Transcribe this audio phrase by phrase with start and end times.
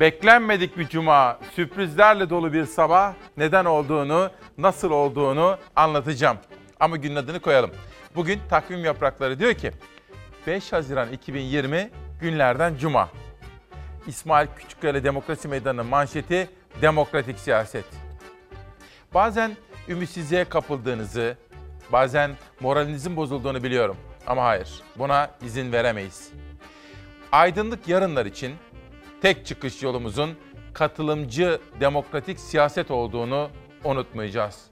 [0.00, 6.38] Beklenmedik bir cuma, sürprizlerle dolu bir sabah neden olduğunu, nasıl olduğunu anlatacağım.
[6.80, 7.70] Ama günün adını koyalım.
[8.14, 9.72] Bugün takvim yaprakları diyor ki
[10.46, 11.90] 5 Haziran 2020
[12.20, 13.08] günlerden cuma.
[14.06, 16.50] İsmail Küçükkaya Demokrasi Meydanı'nın manşeti
[16.82, 17.84] demokratik siyaset.
[19.14, 19.56] Bazen
[19.88, 21.36] ümitsizliğe kapıldığınızı,
[21.92, 22.30] bazen
[22.60, 23.96] moralinizin bozulduğunu biliyorum.
[24.26, 26.30] Ama hayır, buna izin veremeyiz.
[27.32, 28.54] Aydınlık yarınlar için
[29.22, 30.36] tek çıkış yolumuzun
[30.72, 33.50] katılımcı demokratik siyaset olduğunu
[33.84, 34.64] unutmayacağız.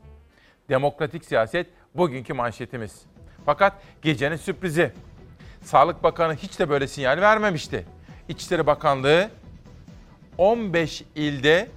[0.69, 3.03] Demokratik siyaset bugünkü manşetimiz.
[3.47, 3.73] Fakat
[4.03, 4.93] gecenin sürprizi.
[5.63, 7.87] Sağlık Bakanı hiç de böyle sinyal vermemişti.
[8.29, 9.31] İçişleri Bakanlığı
[10.39, 11.69] 15 ilde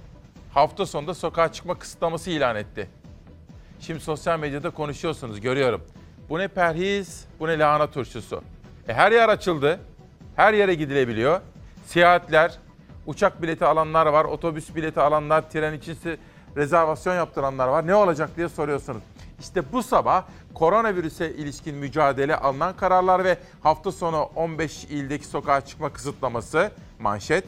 [0.54, 2.88] hafta sonunda sokağa çıkma kısıtlaması ilan etti.
[3.80, 5.82] Şimdi sosyal medyada konuşuyorsunuz görüyorum.
[6.28, 8.42] Bu ne perhiz, bu ne lahana turşusu.
[8.88, 9.80] E her yer açıldı.
[10.36, 11.40] Her yere gidilebiliyor.
[11.86, 12.58] Seyahatler,
[13.06, 15.98] uçak bileti alanlar var, otobüs bileti alanlar, tren için
[16.56, 17.86] rezervasyon yaptıranlar var.
[17.86, 19.02] Ne olacak diye soruyorsunuz.
[19.40, 25.92] İşte bu sabah koronavirüse ilişkin mücadele alınan kararlar ve hafta sonu 15 ildeki sokağa çıkma
[25.92, 27.44] kısıtlaması manşet.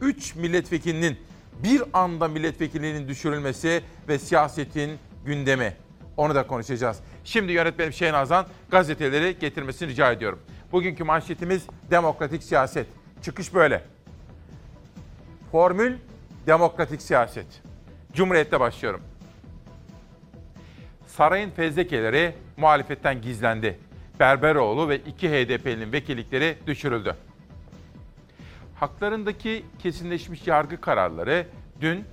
[0.00, 1.18] 3 milletvekilinin
[1.62, 5.76] bir anda milletvekilliğinin düşürülmesi ve siyasetin gündemi.
[6.16, 6.98] Onu da konuşacağız.
[7.24, 10.38] Şimdi yönetmenim Şeyin Azan gazeteleri getirmesini rica ediyorum.
[10.72, 12.86] Bugünkü manşetimiz demokratik siyaset.
[13.22, 13.93] Çıkış böyle.
[15.54, 15.96] Formül
[16.46, 17.46] demokratik siyaset.
[18.12, 19.00] Cumhuriyet'te başlıyorum.
[21.06, 23.78] Sarayın fezlekeleri muhalefetten gizlendi.
[24.20, 27.16] Berberoğlu ve iki HDP'nin vekillikleri düşürüldü.
[28.74, 31.46] Haklarındaki kesinleşmiş yargı kararları
[31.80, 32.04] dün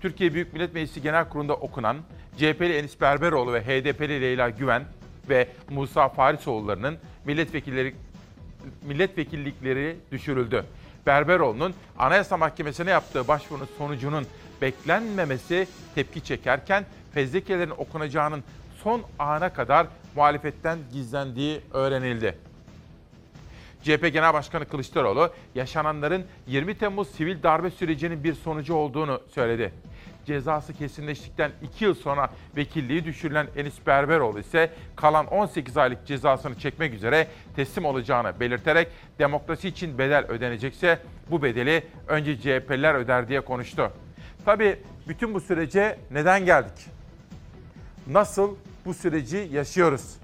[0.00, 1.96] Türkiye Büyük Millet Meclisi Genel Kurulu'nda okunan
[2.36, 4.84] CHP'li Enis Berberoğlu ve HDP'li Leyla Güven
[5.28, 7.94] ve Musa Farisoğulları'nın milletvekilleri
[8.82, 10.64] milletvekillikleri düşürüldü.
[11.06, 14.26] Berberoğlu'nun Anayasa Mahkemesi'ne yaptığı başvurunun sonucunun
[14.62, 18.44] beklenmemesi tepki çekerken fezlekelerin okunacağının
[18.82, 19.86] son ana kadar
[20.16, 22.38] muhalefetten gizlendiği öğrenildi.
[23.82, 29.72] CHP Genel Başkanı Kılıçdaroğlu yaşananların 20 Temmuz sivil darbe sürecinin bir sonucu olduğunu söyledi.
[30.28, 36.94] Cezası kesinleştikten 2 yıl sonra vekilliği düşürülen Enis Berberoğlu ise kalan 18 aylık cezasını çekmek
[36.94, 38.88] üzere teslim olacağını belirterek
[39.18, 40.98] demokrasi için bedel ödenecekse
[41.30, 43.92] bu bedeli önce CHP'liler öder diye konuştu.
[44.44, 44.78] Tabii
[45.08, 46.86] bütün bu sürece neden geldik?
[48.06, 50.16] Nasıl bu süreci yaşıyoruz?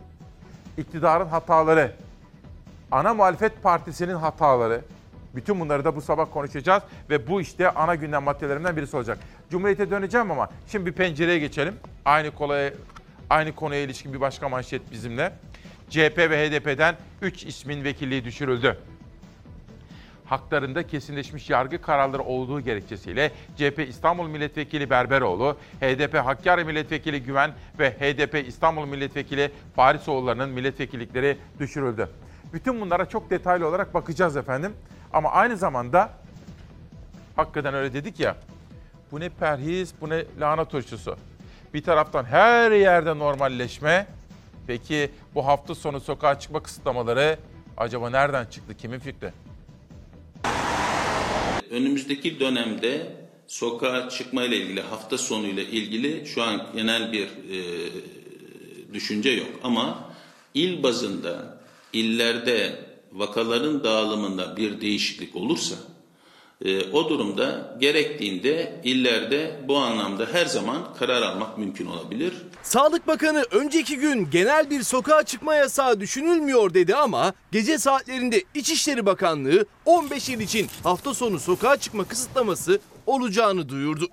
[0.79, 1.93] İktidarın hataları,
[2.91, 4.81] ana muhalefet partisinin hataları,
[5.37, 9.19] bütün bunları da bu sabah konuşacağız ve bu işte ana gündem maddelerinden birisi olacak.
[9.51, 11.75] Cumhuriyete döneceğim ama şimdi bir pencereye geçelim.
[12.05, 12.73] Aynı kolaya,
[13.31, 15.33] aynı konuya ilişkin bir başka manşet bizimle.
[15.91, 18.79] CHP ve HDP'den 3 ismin vekilliği düşürüldü.
[20.25, 27.91] Haklarında kesinleşmiş yargı kararları olduğu gerekçesiyle CHP İstanbul Milletvekili Berberoğlu, HDP Hakkari Milletvekili Güven ve
[27.91, 32.09] HDP İstanbul Milletvekili Farisoğulları'nın milletvekillikleri düşürüldü.
[32.53, 34.73] Bütün bunlara çok detaylı olarak bakacağız efendim.
[35.15, 36.11] Ama aynı zamanda
[37.37, 38.37] hakikaten öyle dedik ya.
[39.13, 41.17] Bu ne perhiz, bu ne lahana turşusu.
[41.75, 44.07] Bir taraftan her yerde normalleşme.
[44.67, 47.39] Peki bu hafta sonu sokağa çıkma kısıtlamaları
[47.77, 48.77] acaba nereden çıktı?
[48.77, 49.33] Kimin fikri?
[51.71, 57.59] Önümüzdeki dönemde sokağa çıkma ile ilgili hafta sonu ile ilgili şu an genel bir e,
[58.95, 60.11] düşünce yok ama
[60.55, 61.59] il bazında
[61.93, 65.75] illerde vakaların dağılımında bir değişiklik olursa
[66.65, 72.35] e, o durumda gerektiğinde illerde bu anlamda her zaman karar almak mümkün olabilir.
[72.63, 79.07] Sağlık Bakanı önceki gün genel bir sokağa çıkma yasağı düşünülmüyor dedi ama gece saatlerinde İçişleri
[79.07, 84.09] Bakanlığı 15 il için hafta sonu sokağa çıkma kısıtlaması olacağını duyurdu.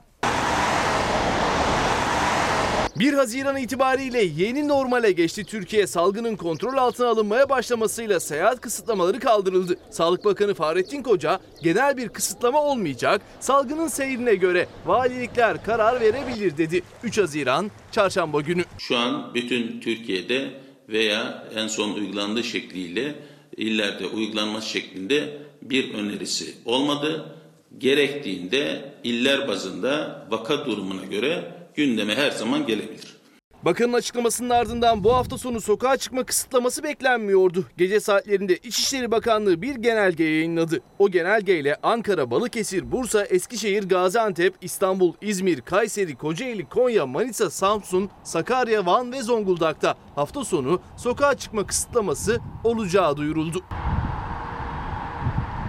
[3.02, 5.88] 1 Haziran itibariyle yeni normale geçti Türkiye.
[5.88, 9.78] Salgının kontrol altına alınmaya başlamasıyla seyahat kısıtlamaları kaldırıldı.
[9.90, 16.82] Sağlık Bakanı Fahrettin Koca genel bir kısıtlama olmayacak, salgının seyrine göre valilikler karar verebilir dedi.
[17.04, 18.64] 3 Haziran çarşamba günü.
[18.78, 20.50] Şu an bütün Türkiye'de
[20.90, 23.16] veya en son uygulandığı şekliyle
[23.58, 27.36] illerde uygulanması şeklinde bir önerisi olmadı.
[27.78, 33.22] Gerektiğinde iller bazında vaka durumuna göre gündeme her zaman gelebilir.
[33.66, 37.66] Bakanın açıklamasının ardından bu hafta sonu sokağa çıkma kısıtlaması beklenmiyordu.
[37.78, 40.82] Gece saatlerinde İçişleri Bakanlığı bir genelge yayınladı.
[41.00, 48.86] O genelgeyle Ankara, Balıkesir, Bursa, Eskişehir, Gaziantep, İstanbul, İzmir, Kayseri, Kocaeli, Konya, Manisa, Samsun, Sakarya,
[48.86, 53.64] Van ve Zonguldak'ta hafta sonu sokağa çıkma kısıtlaması olacağı duyuruldu.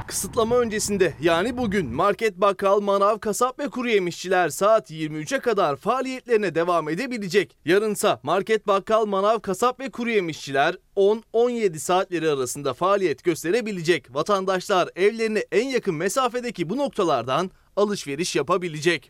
[0.07, 6.55] Kısıtlama öncesinde yani bugün market, bakkal, manav, kasap ve kuru yemişçiler saat 23'e kadar faaliyetlerine
[6.55, 7.57] devam edebilecek.
[7.65, 14.15] Yarınsa market, bakkal, manav, kasap ve kuru yemişçiler 10-17 saatleri arasında faaliyet gösterebilecek.
[14.15, 19.09] Vatandaşlar evlerine en yakın mesafedeki bu noktalardan alışveriş yapabilecek.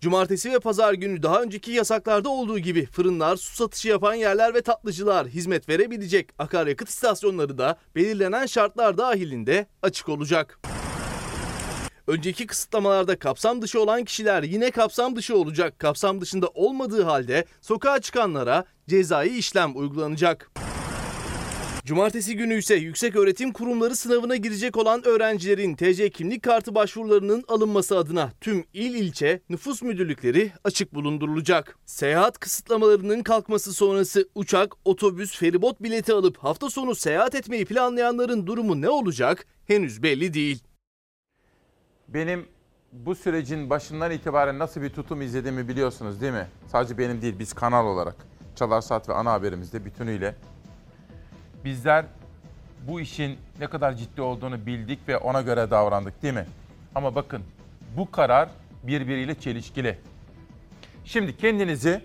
[0.00, 4.62] Cumartesi ve pazar günü daha önceki yasaklarda olduğu gibi fırınlar, su satışı yapan yerler ve
[4.62, 6.28] tatlıcılar hizmet verebilecek.
[6.38, 10.58] Akaryakıt istasyonları da belirlenen şartlar dahilinde açık olacak.
[12.06, 15.78] Önceki kısıtlamalarda kapsam dışı olan kişiler yine kapsam dışı olacak.
[15.78, 20.50] Kapsam dışında olmadığı halde sokağa çıkanlara cezai işlem uygulanacak.
[21.90, 27.98] Cumartesi günü ise yüksek öğretim kurumları sınavına girecek olan öğrencilerin TC kimlik kartı başvurularının alınması
[27.98, 31.78] adına tüm il ilçe nüfus müdürlükleri açık bulundurulacak.
[31.86, 38.80] Seyahat kısıtlamalarının kalkması sonrası uçak, otobüs, feribot bileti alıp hafta sonu seyahat etmeyi planlayanların durumu
[38.80, 40.62] ne olacak henüz belli değil.
[42.08, 42.46] Benim
[42.92, 46.46] bu sürecin başından itibaren nasıl bir tutum izlediğimi biliyorsunuz değil mi?
[46.66, 48.16] Sadece benim değil, biz kanal olarak.
[48.56, 50.34] Çalar Saat ve ana haberimizde bütünüyle.
[51.64, 52.04] Bizler
[52.88, 56.46] bu işin ne kadar ciddi olduğunu bildik ve ona göre davrandık değil mi?
[56.94, 57.42] Ama bakın
[57.96, 58.48] bu karar
[58.82, 59.98] birbiriyle çelişkili.
[61.04, 62.04] Şimdi kendinizi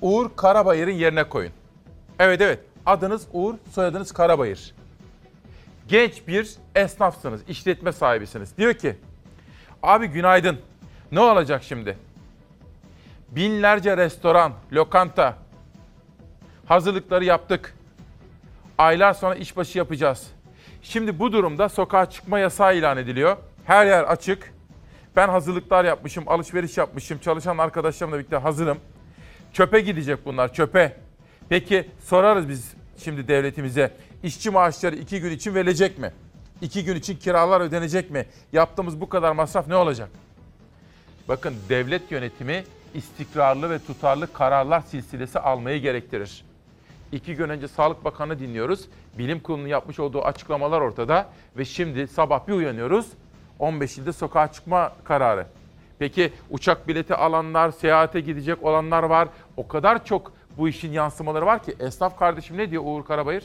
[0.00, 1.52] Uğur Karabayır'ın yerine koyun.
[2.18, 4.74] Evet evet adınız Uğur, soyadınız Karabayır
[5.88, 8.56] genç bir esnafsınız, işletme sahibisiniz.
[8.58, 8.96] Diyor ki,
[9.82, 10.60] abi günaydın,
[11.12, 11.98] ne olacak şimdi?
[13.30, 15.36] Binlerce restoran, lokanta,
[16.66, 17.74] hazırlıkları yaptık.
[18.78, 20.26] Aylar sonra işbaşı yapacağız.
[20.82, 23.36] Şimdi bu durumda sokağa çıkma yasağı ilan ediliyor.
[23.64, 24.54] Her yer açık.
[25.16, 28.78] Ben hazırlıklar yapmışım, alışveriş yapmışım, çalışan arkadaşlarımla birlikte hazırım.
[29.52, 30.96] Çöpe gidecek bunlar, çöpe.
[31.48, 33.92] Peki sorarız biz şimdi devletimize.
[34.22, 36.12] İşçi maaşları iki gün için verilecek mi?
[36.60, 38.26] İki gün için kiralar ödenecek mi?
[38.52, 40.08] Yaptığımız bu kadar masraf ne olacak?
[41.28, 46.44] Bakın devlet yönetimi istikrarlı ve tutarlı kararlar silsilesi almayı gerektirir.
[47.14, 48.88] İki gün önce Sağlık Bakanı dinliyoruz.
[49.18, 51.28] Bilim kurulunun yapmış olduğu açıklamalar ortada.
[51.56, 53.06] Ve şimdi sabah bir uyanıyoruz.
[53.58, 55.46] 15 ilde sokağa çıkma kararı.
[55.98, 59.28] Peki uçak bileti alanlar, seyahate gidecek olanlar var.
[59.56, 61.74] O kadar çok bu işin yansımaları var ki.
[61.80, 63.44] Esnaf kardeşim ne diyor Uğur Karabayır?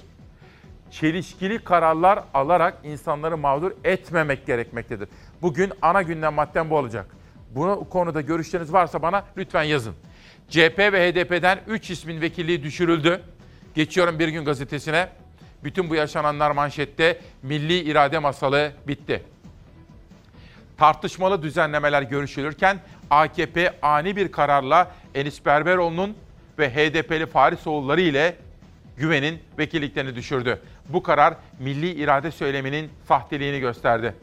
[0.92, 5.10] Çelişkili kararlar alarak insanları mağdur etmemek gerekmektedir.
[5.42, 7.06] Bugün ana gündem maddem bu olacak.
[7.56, 9.94] Bu konuda görüşleriniz varsa bana lütfen yazın.
[10.50, 13.22] CHP ve HDP'den 3 ismin vekilliği düşürüldü.
[13.76, 15.10] Geçiyorum Bir Gün Gazetesi'ne.
[15.64, 19.24] Bütün bu yaşananlar manşette milli irade masalı bitti.
[20.78, 22.80] Tartışmalı düzenlemeler görüşülürken
[23.10, 26.16] AKP ani bir kararla Enis Berberoğlu'nun
[26.60, 28.36] ve HDP'li Farisoğulları ile
[28.98, 30.62] Güven'in vekilliklerini düşürdü.
[30.90, 34.16] Bu karar milli irade söyleminin sahteliğini gösterdi.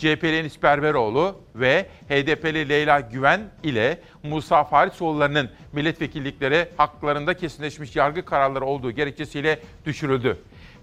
[0.00, 8.64] CHP'li Enis Berberoğlu ve HDP'li Leyla Güven ile Musa Farisoğulları'nın milletvekillikleri haklarında kesinleşmiş yargı kararları
[8.64, 10.38] olduğu gerekçesiyle düşürüldü.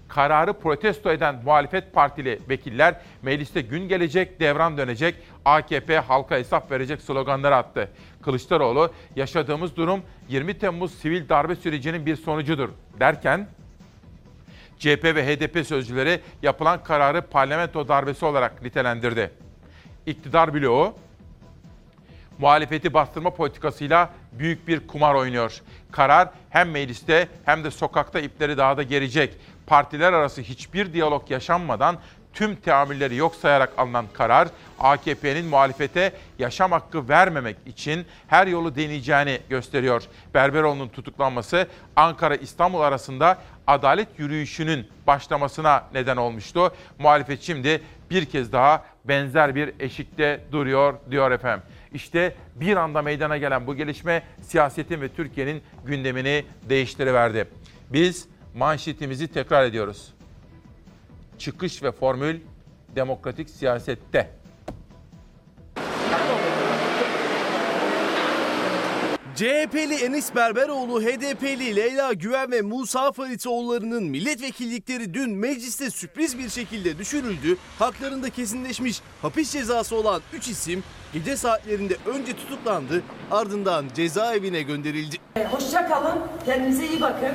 [0.08, 7.02] Kararı protesto eden muhalefet partili vekiller mecliste gün gelecek, devran dönecek, AKP halka hesap verecek
[7.02, 7.90] sloganları attı.
[8.22, 12.68] Kılıçdaroğlu yaşadığımız durum 20 Temmuz sivil darbe sürecinin bir sonucudur
[13.00, 13.48] derken
[14.78, 19.30] CHP ve HDP sözcüleri yapılan kararı parlamento darbesi olarak nitelendirdi.
[20.06, 20.94] İktidar bloğu
[22.38, 25.62] muhalefeti bastırma politikasıyla büyük bir kumar oynuyor.
[25.90, 29.36] Karar hem mecliste hem de sokakta ipleri daha da gerecek.
[29.66, 31.98] Partiler arası hiçbir diyalog yaşanmadan
[32.38, 39.38] tüm teamülleri yok sayarak alınan karar AKP'nin muhalefete yaşam hakkı vermemek için her yolu deneyeceğini
[39.48, 40.02] gösteriyor.
[40.34, 41.66] Berberoğlu'nun tutuklanması
[41.96, 46.72] Ankara-İstanbul arasında adalet yürüyüşünün başlamasına neden olmuştu.
[46.98, 51.62] Muhalefet şimdi bir kez daha benzer bir eşikte duruyor diyor efendim.
[51.92, 57.48] İşte bir anda meydana gelen bu gelişme siyasetin ve Türkiye'nin gündemini değiştiriverdi.
[57.90, 60.17] Biz manşetimizi tekrar ediyoruz.
[61.38, 62.40] Çıkış ve formül
[62.96, 64.38] demokratik siyasette.
[69.38, 76.98] CHP'li Enis Berberoğlu, HDP'li Leyla Güven ve Musa Faritoğulları'nın milletvekillikleri dün mecliste sürpriz bir şekilde
[76.98, 77.56] düşürüldü.
[77.78, 85.16] Haklarında kesinleşmiş hapis cezası olan 3 isim gece saatlerinde önce tutuklandı, ardından cezaevine gönderildi.
[85.50, 87.32] Hoşça kalın, kendinize iyi bakın.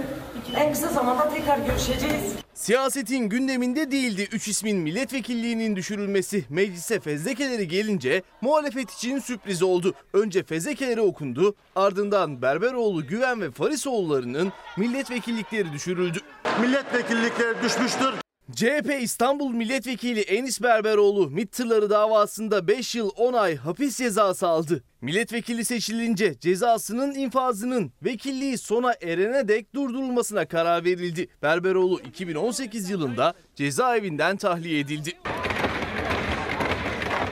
[0.55, 2.42] En kısa zamanda tekrar görüşeceğiz.
[2.53, 6.45] Siyasetin gündeminde değildi 3 ismin milletvekilliğinin düşürülmesi.
[6.49, 9.93] Meclise fezlekeleri gelince muhalefet için sürpriz oldu.
[10.13, 16.19] Önce fezlekeleri okundu, ardından Berberoğlu, Güven ve Farisoğulları'nın milletvekillikleri düşürüldü.
[16.61, 18.22] milletvekillikleri düşmüştür.
[18.51, 24.83] CHP İstanbul Milletvekili Enis Berberoğlu MİT tırları davasında 5 yıl 10 ay hapis cezası aldı.
[25.01, 31.27] Milletvekili seçilince cezasının infazının vekilliği sona erene dek durdurulmasına karar verildi.
[31.41, 35.11] Berberoğlu 2018 yılında cezaevinden tahliye edildi.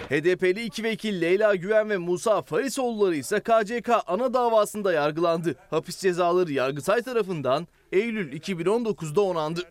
[0.09, 5.55] HDP'li iki vekil Leyla Güven ve Musa Farisoğulları ise KCK ana davasında yargılandı.
[5.69, 9.61] Hapis cezaları Yargıtay tarafından Eylül 2019'da onandı.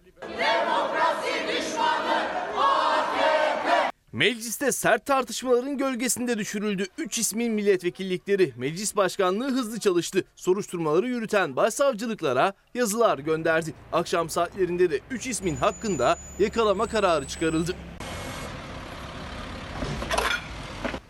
[4.12, 6.86] Mecliste sert tartışmaların gölgesinde düşürüldü.
[6.98, 10.24] 3 ismin milletvekillikleri meclis başkanlığı hızlı çalıştı.
[10.36, 13.74] Soruşturmaları yürüten başsavcılıklara yazılar gönderdi.
[13.92, 17.74] Akşam saatlerinde de 3 ismin hakkında yakalama kararı çıkarıldı.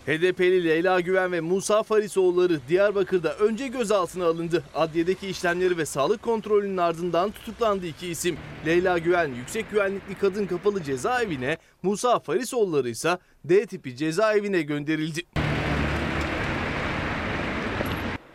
[0.07, 4.65] HDP'li Leyla Güven ve Musa Farisoğulları Diyarbakır'da önce gözaltına alındı.
[4.75, 8.37] Adliyedeki işlemleri ve sağlık kontrolünün ardından tutuklandı iki isim.
[8.67, 15.23] Leyla Güven yüksek güvenlikli kadın kapalı cezaevine, Musa Farisoğulları ise D tipi cezaevine gönderildi.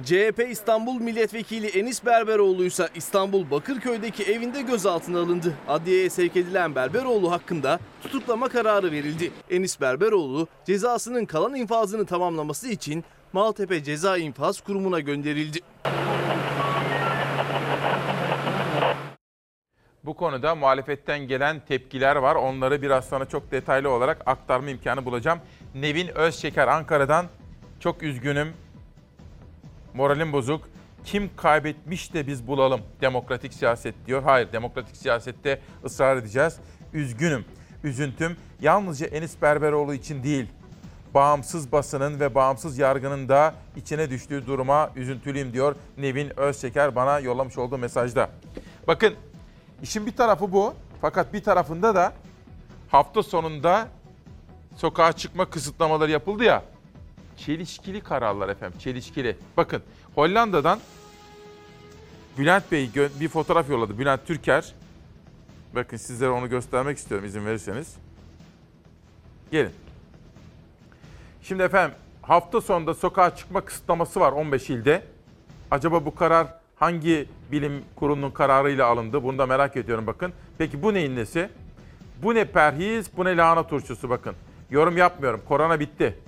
[0.05, 5.53] CHP İstanbul Milletvekili Enis Berberoğlu ise İstanbul Bakırköy'deki evinde gözaltına alındı.
[5.67, 9.31] Adliyeye sevk edilen Berberoğlu hakkında tutuklama kararı verildi.
[9.49, 15.59] Enis Berberoğlu cezasının kalan infazını tamamlaması için Maltepe Ceza İnfaz Kurumu'na gönderildi.
[20.03, 22.35] Bu konuda muhalefetten gelen tepkiler var.
[22.35, 25.39] Onları biraz sonra çok detaylı olarak aktarma imkanı bulacağım.
[25.75, 27.25] Nevin Özşeker Ankara'dan
[27.79, 28.64] çok üzgünüm.
[29.95, 30.69] Moralim bozuk.
[31.05, 34.23] Kim kaybetmiş de biz bulalım demokratik siyaset diyor.
[34.23, 36.57] Hayır demokratik siyasette ısrar edeceğiz.
[36.93, 37.45] Üzgünüm.
[37.83, 40.45] Üzüntüm yalnızca Enis Berberoğlu için değil.
[41.13, 47.57] Bağımsız basının ve bağımsız yargının da içine düştüğü duruma üzüntülüyüm diyor Nevin Özşeker bana yollamış
[47.57, 48.29] olduğu mesajda.
[48.87, 49.13] Bakın
[49.83, 50.73] işin bir tarafı bu.
[51.01, 52.13] Fakat bir tarafında da
[52.89, 53.87] hafta sonunda
[54.75, 56.63] sokağa çıkma kısıtlamaları yapıldı ya.
[57.37, 59.37] Çelişkili kararlar efendim, çelişkili.
[59.57, 59.81] Bakın
[60.15, 60.79] Hollanda'dan
[62.37, 62.89] Bülent Bey
[63.19, 63.99] bir fotoğraf yolladı.
[63.99, 64.73] Bülent Türker.
[65.75, 67.95] Bakın sizlere onu göstermek istiyorum izin verirseniz.
[69.51, 69.71] Gelin.
[71.41, 75.03] Şimdi efendim hafta sonunda sokağa çıkma kısıtlaması var 15 ilde.
[75.71, 79.23] Acaba bu karar hangi bilim kurulunun kararıyla alındı?
[79.23, 80.33] Bunu da merak ediyorum bakın.
[80.57, 81.49] Peki bu neyin nesi?
[82.23, 84.35] Bu ne perhiz, bu ne lahana turşusu bakın.
[84.69, 85.41] Yorum yapmıyorum.
[85.47, 86.19] Korona bitti.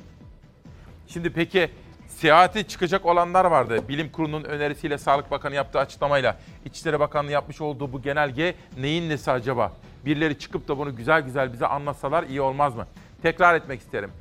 [1.07, 1.69] Şimdi peki
[2.07, 3.87] seyahate çıkacak olanlar vardı.
[3.89, 9.31] Bilim Kurulu'nun önerisiyle Sağlık Bakanı yaptığı açıklamayla İçişleri Bakanlığı yapmış olduğu bu genelge neyin nesi
[9.31, 9.73] acaba?
[10.05, 12.87] Birileri çıkıp da bunu güzel güzel bize anlatsalar iyi olmaz mı?
[13.21, 14.11] Tekrar etmek isterim.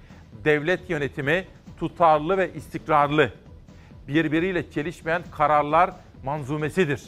[0.44, 1.44] Devlet yönetimi
[1.78, 3.32] tutarlı ve istikrarlı.
[4.08, 5.90] Birbiriyle çelişmeyen kararlar
[6.24, 7.02] manzumesidir.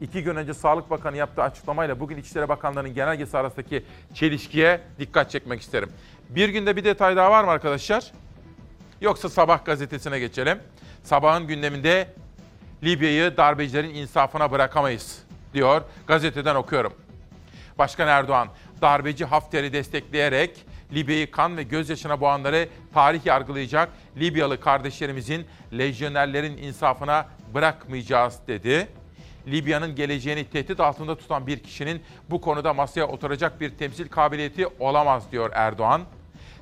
[0.00, 5.60] İki gün önce Sağlık Bakanı yaptığı açıklamayla bugün İçişleri Bakanlığı'nın genelgesi arasındaki çelişkiye dikkat çekmek
[5.60, 5.88] isterim.
[6.28, 8.12] Bir günde bir detay daha var mı arkadaşlar?
[9.00, 10.58] Yoksa Sabah gazetesine geçelim.
[11.02, 12.08] Sabahın gündeminde
[12.82, 15.18] Libya'yı darbecilerin insafına bırakamayız
[15.54, 15.82] diyor.
[16.06, 16.92] Gazeteden okuyorum.
[17.78, 18.48] Başkan Erdoğan
[18.80, 25.46] darbeci Hafter'i destekleyerek Libya'yı kan ve gözyaşına boğanları tarih yargılayacak Libyalı kardeşlerimizin
[25.78, 28.88] lejyonerlerin insafına bırakmayacağız dedi.
[29.46, 35.32] Libya'nın geleceğini tehdit altında tutan bir kişinin bu konuda masaya oturacak bir temsil kabiliyeti olamaz
[35.32, 36.02] diyor Erdoğan.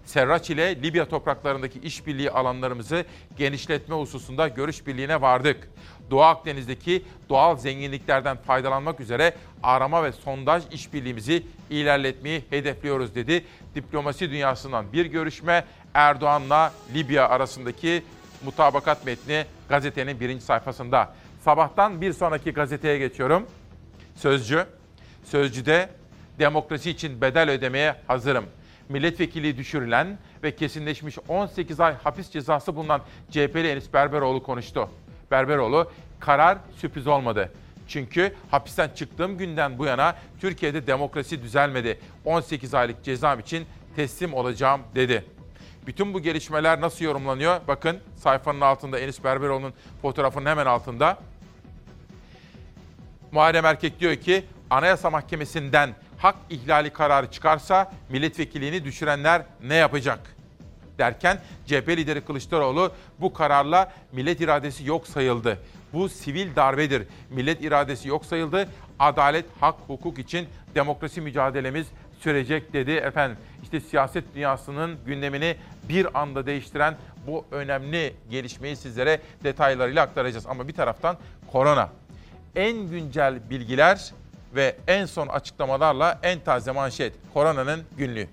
[0.09, 3.05] Serraç ile Libya topraklarındaki işbirliği alanlarımızı
[3.37, 5.69] genişletme hususunda görüş birliğine vardık.
[6.11, 13.45] Doğu Akdeniz'deki doğal zenginliklerden faydalanmak üzere arama ve sondaj işbirliğimizi ilerletmeyi hedefliyoruz dedi.
[13.75, 18.03] Diplomasi dünyasından bir görüşme Erdoğan'la Libya arasındaki
[18.45, 21.15] mutabakat metni gazetenin birinci sayfasında.
[21.45, 23.47] Sabahtan bir sonraki gazeteye geçiyorum.
[24.15, 24.67] Sözcü.
[25.25, 25.89] Sözcüde
[26.39, 28.45] demokrasi için bedel ödemeye hazırım
[28.89, 34.89] milletvekili düşürülen ve kesinleşmiş 18 ay hapis cezası bulunan CHP'li Enis Berberoğlu konuştu.
[35.31, 35.91] Berberoğlu
[36.21, 37.53] karar sürpriz olmadı.
[37.89, 41.99] Çünkü hapisten çıktığım günden bu yana Türkiye'de demokrasi düzelmedi.
[42.25, 43.67] 18 aylık cezam için
[43.97, 45.25] teslim olacağım dedi.
[45.87, 47.61] Bütün bu gelişmeler nasıl yorumlanıyor?
[47.69, 51.19] Bakın sayfanın altında Enis Berberoğlu'nun fotoğrafının hemen altında.
[53.33, 60.19] Muharrem Erkek diyor ki Anayasa Mahkemesi'nden hak ihlali kararı çıkarsa milletvekilliğini düşürenler ne yapacak?
[60.99, 65.59] Derken CHP lideri Kılıçdaroğlu bu kararla millet iradesi yok sayıldı.
[65.93, 67.03] Bu sivil darbedir.
[67.31, 68.69] Millet iradesi yok sayıldı.
[68.99, 71.87] Adalet, hak, hukuk için demokrasi mücadelemiz
[72.21, 73.37] sürecek dedi efendim.
[73.63, 75.57] İşte siyaset dünyasının gündemini
[75.89, 76.97] bir anda değiştiren
[77.27, 80.47] bu önemli gelişmeyi sizlere detaylarıyla aktaracağız.
[80.47, 81.17] Ama bir taraftan
[81.53, 81.91] korona.
[82.57, 84.13] En güncel bilgiler
[84.55, 88.29] ve en son açıklamalarla en taze manşet koronanın günlüğü.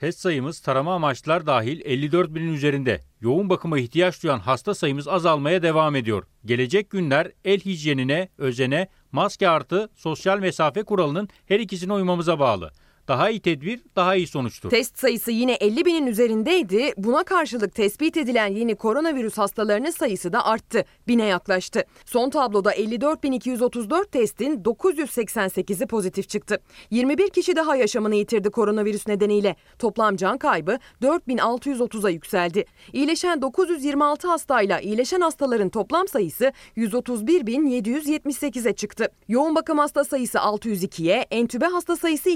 [0.00, 3.00] Test sayımız tarama amaçlar dahil 54 binin üzerinde.
[3.20, 6.24] Yoğun bakıma ihtiyaç duyan hasta sayımız azalmaya devam ediyor.
[6.44, 12.72] Gelecek günler el hijyenine, özene, maske artı sosyal mesafe kuralının her ikisine uymamıza bağlı.
[13.08, 14.70] Daha iyi tedbir, daha iyi sonuçtur.
[14.70, 16.92] Test sayısı yine 50 binin üzerindeydi.
[16.96, 20.84] Buna karşılık tespit edilen yeni koronavirüs hastalarının sayısı da arttı.
[21.08, 21.84] Bine yaklaştı.
[22.06, 26.60] Son tabloda 54.234 testin 988'i pozitif çıktı.
[26.90, 29.56] 21 kişi daha yaşamını yitirdi koronavirüs nedeniyle.
[29.78, 32.64] Toplam can kaybı 4630'a yükseldi.
[32.92, 39.08] İyileşen 926 hastayla iyileşen hastaların toplam sayısı 131.778'e çıktı.
[39.28, 42.30] Yoğun bakım hasta sayısı 602'ye, entübe hasta sayısı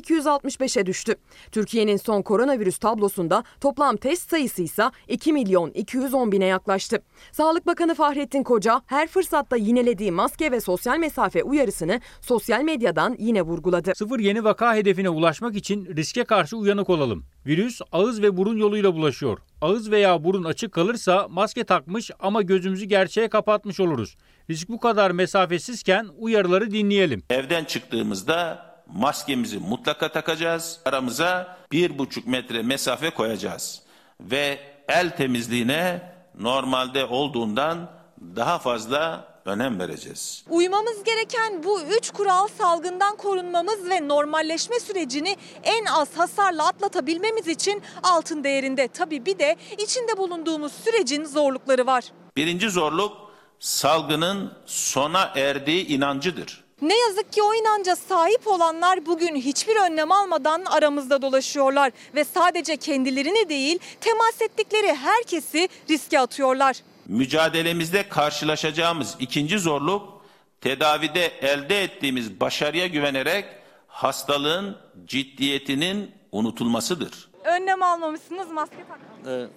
[0.63, 1.15] 265'e düştü.
[1.53, 7.03] Türkiye'nin son koronavirüs tablosunda toplam test sayısı ise 2 milyon 210 bine yaklaştı.
[7.33, 13.43] Sağlık Bakanı Fahrettin Koca her fırsatta yinelediği maske ve sosyal mesafe uyarısını sosyal medyadan yine
[13.43, 13.93] vurguladı.
[13.95, 17.25] Sıfır yeni vaka hedefine ulaşmak için riske karşı uyanık olalım.
[17.47, 19.39] Virüs ağız ve burun yoluyla bulaşıyor.
[19.61, 24.17] Ağız veya burun açık kalırsa maske takmış ama gözümüzü gerçeğe kapatmış oluruz.
[24.51, 27.23] Risk bu kadar mesafesizken uyarıları dinleyelim.
[27.31, 30.81] Evden çıktığımızda maskemizi mutlaka takacağız.
[30.85, 33.83] Aramıza bir buçuk metre mesafe koyacağız.
[34.21, 37.91] Ve el temizliğine normalde olduğundan
[38.37, 40.45] daha fazla önem vereceğiz.
[40.49, 47.83] Uymamız gereken bu üç kural salgından korunmamız ve normalleşme sürecini en az hasarla atlatabilmemiz için
[48.03, 48.89] altın değerinde.
[48.89, 52.05] Tabii bir de içinde bulunduğumuz sürecin zorlukları var.
[52.37, 53.13] Birinci zorluk
[53.59, 56.65] salgının sona erdiği inancıdır.
[56.83, 62.77] Ne yazık ki o inanca sahip olanlar bugün hiçbir önlem almadan aramızda dolaşıyorlar ve sadece
[62.77, 66.77] kendilerini değil temas ettikleri herkesi riske atıyorlar.
[67.07, 70.25] Mücadelemizde karşılaşacağımız ikinci zorluk
[70.61, 73.45] tedavide elde ettiğimiz başarıya güvenerek
[73.87, 77.31] hastalığın ciddiyetinin unutulmasıdır.
[77.45, 79.29] Önlem almamışsınız maske takmamışsınız.
[79.29, 79.51] Evet.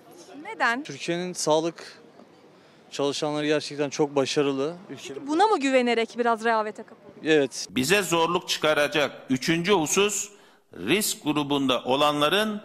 [0.44, 0.84] Neden?
[0.84, 2.02] Türkiye'nin sağlık
[2.92, 4.76] çalışanları gerçekten çok başarılı.
[4.90, 5.28] Ülke...
[5.28, 7.05] Buna mı güvenerek biraz rehavete kapıldı?
[7.24, 7.68] Evet.
[7.70, 10.30] Bize zorluk çıkaracak üçüncü husus
[10.74, 12.62] risk grubunda olanların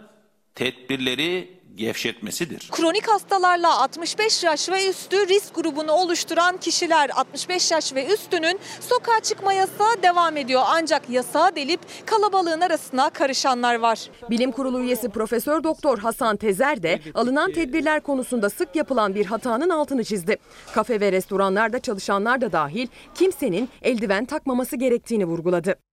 [0.55, 2.69] tedbirleri gevşetmesidir.
[2.71, 9.19] Kronik hastalarla 65 yaş ve üstü risk grubunu oluşturan kişiler 65 yaş ve üstünün sokağa
[9.19, 10.61] çıkma yasağı devam ediyor.
[10.65, 14.09] Ancak yasağı delip kalabalığın arasına karışanlar var.
[14.29, 19.69] Bilim Kurulu üyesi Profesör Doktor Hasan Tezer de alınan tedbirler konusunda sık yapılan bir hatanın
[19.69, 20.37] altını çizdi.
[20.73, 25.90] Kafe ve restoranlarda çalışanlar da dahil kimsenin eldiven takmaması gerektiğini vurguladı.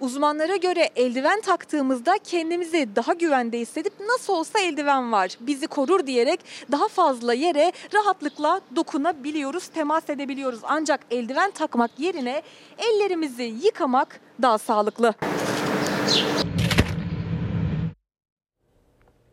[0.00, 6.40] Uzmanlara göre eldiven taktığımızda kendimizi daha güvende hissedip nasıl olsa eldiven var, bizi korur diyerek
[6.72, 10.60] daha fazla yere rahatlıkla dokunabiliyoruz, temas edebiliyoruz.
[10.62, 12.42] Ancak eldiven takmak yerine
[12.78, 15.14] ellerimizi yıkamak daha sağlıklı.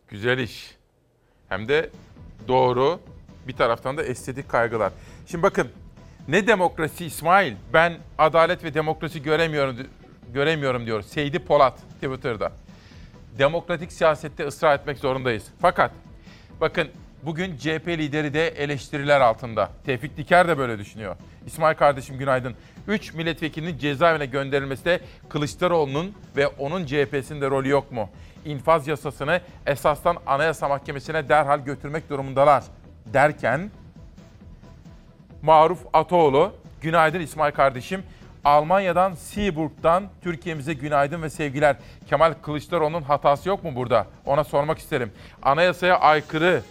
[0.07, 0.75] Güzel iş.
[1.49, 1.89] Hem de
[2.47, 2.99] doğru.
[3.47, 4.93] Bir taraftan da estetik kaygılar.
[5.27, 5.67] Şimdi bakın
[6.27, 7.53] ne demokrasi İsmail?
[7.73, 9.77] Ben adalet ve demokrasi göremiyorum
[10.33, 12.51] göremiyorum diyor Seydi Polat Twitter'da.
[13.39, 15.43] Demokratik siyasette ısrar etmek zorundayız.
[15.61, 15.91] Fakat
[16.61, 16.87] bakın
[17.23, 19.69] bugün CHP lideri de eleştiriler altında.
[19.85, 21.15] Tevfik Diker de böyle düşünüyor.
[21.45, 22.55] İsmail kardeşim günaydın.
[22.87, 28.09] 3 milletvekilinin cezaevine gönderilmesi de Kılıçdaroğlu'nun ve onun CHP'sinde rolü yok mu?
[28.45, 32.63] İnfaz yasasını esasdan Anayasa Mahkemesi'ne derhal götürmek durumundalar
[33.05, 33.71] derken
[35.41, 38.03] Maruf Ataoğlu, günaydın İsmail kardeşim.
[38.45, 41.75] Almanya'dan Seaburg'dan Türkiye'mize günaydın ve sevgiler.
[42.09, 44.07] Kemal Kılıçdaroğlu'nun hatası yok mu burada?
[44.25, 45.11] Ona sormak isterim.
[45.43, 46.61] Anayasaya aykırı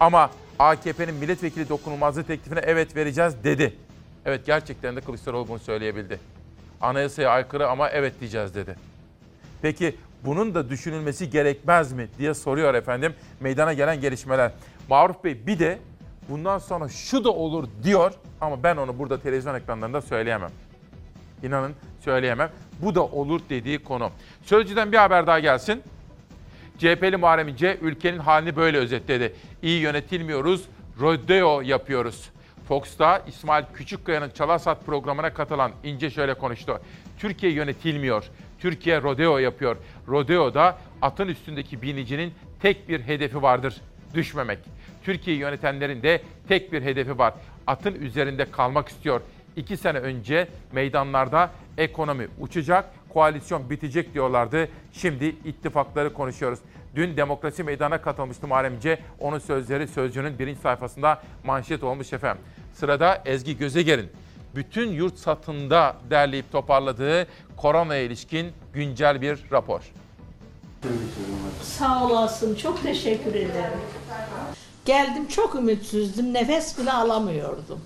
[0.00, 3.76] ama AKP'nin milletvekili dokunulmazlığı teklifine evet vereceğiz dedi.
[4.24, 6.20] Evet gerçekten de Kılıçdaroğlu bunu söyleyebildi.
[6.80, 8.76] Anayasaya aykırı ama evet diyeceğiz dedi.
[9.62, 14.52] Peki bunun da düşünülmesi gerekmez mi diye soruyor efendim meydana gelen gelişmeler.
[14.88, 15.78] Maruf Bey bir de
[16.28, 20.50] bundan sonra şu da olur diyor ama ben onu burada televizyon ekranlarında söyleyemem.
[21.44, 22.50] İnanın söyleyemem.
[22.82, 24.10] Bu da olur dediği konu.
[24.42, 25.82] Sözcüden bir haber daha gelsin.
[26.78, 29.34] CHP'li Muharrem İnce ülkenin halini böyle özetledi.
[29.62, 30.64] İyi yönetilmiyoruz,
[31.00, 32.30] rodeo yapıyoruz.
[32.68, 36.80] Fox'ta İsmail Küçükkaya'nın Çalasat programına katılan İnce şöyle konuştu.
[37.18, 38.24] Türkiye yönetilmiyor.
[38.60, 39.76] Türkiye rodeo yapıyor.
[40.08, 43.76] Rodeo'da atın üstündeki binicinin tek bir hedefi vardır.
[44.14, 44.58] Düşmemek.
[45.04, 47.34] Türkiye'yi yönetenlerin de tek bir hedefi var.
[47.66, 49.20] Atın üzerinde kalmak istiyor.
[49.56, 54.68] İki sene önce meydanlarda ekonomi uçacak, koalisyon bitecek diyorlardı.
[54.92, 56.58] Şimdi ittifakları konuşuyoruz.
[56.96, 58.98] Dün demokrasi meydana katılmıştı Muharrem İnce.
[59.20, 62.42] Onun sözleri Sözcü'nün birinci sayfasında manşet olmuş efendim.
[62.74, 64.08] Sırada Ezgi Gözeger'in
[64.54, 69.80] bütün yurt satında derleyip toparladığı korona ilişkin güncel bir rapor.
[71.62, 72.54] Sağ olasın.
[72.54, 73.80] Çok teşekkür ederim.
[74.84, 76.34] Geldim çok ümitsizdim.
[76.34, 77.80] Nefes bile alamıyordum.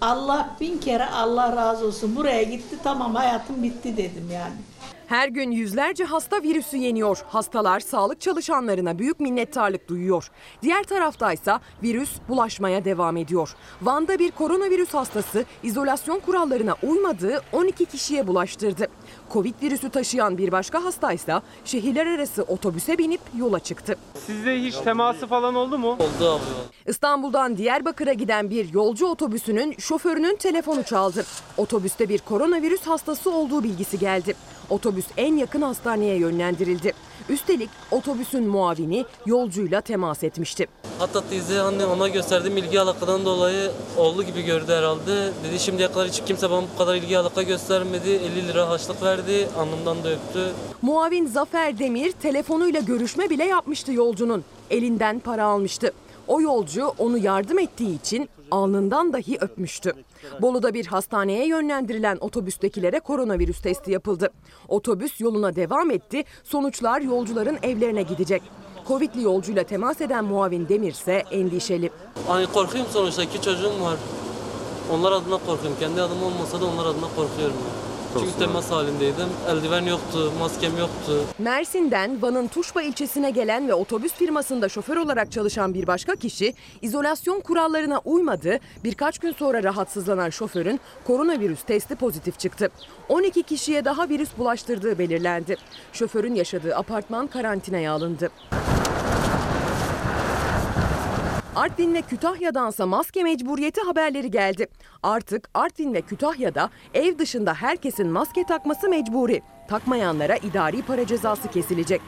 [0.00, 2.16] Allah bin kere Allah razı olsun.
[2.16, 4.54] Buraya gitti tamam hayatım bitti dedim yani.
[5.06, 7.24] Her gün yüzlerce hasta virüsü yeniyor.
[7.28, 10.30] Hastalar sağlık çalışanlarına büyük minnettarlık duyuyor.
[10.62, 13.54] Diğer taraftaysa virüs bulaşmaya devam ediyor.
[13.82, 18.86] Van'da bir koronavirüs hastası izolasyon kurallarına uymadığı 12 kişiye bulaştırdı.
[19.32, 23.96] Covid virüsü taşıyan bir başka hastaysa şehirler arası otobüse binip yola çıktı.
[24.26, 25.88] Sizde hiç teması falan oldu mu?
[25.88, 26.42] Oldu abi.
[26.86, 31.24] İstanbul'dan Diyarbakır'a giden bir yolcu otobüsünün şoförünün telefonu çaldı.
[31.56, 34.34] Otobüste bir koronavirüs hastası olduğu bilgisi geldi.
[34.70, 36.92] Otobüs en yakın hastaneye yönlendirildi.
[37.28, 40.66] Üstelik otobüsün muavini yolcuyla temas etmişti.
[40.98, 45.32] Hatta teyze anne ona gösterdiğim ilgi alakadan dolayı oğlu gibi gördü herhalde.
[45.44, 48.10] Dedi şimdiye kadar hiç kimse bana bu kadar ilgi alaka göstermedi.
[48.10, 49.48] 50 lira harçlık verdi.
[49.58, 50.52] Alnımdan da öptü.
[50.82, 54.44] Muavin Zafer Demir telefonuyla görüşme bile yapmıştı yolcunun.
[54.70, 55.92] Elinden para almıştı.
[56.26, 59.92] O yolcu onu yardım ettiği için alnından dahi öpmüştü.
[60.42, 64.30] Bolu'da bir hastaneye yönlendirilen otobüstekilere koronavirüs testi yapıldı.
[64.68, 66.24] Otobüs yoluna devam etti.
[66.44, 68.42] Sonuçlar yolcuların evlerine gidecek.
[68.88, 71.90] Covid'li yolcuyla temas eden muavin Demir ise endişeli.
[72.26, 73.96] Hani korkuyorum sonuçta iki çocuğum var.
[74.92, 75.78] Onlar adına korkuyorum.
[75.80, 77.54] Kendi adım olmasa da onlar adına korkuyorum.
[77.54, 77.87] yani.
[78.20, 79.28] Çünkü temas halindeydim.
[79.48, 81.24] Eldiven yoktu, maskem yoktu.
[81.38, 87.40] Mersin'den Van'ın Tuşba ilçesine gelen ve otobüs firmasında şoför olarak çalışan bir başka kişi izolasyon
[87.40, 88.58] kurallarına uymadı.
[88.84, 92.68] Birkaç gün sonra rahatsızlanan şoförün koronavirüs testi pozitif çıktı.
[93.08, 95.56] 12 kişiye daha virüs bulaştırdığı belirlendi.
[95.92, 98.30] Şoförün yaşadığı apartman karantinaya alındı.
[101.58, 104.66] Artvin ve Kütahya'dansa maske mecburiyeti haberleri geldi.
[105.02, 109.42] Artık Artvin ve Kütahya'da ev dışında herkesin maske takması mecburi.
[109.68, 112.00] Takmayanlara idari para cezası kesilecek.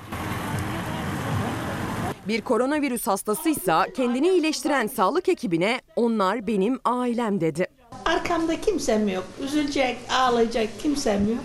[2.29, 7.67] Bir koronavirüs hastasıysa kendini iyileştiren sağlık ekibine onlar benim ailem dedi.
[8.05, 9.25] Arkamda kimsem yok.
[9.45, 11.45] Üzülecek, ağlayacak kimsem yok.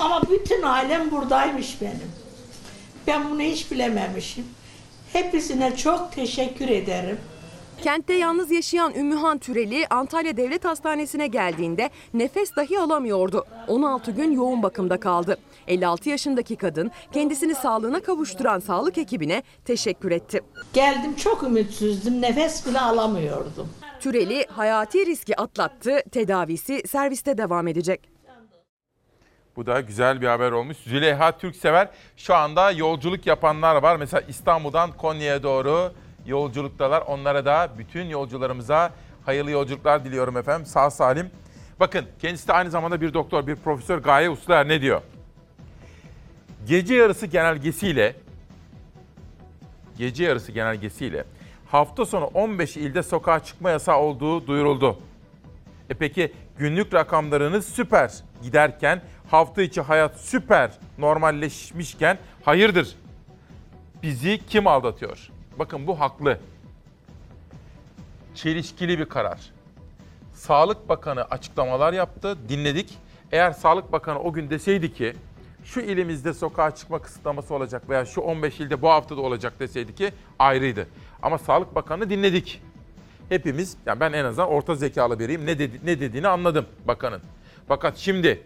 [0.00, 2.12] Ama bütün ailem buradaymış benim.
[3.06, 4.44] Ben bunu hiç bilememişim.
[5.12, 7.18] Hepsine çok teşekkür ederim.
[7.82, 13.46] Kentte yalnız yaşayan Ümmühan Türeli Antalya Devlet Hastanesi'ne geldiğinde nefes dahi alamıyordu.
[13.68, 15.38] 16 gün yoğun bakımda kaldı.
[15.66, 20.40] 56 yaşındaki kadın kendisini sağlığına kavuşturan sağlık ekibine teşekkür etti.
[20.72, 22.22] Geldim çok ümitsizdim.
[22.22, 23.68] Nefes bile alamıyordum.
[24.00, 26.02] Türeli hayati riski atlattı.
[26.12, 28.19] Tedavisi serviste devam edecek.
[29.60, 30.76] Bu da güzel bir haber olmuş.
[30.76, 33.96] Züleyha Türksever şu anda yolculuk yapanlar var.
[33.96, 35.92] Mesela İstanbul'dan Konya'ya doğru
[36.26, 37.00] yolculuktalar.
[37.00, 38.92] Onlara da bütün yolcularımıza
[39.24, 40.66] hayırlı yolculuklar diliyorum efendim.
[40.66, 41.30] Sağ salim.
[41.80, 45.00] Bakın kendisi de aynı zamanda bir doktor, bir profesör Gaye Usluer ne diyor?
[46.66, 48.16] Gece yarısı genelgesiyle
[49.98, 51.24] gece yarısı genelgesiyle
[51.70, 54.98] hafta sonu 15 ilde sokağa çıkma yasağı olduğu duyuruldu.
[55.90, 62.96] E peki günlük rakamlarınız süper giderken hafta içi hayat süper normalleşmişken hayırdır?
[64.02, 65.30] Bizi kim aldatıyor?
[65.58, 66.38] Bakın bu haklı.
[68.34, 69.40] Çelişkili bir karar.
[70.34, 72.98] Sağlık Bakanı açıklamalar yaptı, dinledik.
[73.32, 75.14] Eğer Sağlık Bakanı o gün deseydi ki
[75.64, 80.12] şu ilimizde sokağa çıkma kısıtlaması olacak veya şu 15 ilde bu haftada olacak deseydi ki
[80.38, 80.86] ayrıydı.
[81.22, 82.62] Ama Sağlık Bakanı dinledik.
[83.28, 85.46] Hepimiz, yani ben en azından orta zekalı biriyim.
[85.46, 87.20] Ne, dedi, ne dediğini anladım bakanın.
[87.68, 88.42] Fakat şimdi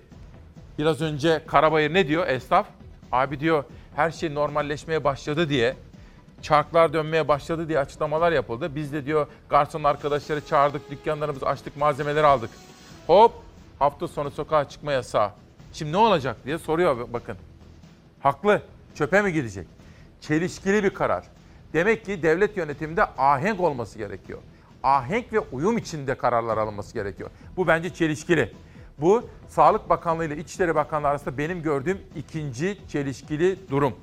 [0.79, 2.67] biraz önce Karabayır ne diyor esnaf?
[3.13, 3.65] Abi diyor
[3.97, 5.77] her şey normalleşmeye başladı diye
[6.43, 8.75] çarklar dönmeye başladı diye açıklamalar yapıldı.
[8.75, 12.51] Biz de diyor garson arkadaşları çağırdık, dükkanlarımızı açtık, malzemeleri aldık.
[13.07, 13.33] Hop
[13.79, 15.31] hafta sonu sokağa çıkma yasağı.
[15.73, 17.37] Şimdi ne olacak diye soruyor bakın.
[18.21, 18.63] Haklı.
[18.95, 19.67] Çöpe mi gidecek?
[20.21, 21.25] Çelişkili bir karar.
[21.73, 24.39] Demek ki devlet yönetiminde ahenk olması gerekiyor.
[24.83, 27.31] Ahenk ve uyum içinde kararlar alınması gerekiyor.
[27.57, 28.53] Bu bence çelişkili.
[28.99, 33.95] Bu Sağlık Bakanlığı ile İçişleri Bakanlığı arasında benim gördüğüm ikinci çelişkili durum.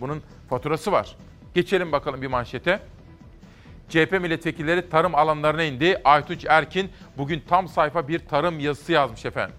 [0.00, 1.16] Bunun faturası var.
[1.54, 2.80] Geçelim bakalım bir manşete.
[3.88, 6.00] CHP milletvekilleri tarım alanlarına indi.
[6.04, 9.56] Aytunç Erkin bugün tam sayfa bir tarım yazısı yazmış efendim.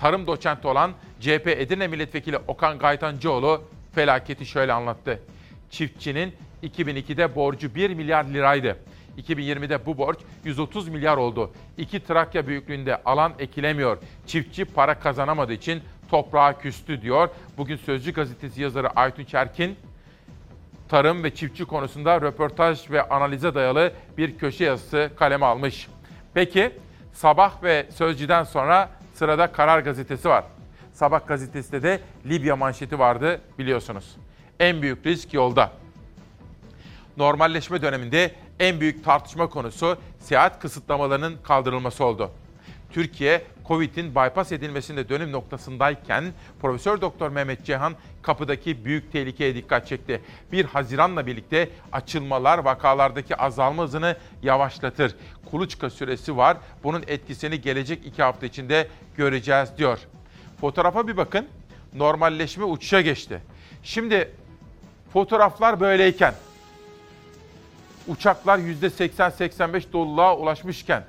[0.00, 3.62] Tarım doçenti olan CHP Edirne milletvekili Okan Gaytancıoğlu
[3.94, 5.22] felaketi şöyle anlattı.
[5.70, 8.76] Çiftçinin 2002'de borcu 1 milyar liraydı.
[9.18, 11.50] 2020'de bu borç 130 milyar oldu.
[11.78, 13.98] İki Trakya büyüklüğünde alan ekilemiyor.
[14.26, 17.28] Çiftçi para kazanamadığı için toprağa küstü diyor.
[17.58, 19.76] Bugün Sözcü gazetesi yazarı Aytunç Erkin
[20.88, 25.88] tarım ve çiftçi konusunda röportaj ve analize dayalı bir köşe yazısı kaleme almış.
[26.34, 26.72] Peki
[27.12, 30.44] Sabah ve Sözcü'den sonra sırada Karar Gazetesi var.
[30.92, 34.16] Sabah gazetesinde de Libya manşeti vardı biliyorsunuz.
[34.60, 35.72] En büyük risk yolda.
[37.16, 42.30] Normalleşme döneminde en büyük tartışma konusu seyahat kısıtlamalarının kaldırılması oldu.
[42.92, 46.24] Türkiye, Covid'in bypass edilmesinde dönüm noktasındayken
[46.60, 50.22] Profesör Doktor Mehmet Cehan kapıdaki büyük tehlikeye dikkat çekti.
[50.52, 55.16] 1 Haziran'la birlikte açılmalar vakalardaki azalma hızını yavaşlatır.
[55.50, 56.56] Kuluçka süresi var.
[56.84, 59.98] Bunun etkisini gelecek iki hafta içinde göreceğiz diyor.
[60.60, 61.48] Fotoğrafa bir bakın.
[61.94, 63.42] Normalleşme uçuşa geçti.
[63.82, 64.30] Şimdi
[65.12, 66.34] fotoğraflar böyleyken
[68.08, 71.04] uçaklar %80-85 doluluğa ulaşmışken,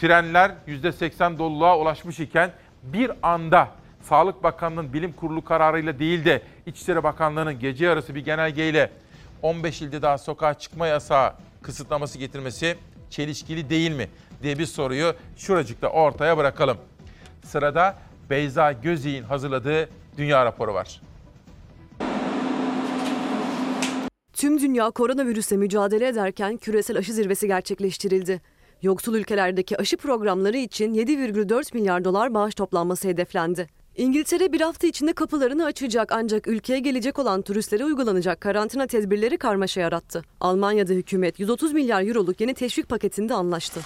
[0.00, 2.50] trenler %80 doluluğa ulaşmış iken
[2.82, 3.68] bir anda
[4.02, 8.90] Sağlık Bakanlığı'nın bilim kurulu kararıyla değil de İçişleri Bakanlığı'nın gece yarısı bir genelgeyle
[9.42, 12.76] 15 ilde daha sokağa çıkma yasağı kısıtlaması getirmesi
[13.10, 14.08] çelişkili değil mi
[14.42, 16.78] diye bir soruyu şuracıkta ortaya bırakalım.
[17.44, 17.96] Sırada
[18.30, 21.00] Beyza Gözey'in hazırladığı dünya raporu var.
[24.42, 28.40] Tüm dünya koronavirüsle mücadele ederken küresel aşı zirvesi gerçekleştirildi.
[28.82, 33.68] Yoksul ülkelerdeki aşı programları için 7,4 milyar dolar bağış toplanması hedeflendi.
[33.96, 39.80] İngiltere bir hafta içinde kapılarını açacak ancak ülkeye gelecek olan turistlere uygulanacak karantina tedbirleri karmaşa
[39.80, 40.22] yarattı.
[40.40, 43.80] Almanya'da hükümet 130 milyar euroluk yeni teşvik paketinde anlaştı.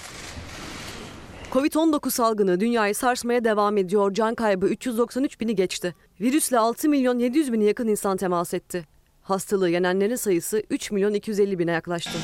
[1.53, 4.14] Covid-19 salgını dünyayı sarsmaya devam ediyor.
[4.14, 5.95] Can kaybı 393 bini geçti.
[6.21, 8.95] Virüsle 6 milyon 700 bini yakın insan temas etti.
[9.26, 12.18] Hastalığı yenenlerin sayısı 3 milyon 250 bine yaklaştı.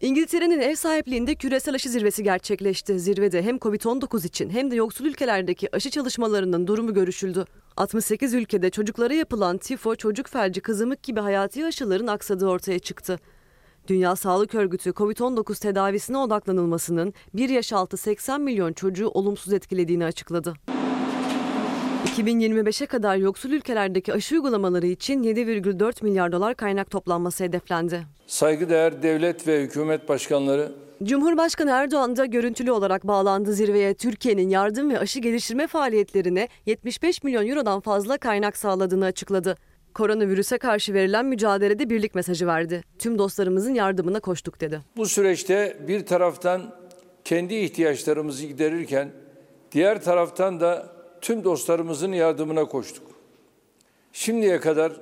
[0.00, 3.00] İngiltere'nin ev sahipliğinde küresel aşı zirvesi gerçekleşti.
[3.00, 7.44] Zirvede hem Covid-19 için hem de yoksul ülkelerdeki aşı çalışmalarının durumu görüşüldü.
[7.76, 13.18] 68 ülkede çocuklara yapılan tifo, çocuk felci, kızamık gibi hayati aşıların aksadığı ortaya çıktı.
[13.88, 20.54] Dünya Sağlık Örgütü COVID-19 tedavisine odaklanılmasının 1 yaş altı 80 milyon çocuğu olumsuz etkilediğini açıkladı.
[22.06, 28.02] 2025'e kadar yoksul ülkelerdeki aşı uygulamaları için 7,4 milyar dolar kaynak toplanması hedeflendi.
[28.26, 33.94] Saygıdeğer devlet ve hükümet başkanları, Cumhurbaşkanı Erdoğan da görüntülü olarak bağlandı zirveye.
[33.94, 39.56] Türkiye'nin yardım ve aşı geliştirme faaliyetlerine 75 milyon eurodan fazla kaynak sağladığını açıkladı.
[39.94, 42.82] Koronavirüse karşı verilen mücadelede birlik mesajı verdi.
[42.98, 44.80] Tüm dostlarımızın yardımına koştuk dedi.
[44.96, 46.74] bu süreçte bir taraftan
[47.24, 49.10] kendi ihtiyaçlarımızı giderirken
[49.72, 53.06] diğer taraftan da tüm dostlarımızın yardımına koştuk.
[54.12, 54.92] Şimdiye kadar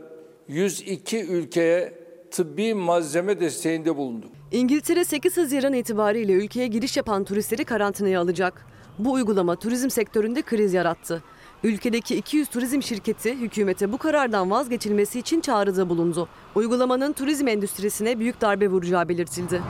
[0.49, 1.95] 102 ülkeye
[2.31, 4.31] tıbbi malzeme desteğinde bulunduk.
[4.53, 8.67] İngiltere 8 Haziran itibariyle ülkeye giriş yapan turistleri karantinaya alacak.
[8.99, 11.23] Bu uygulama turizm sektöründe kriz yarattı.
[11.65, 16.29] Ülkedeki 200 turizm şirketi hükümete bu karardan vazgeçilmesi için çağrıda bulundu.
[16.55, 19.63] Uygulamanın turizm endüstrisine büyük darbe vuracağı belirtildi.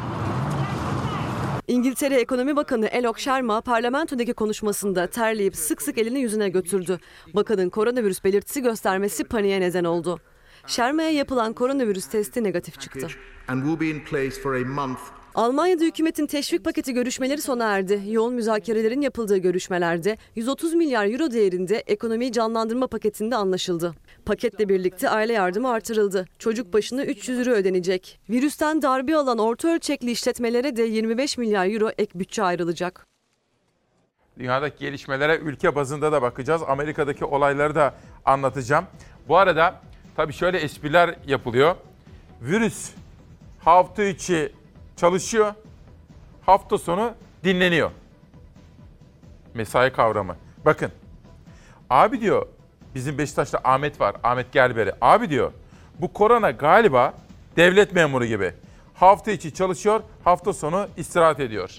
[1.68, 6.98] İngiltere Ekonomi Bakanı Elok Sharma parlamentodaki konuşmasında terleyip sık sık elini yüzüne götürdü.
[7.34, 10.20] Bakanın koronavirüs belirtisi göstermesi paniğe neden oldu.
[10.66, 13.08] Sharma'ya yapılan koronavirüs testi negatif çıktı.
[15.34, 18.02] Almanya'da hükümetin teşvik paketi görüşmeleri sona erdi.
[18.06, 23.94] Yoğun müzakerelerin yapıldığı görüşmelerde 130 milyar euro değerinde ekonomiyi canlandırma paketinde anlaşıldı.
[24.26, 26.26] Paketle birlikte aile yardımı artırıldı.
[26.38, 28.20] Çocuk başına 300 euro ödenecek.
[28.30, 33.06] Virüsten darbe alan orta ölçekli işletmelere de 25 milyar euro ek bütçe ayrılacak.
[34.38, 36.62] Dünyadaki gelişmelere ülke bazında da bakacağız.
[36.68, 38.84] Amerika'daki olayları da anlatacağım.
[39.28, 39.80] Bu arada
[40.16, 41.76] tabii şöyle espriler yapılıyor.
[42.42, 42.90] Virüs
[43.64, 44.52] hafta içi
[44.98, 45.54] çalışıyor,
[46.46, 47.90] hafta sonu dinleniyor.
[49.54, 50.36] Mesai kavramı.
[50.64, 50.92] Bakın.
[51.90, 52.46] Abi diyor,
[52.94, 54.92] bizim Beşiktaş'ta Ahmet var, Ahmet Gelberi.
[55.00, 55.52] Abi diyor,
[55.98, 57.14] bu korona galiba
[57.56, 58.52] devlet memuru gibi.
[58.94, 61.70] Hafta içi çalışıyor, hafta sonu istirahat ediyor.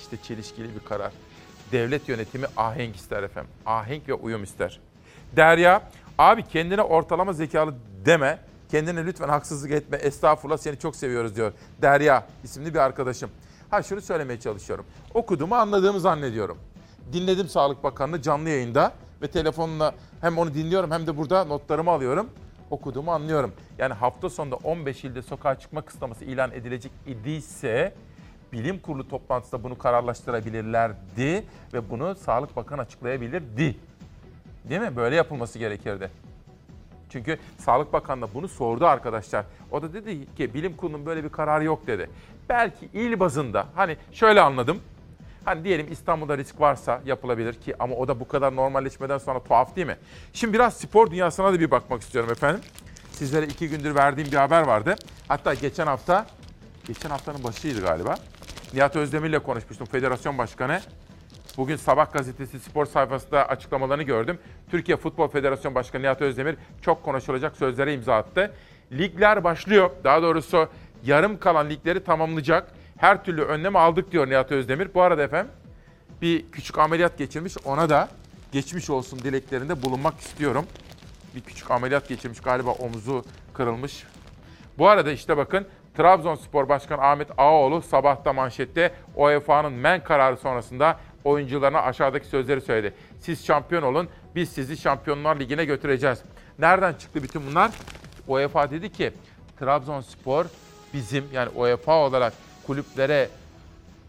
[0.00, 1.12] İşte çelişkili bir karar.
[1.72, 3.50] Devlet yönetimi ahenk ister efendim.
[3.66, 4.80] Ahenk ve uyum ister.
[5.36, 5.82] Derya,
[6.18, 8.38] abi kendine ortalama zekalı deme.
[8.70, 9.96] Kendine lütfen haksızlık etme.
[9.96, 11.52] Estağfurullah seni çok seviyoruz diyor.
[11.82, 13.30] Derya isimli bir arkadaşım.
[13.70, 14.86] Ha şunu söylemeye çalışıyorum.
[15.14, 16.58] Okuduğumu anladığımı zannediyorum.
[17.12, 22.30] Dinledim Sağlık Bakanlığı canlı yayında ve telefonla hem onu dinliyorum hem de burada notlarımı alıyorum.
[22.70, 23.52] Okuduğumu anlıyorum.
[23.78, 27.94] Yani hafta sonunda 15 ilde sokağa çıkma kısıtlaması ilan edilecek idiyse
[28.52, 33.76] bilim kurulu toplantısında bunu kararlaştırabilirlerdi ve bunu Sağlık Bakanı açıklayabilirdi.
[34.68, 34.96] Değil mi?
[34.96, 36.10] Böyle yapılması gerekirdi.
[37.10, 39.44] Çünkü Sağlık Bakanı da bunu sordu arkadaşlar.
[39.70, 42.10] O da dedi ki bilim kurulunun böyle bir kararı yok dedi.
[42.48, 44.80] Belki il bazında hani şöyle anladım.
[45.44, 49.76] Hani diyelim İstanbul'da risk varsa yapılabilir ki ama o da bu kadar normalleşmeden sonra tuhaf
[49.76, 49.96] değil mi?
[50.32, 52.60] Şimdi biraz spor dünyasına da bir bakmak istiyorum efendim.
[53.12, 54.96] Sizlere iki gündür verdiğim bir haber vardı.
[55.28, 56.26] Hatta geçen hafta,
[56.86, 58.16] geçen haftanın başıydı galiba.
[58.74, 60.80] Nihat Özdemir'le konuşmuştum, federasyon başkanı.
[61.56, 64.38] Bugün Sabah gazetesi spor sayfasında açıklamalarını gördüm.
[64.70, 68.52] Türkiye Futbol Federasyonu Başkanı Nihat Özdemir çok konuşulacak sözlere imza attı.
[68.92, 69.90] Ligler başlıyor.
[70.04, 70.68] Daha doğrusu
[71.04, 72.72] yarım kalan ligleri tamamlayacak.
[72.96, 74.94] Her türlü önlemi aldık diyor Nihat Özdemir.
[74.94, 75.52] Bu arada efendim
[76.22, 77.56] bir küçük ameliyat geçirmiş.
[77.64, 78.08] Ona da
[78.52, 80.66] geçmiş olsun dileklerinde bulunmak istiyorum.
[81.34, 84.04] Bir küçük ameliyat geçirmiş galiba omuzu kırılmış.
[84.78, 85.66] Bu arada işte bakın
[85.96, 92.94] Trabzonspor Başkanı Ahmet Ağaoğlu sabahta manşette UEFA'nın men kararı sonrasında oyuncularına aşağıdaki sözleri söyledi.
[93.20, 96.22] Siz şampiyon olun, biz sizi Şampiyonlar Ligi'ne götüreceğiz.
[96.58, 97.70] Nereden çıktı bütün bunlar?
[98.28, 99.12] UEFA dedi ki
[99.58, 100.46] Trabzonspor
[100.94, 102.32] bizim yani UEFA olarak
[102.66, 103.28] kulüplere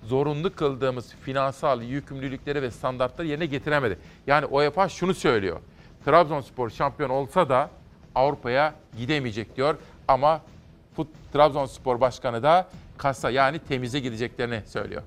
[0.04, 4.00] zorunlu kıldığımız finansal yükümlülükleri ve standartları yerine getiremedi.
[4.28, 5.60] Yani UEFA şunu söylüyor.
[6.06, 7.70] Trabzonspor şampiyon olsa da
[8.16, 9.76] Avrupa'ya gidemeyecek diyor.
[10.08, 10.42] Ama
[11.34, 15.02] Trabzonspor Başkanı da kasa yani temize gideceklerini söylüyor.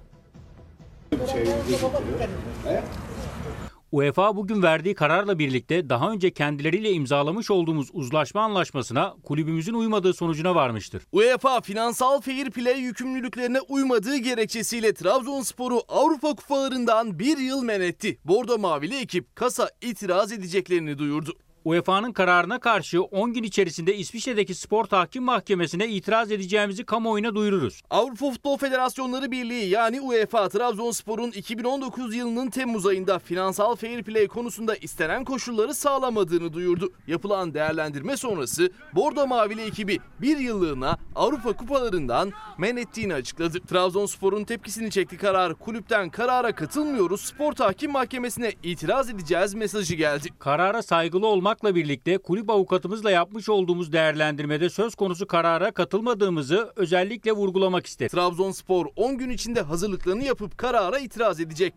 [3.93, 10.55] UEFA bugün verdiği kararla birlikte daha önce kendileriyle imzalamış olduğumuz uzlaşma anlaşmasına kulübümüzün uymadığı sonucuna
[10.55, 11.03] varmıştır.
[11.13, 18.19] UEFA finansal fair play yükümlülüklerine uymadığı gerekçesiyle Trabzonspor'u Avrupa kupalarından bir yıl men etti.
[18.25, 21.37] Bordo Mavili ekip kasa itiraz edeceklerini duyurdu.
[21.65, 27.83] UEFA'nın kararına karşı 10 gün içerisinde İsviçre'deki Spor Tahkim Mahkemesi'ne itiraz edeceğimizi kamuoyuna duyururuz.
[27.91, 34.77] Avrupa Futbol Federasyonları Birliği yani UEFA Trabzonspor'un 2019 yılının Temmuz ayında finansal fair play konusunda
[34.77, 36.93] istenen koşulları sağlamadığını duyurdu.
[37.07, 43.61] Yapılan değerlendirme sonrası Bordo Mavili ekibi bir yıllığına Avrupa kupalarından men ettiğini açıkladı.
[43.61, 45.55] Trabzonspor'un tepkisini çekti karar.
[45.55, 47.21] Kulüpten karara katılmıyoruz.
[47.21, 50.29] Spor Tahkim Mahkemesi'ne itiraz edeceğiz mesajı geldi.
[50.39, 57.87] Karara saygılı olmakla birlikte kulüp avukatımızla yapmış olduğumuz değerlendirmede söz konusu karara katılmadığımızı özellikle vurgulamak
[57.87, 58.19] istedim.
[58.19, 61.75] Trabzonspor 10 gün içinde hazırlıklarını yapıp karara itiraz edecek.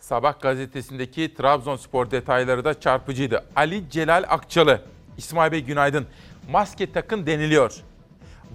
[0.00, 3.44] Sabah gazetesindeki Trabzonspor detayları da çarpıcıydı.
[3.56, 4.80] Ali Celal Akçalı,
[5.18, 6.06] İsmail Bey günaydın.
[6.50, 7.74] Maske takın deniliyor.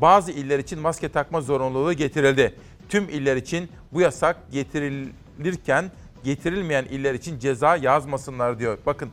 [0.02, 2.56] Bazı iller için maske takma zorunluluğu getirildi.
[2.90, 5.92] Tüm iller için bu yasak getirilirken
[6.24, 8.78] getirilmeyen iller için ceza yazmasınlar diyor.
[8.86, 9.10] Bakın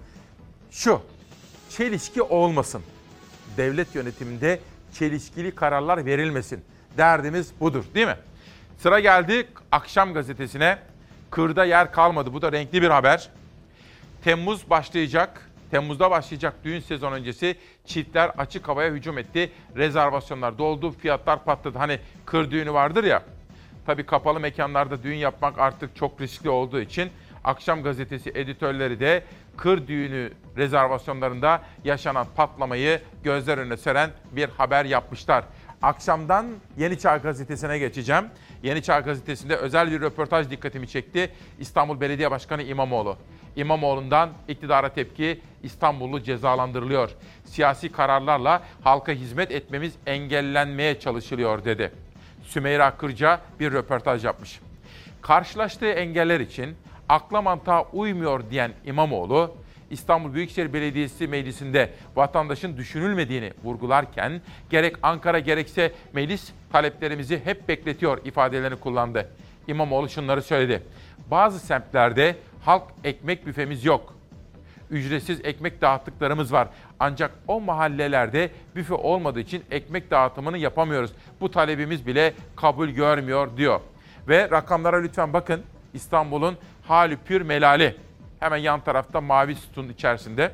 [0.74, 1.02] şu,
[1.70, 2.82] çelişki olmasın.
[3.56, 4.60] Devlet yönetiminde
[4.94, 6.64] çelişkili kararlar verilmesin.
[6.96, 8.16] Derdimiz budur değil mi?
[8.78, 10.78] Sıra geldi akşam gazetesine.
[11.30, 12.32] Kırda yer kalmadı.
[12.32, 13.30] Bu da renkli bir haber.
[14.24, 15.50] Temmuz başlayacak.
[15.70, 17.56] Temmuz'da başlayacak düğün sezon öncesi
[17.86, 19.52] çiftler açık havaya hücum etti.
[19.76, 21.78] Rezervasyonlar doldu, fiyatlar patladı.
[21.78, 23.22] Hani kır düğünü vardır ya.
[23.86, 27.10] Tabii kapalı mekanlarda düğün yapmak artık çok riskli olduğu için
[27.44, 29.22] Akşam gazetesi editörleri de
[29.56, 35.44] kır düğünü rezervasyonlarında yaşanan patlamayı gözler önüne seren bir haber yapmışlar.
[35.82, 38.24] Akşamdan Yeni Çağ Gazetesi'ne geçeceğim.
[38.62, 41.30] Yeni Çağ Gazetesi'nde özel bir röportaj dikkatimi çekti.
[41.58, 43.16] İstanbul Belediye Başkanı İmamoğlu.
[43.56, 47.10] İmamoğlu'ndan iktidara tepki İstanbullu cezalandırılıyor.
[47.44, 51.92] Siyasi kararlarla halka hizmet etmemiz engellenmeye çalışılıyor dedi.
[52.42, 54.60] Sümeyra Kırca bir röportaj yapmış.
[55.22, 56.76] Karşılaştığı engeller için
[57.14, 59.54] akla mantığa uymuyor diyen İmamoğlu,
[59.90, 68.76] İstanbul Büyükşehir Belediyesi Meclisi'nde vatandaşın düşünülmediğini vurgularken gerek Ankara gerekse meclis taleplerimizi hep bekletiyor ifadelerini
[68.80, 69.28] kullandı.
[69.68, 70.82] İmamoğlu şunları söyledi.
[71.30, 74.14] Bazı semtlerde halk ekmek büfemiz yok.
[74.90, 76.68] Ücretsiz ekmek dağıttıklarımız var.
[77.00, 81.12] Ancak o mahallelerde büfe olmadığı için ekmek dağıtımını yapamıyoruz.
[81.40, 83.80] Bu talebimiz bile kabul görmüyor diyor.
[84.28, 85.62] Ve rakamlara lütfen bakın.
[85.94, 86.56] İstanbul'un
[86.88, 87.96] hali pür melali.
[88.40, 90.52] Hemen yan tarafta mavi sütun içerisinde.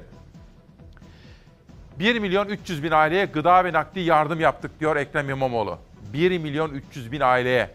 [1.98, 5.78] 1 milyon 300 bin aileye gıda ve nakdi yardım yaptık diyor Ekrem İmamoğlu.
[6.12, 7.70] 1 milyon 300 bin aileye.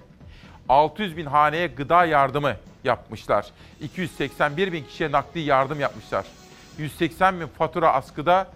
[0.70, 3.46] 600 bin haneye gıda yardımı yapmışlar.
[3.82, 6.26] 281 bin kişiye nakdi yardım yapmışlar.
[6.78, 8.48] 180 bin fatura askıda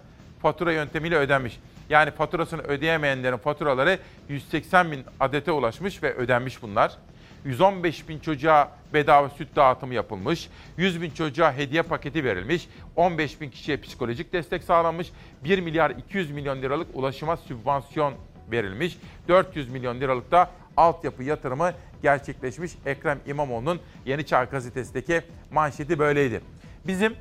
[0.42, 1.60] fatura yöntemiyle ödenmiş.
[1.90, 6.96] Yani faturasını ödeyemeyenlerin faturaları 180 bin adete ulaşmış ve ödenmiş bunlar.
[7.44, 13.50] 115 bin çocuğa bedava süt dağıtımı yapılmış, 100 bin çocuğa hediye paketi verilmiş, 15 bin
[13.50, 15.12] kişiye psikolojik destek sağlanmış,
[15.44, 18.14] 1 milyar 200 milyon liralık ulaşıma sübvansiyon
[18.50, 21.72] verilmiş, 400 milyon liralık da altyapı yatırımı
[22.02, 22.72] gerçekleşmiş.
[22.86, 25.22] Ekrem İmamoğlu'nun Yeni Çağ gazetesindeki
[25.52, 26.40] manşeti böyleydi.
[26.86, 27.16] Bizim,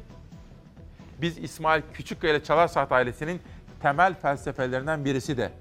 [1.22, 3.42] biz İsmail Küçükkaya ile Çalar Saat ailesinin
[3.82, 5.52] temel felsefelerinden birisi de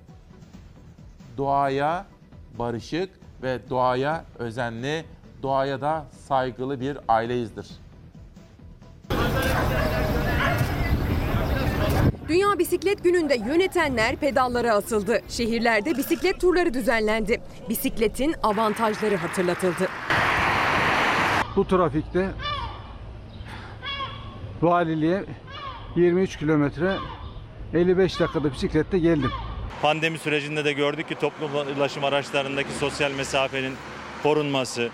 [1.36, 2.06] doğaya
[2.58, 3.10] barışık,
[3.42, 5.04] ve doğaya özenli,
[5.42, 7.66] doğaya da saygılı bir aileyizdir.
[12.28, 15.20] Dünya Bisiklet Günü'nde yönetenler pedallara asıldı.
[15.28, 17.40] Şehirlerde bisiklet turları düzenlendi.
[17.68, 19.88] Bisikletin avantajları hatırlatıldı.
[21.56, 22.30] Bu trafikte
[24.62, 25.24] valiliğe
[25.96, 26.96] 23 kilometre
[27.74, 29.30] 55 dakikada bisikletle geldim.
[29.82, 33.74] Pandemi sürecinde de gördük ki toplu ulaşım araçlarındaki sosyal mesafenin
[34.22, 34.88] korunması,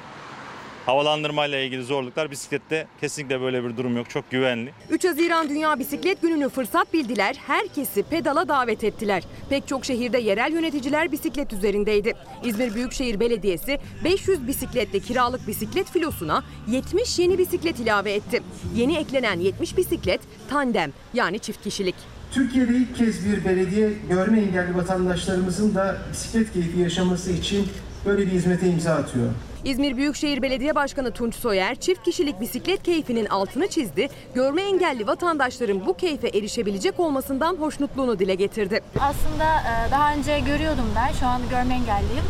[0.87, 4.11] havalandırmayla ilgili zorluklar bisiklette kesinlikle böyle bir durum yok.
[4.11, 4.72] Çok güvenli.
[4.91, 9.22] 3 Haziran Dünya Bisiklet Günü'nü fırsat bildiler, herkesi pedala davet ettiler.
[9.51, 12.14] Pek çok şehirde yerel yöneticiler bisiklet üzerindeydi.
[12.45, 18.43] İzmir Büyükşehir Belediyesi 500 bisikletle kiralık bisiklet filosuna 70 yeni bisiklet ilave etti.
[18.76, 20.20] Yeni eklenen 70 bisiklet
[20.51, 22.13] tandem yani çift kişilik.
[22.35, 27.68] Türkiye'de ilk kez bir belediye görme engelli vatandaşlarımızın da bisiklet keyfi yaşaması için
[28.07, 29.26] böyle bir hizmete imza atıyor.
[29.64, 34.09] İzmir Büyükşehir Belediye Başkanı Tunç Soyer çift kişilik bisiklet keyfinin altını çizdi.
[34.35, 38.80] Görme engelli vatandaşların bu keyfe erişebilecek olmasından hoşnutluğunu dile getirdi.
[39.01, 41.12] Aslında e, daha önce görüyordum ben.
[41.20, 42.24] Şu an görme engelliyim.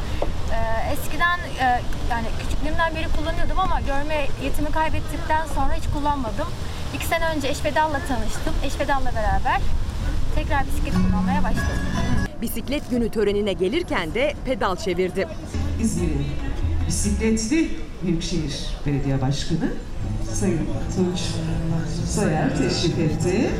[0.52, 1.80] E, Eskiden e,
[2.10, 6.46] yani küçüklüğümden beri kullanıyordum ama görme yetimi kaybettikten sonra hiç kullanmadım.
[6.94, 8.54] İki sene önce Eşpedal'la tanıştım.
[8.64, 9.60] Eşpedal'la beraber
[10.34, 11.80] tekrar bisiklet kullanmaya başladım.
[12.42, 15.28] Bisiklet günü törenine gelirken de pedal çevirdi.
[15.80, 16.26] İzmir'in
[16.86, 17.68] bisikletli
[18.02, 19.72] Büyükşehir Belediye Başkanı
[20.32, 20.66] Sayın
[20.96, 21.20] Tunç
[22.06, 23.50] Soyer teşrif etti.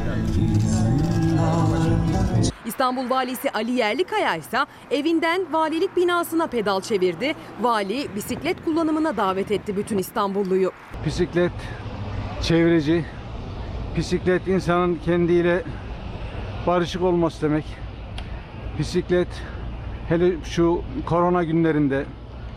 [2.67, 4.59] İstanbul Valisi Ali Yerlikaya ise
[4.91, 7.35] evinden valilik binasına pedal çevirdi.
[7.61, 10.73] Vali bisiklet kullanımına davet etti bütün İstanbulluyu.
[11.07, 11.53] Bisiklet
[12.43, 13.05] çevreci,
[13.97, 15.63] bisiklet insanın kendiyle
[16.67, 17.65] barışık olması demek.
[18.79, 19.29] Bisiklet
[20.09, 22.05] hele şu korona günlerinde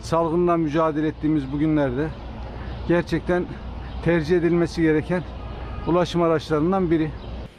[0.02, 2.08] salgınla mücadele ettiğimiz bu günlerde
[2.88, 3.44] gerçekten
[4.04, 5.22] tercih edilmesi gereken
[5.86, 7.10] ulaşım araçlarından biri.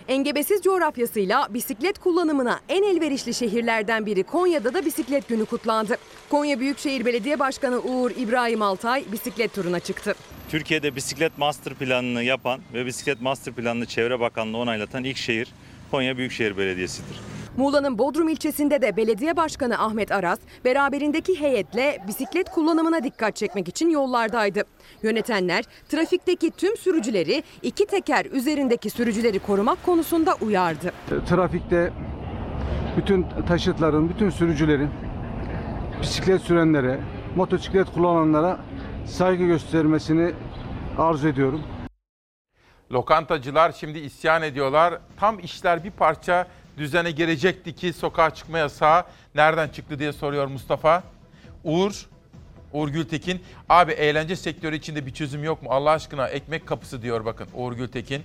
[0.07, 5.97] Engebesiz coğrafyasıyla bisiklet kullanımına en elverişli şehirlerden biri Konya'da da bisiklet günü kutlandı.
[6.29, 10.15] Konya Büyükşehir Belediye Başkanı Uğur İbrahim Altay bisiklet turuna çıktı.
[10.49, 15.47] Türkiye'de bisiklet master planını yapan ve bisiklet master planını Çevre Bakanlığı onaylatan ilk şehir
[15.91, 17.19] Konya Büyükşehir Belediyesi'dir.
[17.57, 23.89] Muğla'nın Bodrum ilçesinde de belediye başkanı Ahmet Aras beraberindeki heyetle bisiklet kullanımına dikkat çekmek için
[23.89, 24.63] yollardaydı.
[25.03, 30.91] Yönetenler trafikteki tüm sürücüleri iki teker üzerindeki sürücüleri korumak konusunda uyardı.
[31.29, 31.93] Trafikte
[32.97, 34.89] bütün taşıtların, bütün sürücülerin
[36.01, 36.99] bisiklet sürenlere,
[37.35, 38.59] motosiklet kullananlara
[39.05, 40.31] saygı göstermesini
[40.97, 41.61] arzu ediyorum.
[42.91, 44.99] Lokantacılar şimdi isyan ediyorlar.
[45.19, 49.03] Tam işler bir parça düzene girecekti ki sokağa çıkma yasağı
[49.35, 51.03] nereden çıktı diye soruyor Mustafa.
[51.63, 52.07] Uğur,
[52.73, 53.43] Uğur Gültekin.
[53.69, 55.69] Abi eğlence sektörü içinde bir çözüm yok mu?
[55.71, 58.23] Allah aşkına ekmek kapısı diyor bakın Uğur Gültekin.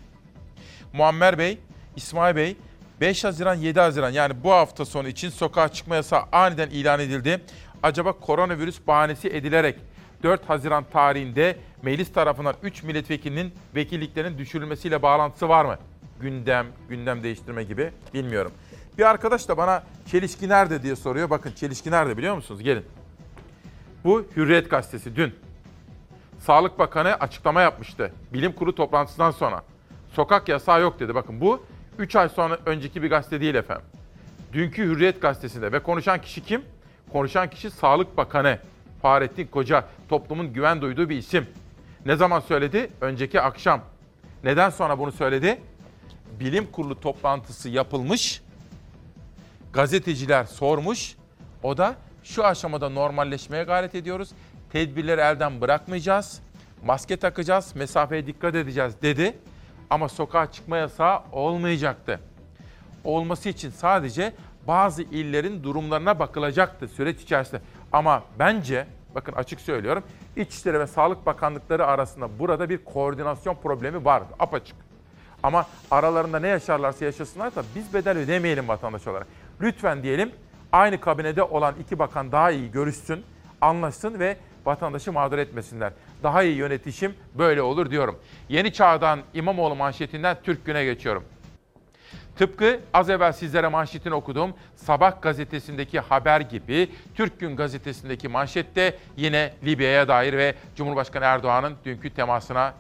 [0.93, 1.59] Muammer Bey,
[1.97, 2.57] İsmail Bey
[3.01, 7.41] 5 Haziran 7 Haziran yani bu hafta sonu için sokağa çıkma yasağı aniden ilan edildi.
[7.83, 9.77] Acaba koronavirüs bahanesi edilerek
[10.25, 15.79] 4 Haziran tarihinde meclis tarafından 3 milletvekilinin vekilliklerinin düşürülmesiyle bağlantısı var mı?
[16.21, 18.53] Gündem, gündem değiştirme gibi bilmiyorum.
[18.99, 21.31] Bir arkadaş da bana çelişki nerede diye soruyor.
[21.31, 22.63] Bakın çelişki nerede biliyor musunuz?
[22.63, 22.85] Gelin.
[24.05, 25.35] Bu Hürriyet gazetesi dün.
[26.39, 28.13] Sağlık Bakanı açıklama yapmıştı.
[28.33, 29.63] Bilim kurulu toplantısından sonra.
[30.13, 31.15] Sokak yasağı yok dedi.
[31.15, 31.65] Bakın bu
[31.99, 33.87] 3 ay sonra önceki bir gazete değil efendim.
[34.53, 36.63] Dünkü Hürriyet gazetesinde ve konuşan kişi kim?
[37.13, 38.59] Konuşan kişi Sağlık Bakanı
[39.05, 39.85] Fahrettin Koca.
[40.09, 41.47] Toplumun güven duyduğu bir isim.
[42.07, 42.91] Ne zaman söyledi?
[43.01, 43.81] Önceki akşam.
[44.45, 45.61] Neden sonra bunu söyledi?
[46.41, 48.43] Bilim kurulu toplantısı yapılmış.
[49.73, 51.17] Gazeteciler sormuş.
[51.63, 54.31] O da şu aşamada normalleşmeye gayret ediyoruz.
[54.73, 56.41] Tedbirleri elden bırakmayacağız.
[56.85, 59.39] Maske takacağız, mesafeye dikkat edeceğiz dedi.
[59.91, 62.21] Ama sokağa çıkma yasağı olmayacaktı.
[63.05, 64.33] Olması için sadece
[64.67, 67.61] bazı illerin durumlarına bakılacaktı süreç içerisinde.
[67.93, 70.03] Ama bence, bakın açık söylüyorum,
[70.37, 74.77] İçişleri ve Sağlık Bakanlıkları arasında burada bir koordinasyon problemi var, apaçık.
[75.43, 79.27] Ama aralarında ne yaşarlarsa yaşasınlar da biz bedel ödemeyelim vatandaş olarak.
[79.61, 80.33] Lütfen diyelim
[80.73, 83.25] aynı kabinede olan iki bakan daha iyi görüşsün,
[83.61, 84.37] anlaşsın ve
[84.67, 85.93] vatandaşı mağdur etmesinler.
[86.23, 88.19] Daha iyi yönetişim böyle olur diyorum.
[88.49, 91.25] Yeni Çağ'dan İmamoğlu manşetinden Türk Gün'e geçiyorum.
[92.37, 99.53] Tıpkı az evvel sizlere manşetini okuduğum Sabah gazetesindeki haber gibi Türk Gün gazetesindeki manşette yine
[99.65, 102.75] Libya'ya dair ve Cumhurbaşkanı Erdoğan'ın dünkü temasına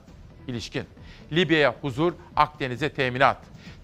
[0.46, 0.84] ilişkin.
[1.32, 3.38] Libya'ya huzur, Akdeniz'e teminat.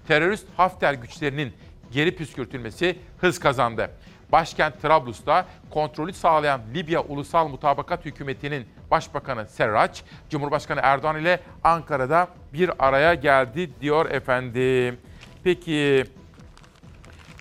[0.09, 1.53] Terörist Hafter güçlerinin
[1.93, 3.91] geri püskürtülmesi hız kazandı.
[4.33, 12.71] Başkent Trablus'ta kontrolü sağlayan Libya Ulusal Mutabakat Hükümeti'nin Başbakanı Serraç, Cumhurbaşkanı Erdoğan ile Ankara'da bir
[12.79, 14.99] araya geldi diyor efendim.
[15.45, 16.05] Peki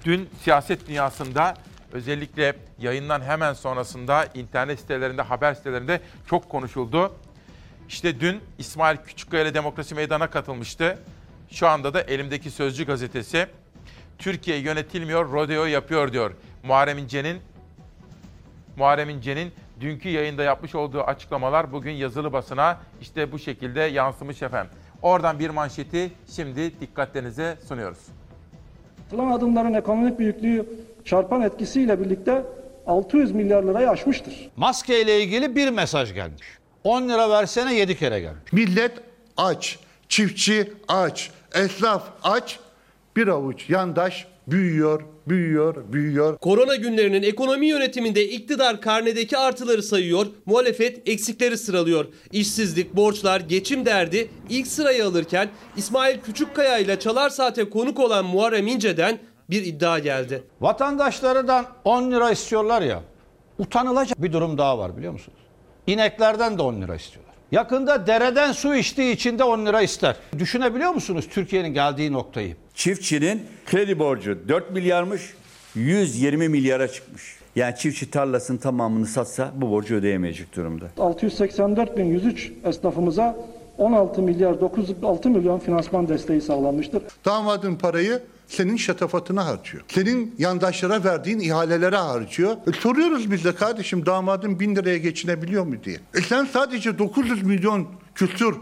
[0.06, 1.54] Dün siyaset dünyasında
[1.94, 7.16] özellikle yayından hemen sonrasında internet sitelerinde, haber sitelerinde çok konuşuldu.
[7.88, 11.00] İşte dün İsmail Küçükkaya ile Demokrasi Meydanı'na katılmıştı.
[11.52, 13.48] Şu anda da elimdeki Sözcü gazetesi
[14.18, 16.32] Türkiye yönetilmiyor, rodeo yapıyor diyor.
[16.64, 17.42] Muharrem İnce'nin
[18.78, 24.72] Muharrem İnce'nin dünkü yayında yapmış olduğu açıklamalar bugün yazılı basına işte bu şekilde yansımış efendim.
[25.02, 28.00] Oradan bir manşeti şimdi dikkatlerinize sunuyoruz.
[29.08, 30.66] Atılan adımların ekonomik büyüklüğü
[31.06, 32.44] çarpan etkisiyle birlikte
[32.88, 34.50] 600 milyar lirayı aşmıştır.
[34.56, 36.48] Maske ile ilgili bir mesaj gelmiş.
[36.84, 38.54] 10 lira versene 7 kere gelmiş.
[38.54, 38.92] Millet
[39.38, 39.80] aç,
[40.10, 42.60] çiftçi aç, esnaf aç,
[43.16, 46.38] bir avuç yandaş büyüyor, büyüyor, büyüyor.
[46.38, 52.06] Korona günlerinin ekonomi yönetiminde iktidar karnedeki artıları sayıyor, muhalefet eksikleri sıralıyor.
[52.32, 58.68] İşsizlik, borçlar, geçim derdi ilk sırayı alırken İsmail Küçükkaya ile Çalar Saat'e konuk olan Muharrem
[58.68, 59.20] İnce'den
[59.50, 60.44] bir iddia geldi.
[60.62, 63.04] Vatandaşlardan 10 lira istiyorlar ya.
[63.58, 65.40] Utanılacak bir durum daha var biliyor musunuz?
[65.88, 67.29] İneklerden de 10 lira istiyorlar.
[67.52, 70.16] Yakında dereden su içtiği için de 10 lira ister.
[70.40, 72.56] Düşünebiliyor musunuz Türkiye'nin geldiği noktayı?
[72.74, 75.22] Çiftçinin kredi borcu 4 milyarmış,
[75.76, 77.36] 120 milyara çıkmış.
[77.56, 80.86] Yani çiftçi tarlasının tamamını satsa bu borcu ödeyemeyecek durumda.
[80.98, 83.36] 684.103 esnafımıza
[83.78, 87.04] 16 milyar 906 milyon finansman desteği sağlanmıştır.
[87.26, 89.84] Damadın parayı senin şatafatına harcıyor.
[89.88, 92.58] Senin yandaşlara verdiğin ihalelere harcıyor.
[92.68, 95.98] E, soruyoruz biz de kardeşim damadın bin liraya geçinebiliyor mu diye.
[96.16, 98.56] E sen sadece 900 milyon küsür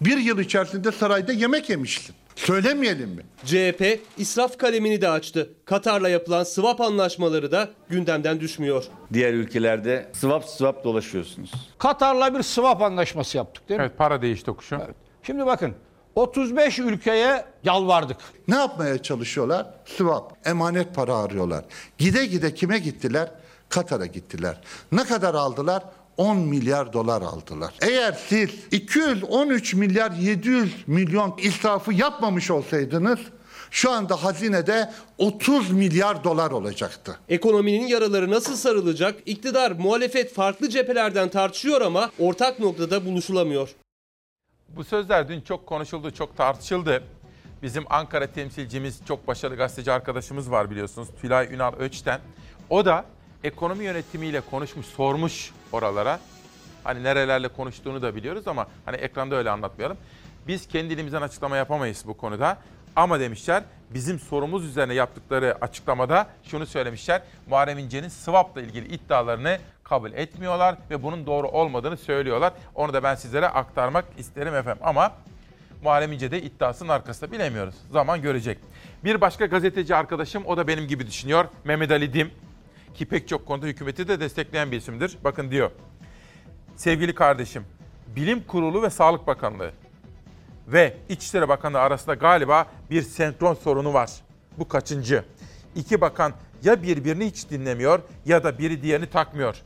[0.00, 2.14] bir yıl içerisinde sarayda yemek yemişsin.
[2.36, 3.22] Söylemeyelim mi?
[3.44, 5.50] CHP israf kalemini de açtı.
[5.64, 8.84] Katar'la yapılan swap anlaşmaları da gündemden düşmüyor.
[9.12, 11.50] Diğer ülkelerde swap swap dolaşıyorsunuz.
[11.78, 13.86] Katar'la bir swap anlaşması yaptık değil mi?
[13.86, 14.76] Evet para değiş tokuşu.
[14.86, 14.96] Evet.
[15.22, 15.74] Şimdi bakın
[16.14, 18.16] 35 ülkeye yalvardık.
[18.48, 19.66] Ne yapmaya çalışıyorlar?
[19.84, 21.64] Swap, emanet para arıyorlar.
[21.98, 23.30] Gide gide kime gittiler?
[23.68, 24.60] Katar'a gittiler.
[24.92, 25.82] Ne kadar aldılar?
[26.16, 27.74] 10 milyar dolar aldılar.
[27.82, 33.18] Eğer siz 213 milyar 700 milyon israfı yapmamış olsaydınız
[33.70, 37.18] şu anda hazinede 30 milyar dolar olacaktı.
[37.28, 39.14] Ekonominin yaraları nasıl sarılacak?
[39.26, 43.68] İktidar, muhalefet farklı cephelerden tartışıyor ama ortak noktada buluşulamıyor.
[44.76, 47.02] Bu sözler dün çok konuşuldu, çok tartışıldı.
[47.62, 51.08] Bizim Ankara temsilcimiz, çok başarılı gazeteci arkadaşımız var biliyorsunuz.
[51.20, 52.20] Tülay Ünal Öç'ten.
[52.70, 53.04] O da
[53.44, 56.20] ekonomi yönetimiyle konuşmuş, sormuş oralara.
[56.84, 59.96] Hani nerelerle konuştuğunu da biliyoruz ama hani ekranda öyle anlatmayalım.
[60.46, 62.58] Biz kendiliğimizden açıklama yapamayız bu konuda.
[62.96, 67.22] Ama demişler bizim sorumuz üzerine yaptıkları açıklamada şunu söylemişler.
[67.46, 72.52] Muharrem İnce'nin swap'la ilgili iddialarını kabul etmiyorlar ve bunun doğru olmadığını söylüyorlar.
[72.74, 74.82] Onu da ben sizlere aktarmak isterim efendim.
[74.84, 75.12] Ama
[75.82, 77.74] Muharrem İnce de iddiasının arkasında bilemiyoruz.
[77.90, 78.58] Zaman görecek.
[79.04, 81.44] Bir başka gazeteci arkadaşım o da benim gibi düşünüyor.
[81.64, 82.30] Mehmet Ali Dim
[82.94, 85.18] ki pek çok konuda hükümeti de destekleyen bir isimdir.
[85.24, 85.70] Bakın diyor.
[86.76, 87.64] Sevgili kardeşim,
[88.16, 89.72] Bilim Kurulu ve Sağlık Bakanlığı
[90.68, 94.10] ve İçişleri Bakanlığı arasında galiba bir senkron sorunu var.
[94.58, 95.24] Bu kaçıncı?
[95.74, 96.32] İki bakan
[96.64, 99.62] ya birbirini hiç dinlemiyor ya da biri diğerini takmıyor.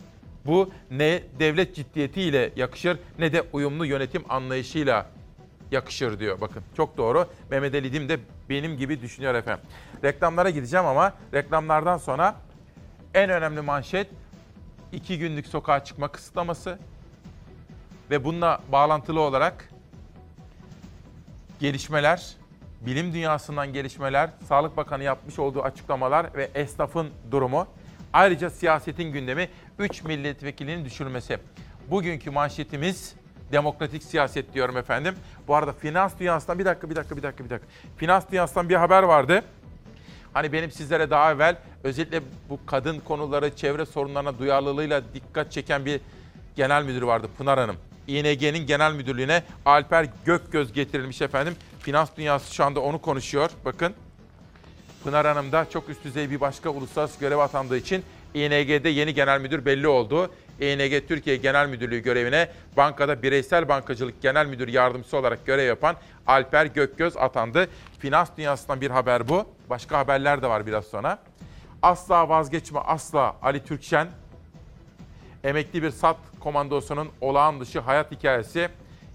[0.47, 5.07] Bu ne devlet ciddiyetiyle yakışır ne de uyumlu yönetim anlayışıyla
[5.73, 6.41] yakışır diyor.
[6.41, 7.27] Bakın çok doğru.
[7.51, 8.19] Mehmet Ali Dim de
[8.49, 9.65] benim gibi düşünüyor efendim.
[10.05, 12.37] Reklamlara gideceğim ama reklamlardan sonra
[13.15, 14.07] en önemli manşet
[14.93, 16.79] iki günlük sokağa çıkma kısıtlaması
[18.11, 19.69] ve bununla bağlantılı olarak
[21.61, 22.37] gelişmeler,
[22.87, 27.67] bilim dünyasından gelişmeler, Sağlık Bakanı yapmış olduğu açıklamalar ve esnafın durumu.
[28.13, 31.39] Ayrıca siyasetin gündemi 3 milletvekilinin düşürülmesi.
[31.91, 33.15] Bugünkü manşetimiz
[33.53, 35.15] demokratik siyaset diyorum efendim.
[35.49, 37.69] Bu arada finans dünyasından bir dakika bir dakika bir dakika bir dakika.
[37.97, 39.43] Finans dünyasından bir haber vardı.
[40.33, 46.01] Hani benim sizlere daha evvel özellikle bu kadın konuları, çevre sorunlarına duyarlılığıyla dikkat çeken bir
[46.57, 47.77] genel müdür vardı Pınar Hanım.
[48.09, 51.57] İNG'nin genel müdürlüğüne Alper Gökgöz getirilmiş efendim.
[51.81, 53.51] Finans dünyası şu anda onu konuşuyor.
[53.65, 53.95] Bakın
[55.05, 58.05] Pınar Hanım da çok üst düzey bir başka uluslararası görev atandığı için
[58.35, 60.31] İNG'de yeni genel müdür belli oldu.
[60.61, 65.97] İNG Türkiye Genel Müdürlüğü görevine bankada bireysel bankacılık genel müdür yardımcısı olarak görev yapan
[66.27, 67.69] Alper Gökgöz atandı.
[67.99, 69.47] Finans dünyasından bir haber bu.
[69.71, 71.19] Başka haberler de var biraz sonra.
[71.83, 74.09] Asla vazgeçme asla Ali Türkşen.
[75.47, 78.69] Emekli bir SAT komandosunun olağan dışı hayat hikayesi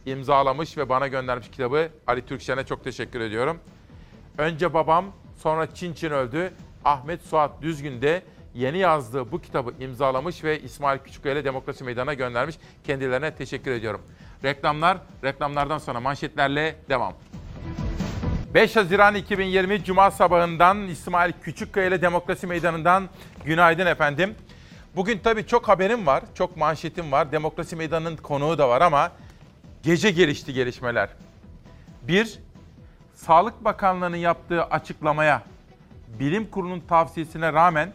[0.06, 3.60] imzalamış ve bana göndermiş kitabı Ali Türkşen'e çok teşekkür ediyorum.
[4.38, 5.06] Önce babam
[5.38, 6.54] sonra Çin Çin öldü.
[6.86, 8.24] Ahmet Suat Düzgün de
[8.56, 12.56] yeni yazdığı bu kitabı imzalamış ve İsmail Küçükkaya Demokrasi Meydanı'na göndermiş.
[12.84, 14.02] Kendilerine teşekkür ediyorum.
[14.44, 17.14] Reklamlar, reklamlardan sonra manşetlerle devam.
[18.54, 23.10] 5 Haziran 2020 Cuma sabahından İsmail Küçükkaya ile Demokrasi Meydanı'ndan
[23.46, 24.36] günaydın efendim.
[24.96, 27.32] Bugün tabii çok haberim var, çok manşetim var.
[27.32, 29.12] Demokrasi Meydanı'nın konuğu da var ama
[29.84, 31.10] gece gelişti gelişmeler.
[32.02, 32.40] Bir,
[33.14, 35.44] Sağlık Bakanlığı'nın yaptığı açıklamaya,
[36.20, 37.94] bilim kurulunun tavsiyesine rağmen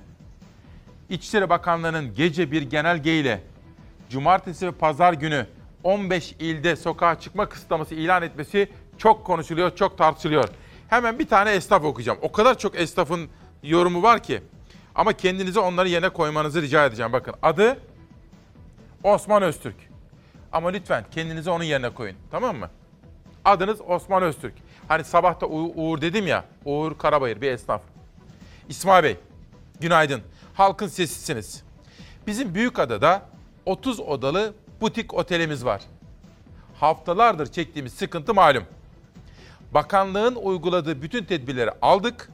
[1.09, 3.43] İçişleri Bakanlığı'nın gece bir genelgeyle
[4.11, 5.47] cumartesi ve pazar günü
[5.85, 8.69] 15 ilde sokağa çıkma kısıtlaması ilan etmesi
[8.99, 10.49] çok konuşuluyor, çok tartışılıyor.
[10.89, 12.19] Hemen bir tane esnaf okuyacağım.
[12.23, 13.29] O kadar çok esnafın
[13.63, 14.43] yorumu var ki.
[14.97, 17.13] Ama kendinize onları yerine koymanızı rica edeceğim.
[17.13, 17.79] Bakın adı
[19.03, 19.77] Osman Öztürk.
[20.53, 22.17] Ama lütfen kendinizi onun yerine koyun.
[22.31, 22.71] Tamam mı?
[23.45, 24.55] Adınız Osman Öztürk.
[24.89, 26.45] Hani sabah da U- Uğur dedim ya.
[26.65, 27.83] Uğur Karabayır bir esnaf.
[28.69, 29.17] İsmail Bey,
[29.81, 30.23] günaydın.
[30.55, 31.63] Halkın sesisiniz.
[32.27, 33.23] Bizim Büyükada'da
[33.67, 35.83] 30 odalı butik otelimiz var.
[36.81, 38.65] Haftalardır çektiğimiz sıkıntı malum.
[39.75, 42.29] Bakanlığın uyguladığı bütün tedbirleri aldık.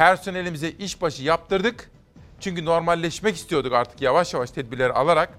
[0.00, 1.90] Personelimize işbaşı yaptırdık.
[2.40, 5.38] Çünkü normalleşmek istiyorduk artık yavaş yavaş tedbirleri alarak.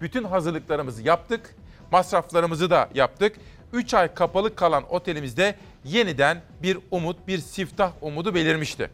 [0.00, 1.54] Bütün hazırlıklarımızı yaptık.
[1.92, 3.36] Masraflarımızı da yaptık.
[3.72, 8.90] 3 ay kapalı kalan otelimizde yeniden bir umut, bir siftah umudu belirmişti.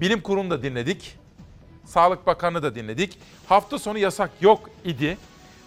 [0.00, 1.18] Bilim kurulunu da dinledik.
[1.84, 3.18] Sağlık Bakanı da dinledik.
[3.46, 5.18] Hafta sonu yasak yok idi.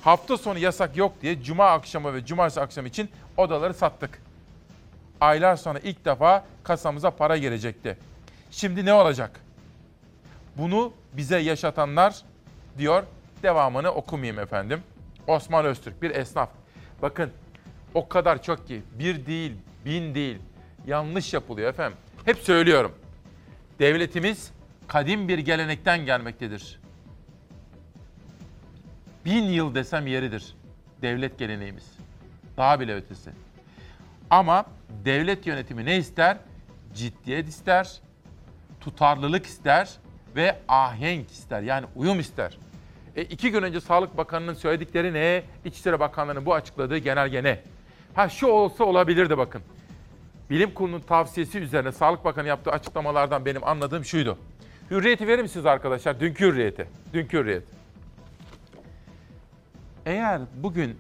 [0.02, 4.22] Hafta sonu yasak yok diye cuma akşamı ve cumartesi akşamı için odaları sattık.
[5.22, 7.98] Aylar sonra ilk defa kasamıza para gelecekti.
[8.56, 9.40] Şimdi ne olacak?
[10.58, 12.16] Bunu bize yaşatanlar
[12.78, 13.04] diyor.
[13.44, 14.84] Devamını okumayayım efendim.
[15.28, 16.50] Osman Öztürk bir esnaf.
[17.02, 17.32] Bakın
[17.94, 19.54] o kadar çok ki bir değil,
[19.86, 20.38] bin değil.
[20.88, 21.98] Yanlış yapılıyor efendim.
[22.26, 22.92] Hep söylüyorum.
[23.80, 24.52] Devletimiz
[24.88, 26.80] kadim bir gelenekten gelmektedir.
[29.26, 30.56] Bin yıl desem yeridir
[31.02, 31.92] devlet geleneğimiz.
[32.58, 33.30] Daha bile ötesi.
[34.30, 34.66] Ama
[35.06, 36.38] devlet yönetimi ne ister?
[36.96, 38.02] Ciddiyet ister,
[38.84, 39.90] tutarlılık ister
[40.36, 41.62] ve ahenk ister.
[41.62, 42.58] Yani uyum ister.
[43.16, 45.44] E iki gün önce Sağlık Bakanı'nın söyledikleri ne?
[45.66, 47.60] İçişleri Bakanlığı'nın bu açıkladığı genelge ne?
[48.14, 49.62] Ha şu olsa olabilirdi bakın.
[50.50, 54.38] Bilim Kurulu'nun tavsiyesi üzerine Sağlık Bakanı yaptığı açıklamalardan benim anladığım şuydu.
[54.92, 56.20] Hürriyeti verir misiniz arkadaşlar?
[56.20, 56.88] Dünkü hürriyeti.
[57.14, 57.64] Dünkü hürriyet.
[60.06, 60.98] Eğer bugün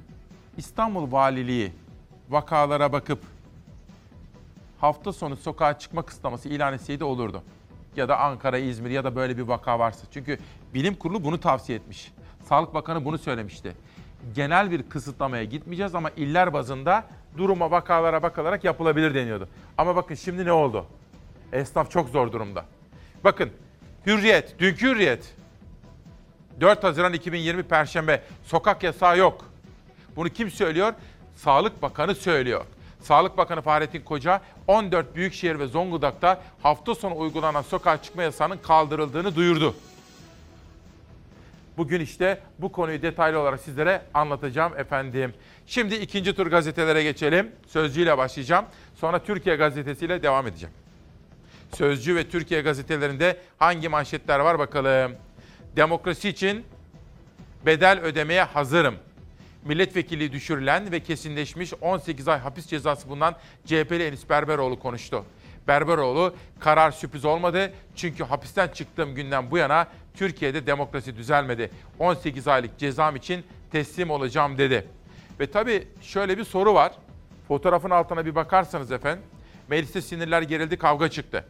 [0.57, 1.71] İstanbul Valiliği
[2.29, 3.19] vakalara bakıp
[4.81, 7.43] hafta sonu sokağa çıkma kısıtlaması ilan etseydi olurdu.
[7.95, 10.07] Ya da Ankara, İzmir ya da böyle bir vaka varsa.
[10.13, 10.37] Çünkü
[10.73, 12.11] bilim kurulu bunu tavsiye etmiş.
[12.49, 13.73] Sağlık Bakanı bunu söylemişti.
[14.35, 17.03] Genel bir kısıtlamaya gitmeyeceğiz ama iller bazında
[17.37, 19.47] duruma vakalara bakılarak yapılabilir deniyordu.
[19.77, 20.85] Ama bakın şimdi ne oldu?
[21.53, 22.65] Esnaf çok zor durumda.
[23.23, 23.49] Bakın
[24.05, 25.35] Hürriyet, dünkü Hürriyet.
[26.61, 29.45] 4 Haziran 2020 Perşembe sokak yasağı yok.
[30.15, 30.93] Bunu kim söylüyor?
[31.35, 32.65] Sağlık Bakanı söylüyor.
[33.03, 39.35] Sağlık Bakanı Fahrettin Koca 14 büyükşehir ve Zonguldak'ta hafta sonu uygulanan sokağa çıkma yasağının kaldırıldığını
[39.35, 39.75] duyurdu.
[41.77, 45.33] Bugün işte bu konuyu detaylı olarak sizlere anlatacağım efendim.
[45.67, 47.51] Şimdi ikinci tur gazetelere geçelim.
[47.67, 48.65] Sözcü ile başlayacağım.
[48.95, 50.73] Sonra Türkiye gazetesiyle devam edeceğim.
[51.75, 55.15] Sözcü ve Türkiye gazetelerinde hangi manşetler var bakalım.
[55.75, 56.65] Demokrasi için
[57.65, 58.95] bedel ödemeye hazırım.
[59.65, 63.35] Milletvekili düşürülen ve kesinleşmiş 18 ay hapis cezası bulunan
[63.65, 65.25] CHP'li Enis Berberoğlu konuştu.
[65.67, 71.71] Berberoğlu karar sürpriz olmadı çünkü hapisten çıktığım günden bu yana Türkiye'de demokrasi düzelmedi.
[71.99, 74.87] 18 aylık cezam için teslim olacağım dedi.
[75.39, 76.91] Ve tabii şöyle bir soru var.
[77.47, 79.23] Fotoğrafın altına bir bakarsanız efendim.
[79.67, 81.45] Mecliste sinirler gerildi, kavga çıktı.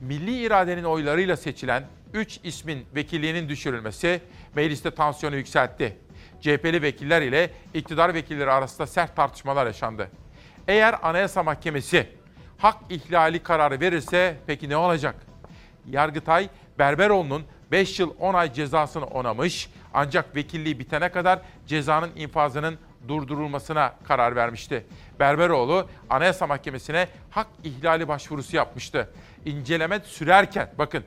[0.00, 1.84] Milli iradenin oylarıyla seçilen
[2.14, 4.20] 3 ismin vekilliğinin düşürülmesi
[4.54, 5.96] mecliste tansiyonu yükseltti.
[6.40, 10.10] CHP'li vekiller ile iktidar vekilleri arasında sert tartışmalar yaşandı.
[10.68, 12.06] Eğer Anayasa Mahkemesi
[12.58, 15.14] hak ihlali kararı verirse peki ne olacak?
[15.90, 22.78] Yargıtay Berberoğlu'nun 5 yıl 10 ay cezasını onamış ancak vekilliği bitene kadar cezanın infazının
[23.08, 24.86] durdurulmasına karar vermişti.
[25.20, 29.10] Berberoğlu Anayasa Mahkemesi'ne hak ihlali başvurusu yapmıştı.
[29.44, 31.04] İnceleme sürerken bakın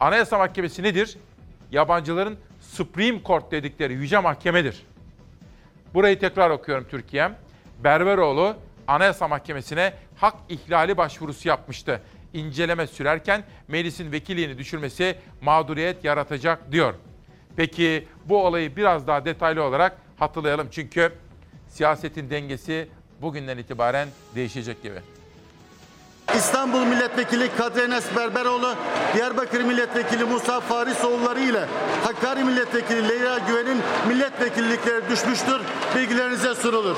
[0.00, 1.16] Anayasa Mahkemesi nedir?
[1.72, 2.38] Yabancıların
[2.72, 4.86] Supreme Court dedikleri yüce mahkemedir.
[5.94, 7.34] Burayı tekrar okuyorum Türkiye'm.
[7.84, 8.56] Berberoğlu
[8.86, 12.02] Anayasa Mahkemesi'ne hak ihlali başvurusu yapmıştı.
[12.32, 16.94] İnceleme sürerken meclisin vekilliğini düşürmesi mağduriyet yaratacak diyor.
[17.56, 21.12] Peki bu olayı biraz daha detaylı olarak hatırlayalım çünkü
[21.68, 22.88] siyasetin dengesi
[23.22, 24.98] bugünden itibaren değişecek gibi.
[26.36, 28.74] İstanbul Milletvekili Kadri Enes Berberoğlu,
[29.14, 31.64] Diyarbakır Milletvekili Musa Farisoğulları ile
[32.04, 33.78] Hakkari Milletvekili Leyla Güven'in
[34.08, 35.60] milletvekillikleri düşmüştür.
[35.96, 36.96] Bilgilerinize sunulur.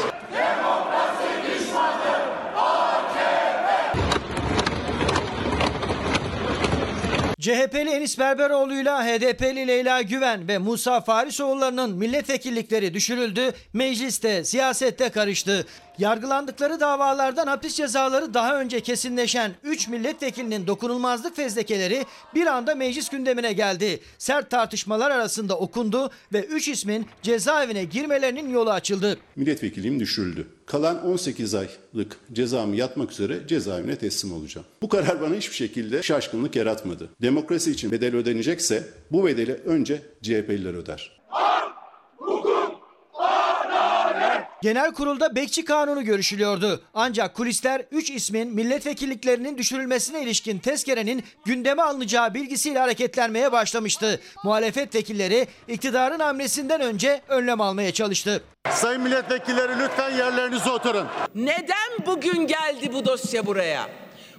[7.45, 15.67] CHP'li Enis Berberoğlu'yla HDP'li Leyla Güven ve Musa Farisoğulları'nın milletvekillikleri düşürüldü, mecliste, siyasette karıştı.
[15.99, 23.53] Yargılandıkları davalardan hapis cezaları daha önce kesinleşen 3 milletvekilinin dokunulmazlık fezlekeleri bir anda meclis gündemine
[23.53, 24.01] geldi.
[24.19, 29.19] Sert tartışmalar arasında okundu ve 3 ismin cezaevine girmelerinin yolu açıldı.
[29.37, 30.49] Milletvekilliğim düşürüldü.
[30.67, 34.67] Kalan 18 aylık cezamı yatmak üzere cezaevine teslim olacağım.
[34.83, 37.09] Bu karar bana hiçbir şekilde şaşkınlık yaratmadı.
[37.23, 41.25] Demokrasi için bedel ödenecekse bu bedeli önce CHP'liler öder.
[44.65, 46.83] Genel kurulda bekçi kanunu görüşülüyordu.
[46.95, 54.21] Ancak kulisler 3 ismin milletvekilliklerinin düşürülmesine ilişkin tezkerenin gündeme alınacağı bilgisiyle hareketlenmeye başlamıştı.
[54.45, 58.45] Muhalefet vekilleri iktidarın hamlesinden önce önlem almaya çalıştı.
[58.71, 61.07] Sayın milletvekilleri lütfen yerlerinize oturun.
[61.35, 63.89] Neden bugün geldi bu dosya buraya?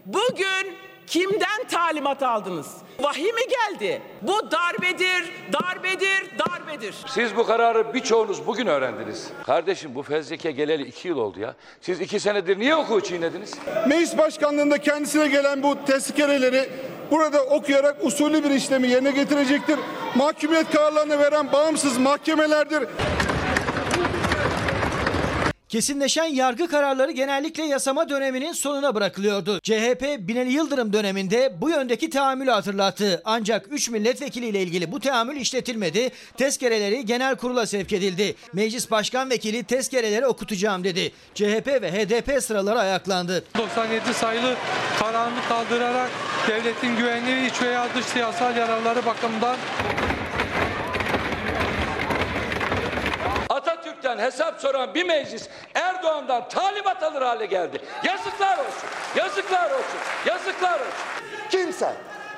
[0.06, 0.76] Bugün
[1.08, 2.68] kimden talimat aldınız?
[3.00, 4.02] Vahiy mi geldi?
[4.22, 6.96] Bu darbedir, darbedir, darbedir.
[7.08, 9.28] Siz bu kararı birçoğunuz bugün öğrendiniz.
[9.46, 11.56] Kardeşim bu fezleke geleli iki yıl oldu ya.
[11.82, 13.54] Siz iki senedir niye hukuku çiğnediniz?
[13.88, 16.70] Meclis başkanlığında kendisine gelen bu tezkereleri
[17.12, 19.80] burada okuyarak usulü bir işlemi yerine getirecektir.
[20.16, 22.84] Mahkumiyet kararlarını veren bağımsız mahkemelerdir.
[25.76, 29.60] Kesinleşen yargı kararları genellikle yasama döneminin sonuna bırakılıyordu.
[29.60, 33.22] CHP Binali Yıldırım döneminde bu yöndeki tahammülü hatırlattı.
[33.26, 36.10] Ancak 3 milletvekiliyle ilgili bu tahammül işletilmedi.
[36.38, 38.36] Tezkereleri genel kurula sevk edildi.
[38.54, 41.12] Meclis Başkan Vekili tezkereleri okutacağım dedi.
[41.34, 43.44] CHP ve HDP sıraları ayaklandı.
[43.58, 44.56] 97 sayılı
[45.00, 46.10] kararını kaldırarak
[46.48, 49.56] devletin güvenliği iç veya dış siyasal yararları bakımından
[54.16, 57.82] Atatürk'ten hesap soran bir meclis Erdoğan'dan talimat alır hale geldi.
[58.04, 58.90] Yazıklar olsun.
[59.16, 60.00] Yazıklar olsun.
[60.26, 60.94] Yazıklar olsun.
[61.50, 61.94] Kimse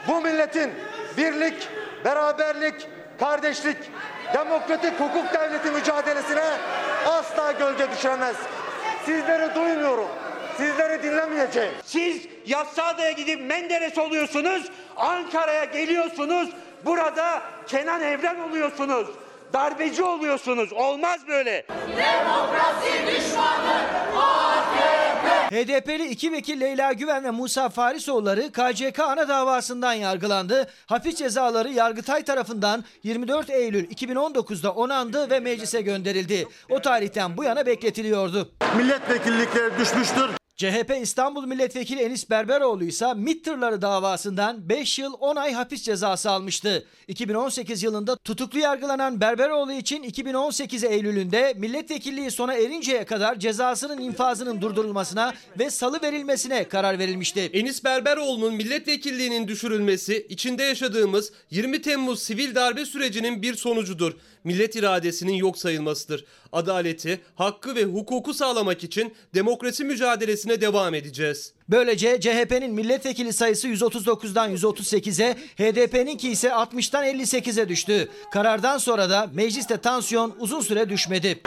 [0.07, 0.71] bu milletin
[1.17, 1.69] birlik,
[2.05, 2.87] beraberlik,
[3.19, 3.77] kardeşlik,
[4.33, 6.43] demokratik hukuk devleti mücadelesine
[7.05, 8.35] asla gölge düşüremez.
[9.05, 10.09] Sizleri duymuyorum.
[10.57, 11.73] Sizleri dinlemeyeceğim.
[11.85, 14.63] Siz Yassıada'ya gidip Menderes oluyorsunuz,
[14.95, 16.49] Ankara'ya geliyorsunuz,
[16.85, 19.07] burada Kenan Evren oluyorsunuz.
[19.53, 20.73] Darbeci oluyorsunuz.
[20.73, 21.65] Olmaz böyle.
[21.97, 23.87] Demokrasi düşmanı
[25.51, 30.67] HDP'li iki vekil Leyla Güven ve Musa Farisoğulları KCK ana davasından yargılandı.
[30.85, 36.47] Hapis cezaları Yargıtay tarafından 24 Eylül 2019'da onandı ve meclise gönderildi.
[36.69, 38.51] O tarihten bu yana bekletiliyordu.
[38.77, 40.36] Milletvekillikleri düşmüştür.
[40.57, 46.85] CHP İstanbul Milletvekili Enis Berberoğlu ise MİT davasından 5 yıl 10 ay hapis cezası almıştı.
[47.07, 55.33] 2018 yılında tutuklu yargılanan Berberoğlu için 2018 Eylül'ünde milletvekilliği sona erinceye kadar cezasının infazının durdurulmasına
[55.59, 57.49] ve salı verilmesine karar verilmişti.
[57.53, 64.13] Enis Berberoğlu'nun milletvekilliğinin düşürülmesi içinde yaşadığımız 20 Temmuz sivil darbe sürecinin bir sonucudur.
[64.43, 66.25] Millet iradesinin yok sayılmasıdır.
[66.51, 69.83] Adaleti, hakkı ve hukuku sağlamak için demokrasi
[70.47, 71.53] mücadelesine devam edeceğiz.
[71.69, 78.09] Böylece CHP'nin milletvekili sayısı 139'dan 138'e, HDP'ninki ise 60'tan 58'e düştü.
[78.31, 81.41] Karardan sonra da mecliste tansiyon uzun süre düşmedi.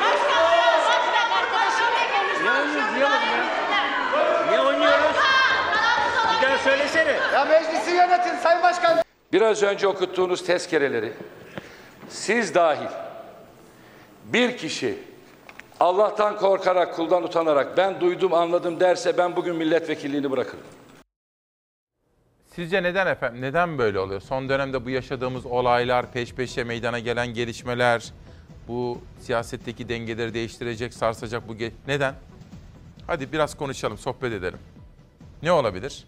[6.64, 7.16] Söylesene.
[7.34, 8.98] Ya meclisi yönetin Sayın Başkan.
[9.32, 11.12] Biraz önce okuttuğunuz tezkereleri
[12.08, 12.88] siz dahil
[14.24, 14.98] bir kişi
[15.80, 20.64] Allah'tan korkarak, kuldan utanarak ben duydum, anladım derse ben bugün milletvekilliğini bırakırım.
[22.54, 23.42] Sizce neden efendim?
[23.42, 24.20] Neden böyle oluyor?
[24.20, 28.12] Son dönemde bu yaşadığımız olaylar, peş peşe meydana gelen gelişmeler,
[28.68, 32.14] bu siyasetteki dengeleri değiştirecek, sarsacak bu ge- neden?
[33.06, 34.58] Hadi biraz konuşalım, sohbet edelim.
[35.42, 36.04] Ne olabilir?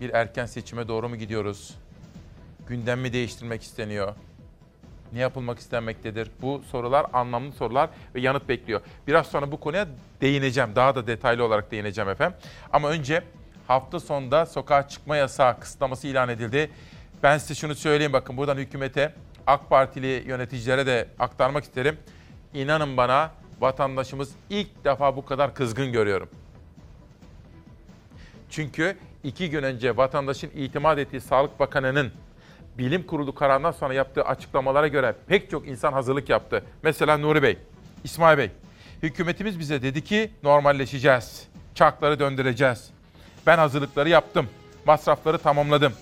[0.00, 1.74] Bir erken seçime doğru mu gidiyoruz?
[2.68, 4.14] Gündem mi değiştirmek isteniyor?
[5.16, 6.30] Ne yapılmak istenmektedir?
[6.42, 8.80] Bu sorular anlamlı sorular ve yanıt bekliyor.
[9.06, 9.86] Biraz sonra bu konuya
[10.20, 10.70] değineceğim.
[10.76, 12.38] Daha da detaylı olarak değineceğim efendim.
[12.72, 13.22] Ama önce
[13.66, 16.70] hafta sonunda sokağa çıkma yasağı kısıtlaması ilan edildi.
[17.22, 19.12] Ben size şunu söyleyeyim bakın buradan hükümete,
[19.46, 21.98] AK Partili yöneticilere de aktarmak isterim.
[22.54, 26.28] İnanın bana vatandaşımız ilk defa bu kadar kızgın görüyorum.
[28.50, 32.12] Çünkü iki gün önce vatandaşın itimat ettiği Sağlık Bakanı'nın
[32.78, 36.64] bilim kurulu kararından sonra yaptığı açıklamalara göre pek çok insan hazırlık yaptı.
[36.82, 37.58] Mesela Nuri Bey,
[38.04, 38.50] İsmail Bey,
[39.02, 42.90] hükümetimiz bize dedi ki normalleşeceğiz, çarkları döndüreceğiz.
[43.46, 44.48] Ben hazırlıkları yaptım,
[44.86, 45.92] masrafları tamamladım.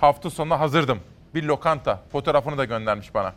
[0.00, 1.00] Hafta sonuna hazırdım.
[1.34, 3.34] Bir lokanta fotoğrafını da göndermiş bana.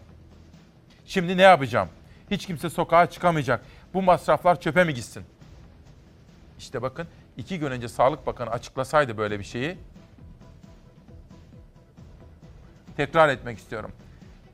[1.06, 1.90] Şimdi ne yapacağım?
[2.32, 3.66] Hiç kimse sokağa çıkamayacak.
[3.94, 5.24] Bu masraflar çöpe mi gitsin?
[6.60, 7.08] İşte bakın
[7.38, 9.78] iki gün önce Sağlık Bakanı açıklasaydı böyle bir şeyi
[13.00, 13.92] tekrar etmek istiyorum.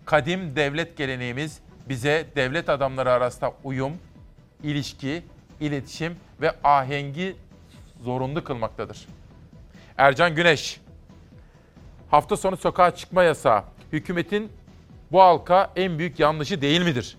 [0.06, 3.93] Kadim devlet geleneğimiz bize devlet adamları arasında uyum,
[4.64, 5.24] ilişki,
[5.60, 7.36] iletişim ve ahengi
[8.04, 9.08] zorunlu kılmaktadır.
[9.98, 10.82] Ercan Güneş,
[12.12, 14.52] hafta sonu sokağa çıkma yasağı hükümetin
[15.12, 17.18] bu halka en büyük yanlışı değil midir?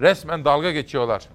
[0.00, 1.28] Resmen dalga geçiyorlar.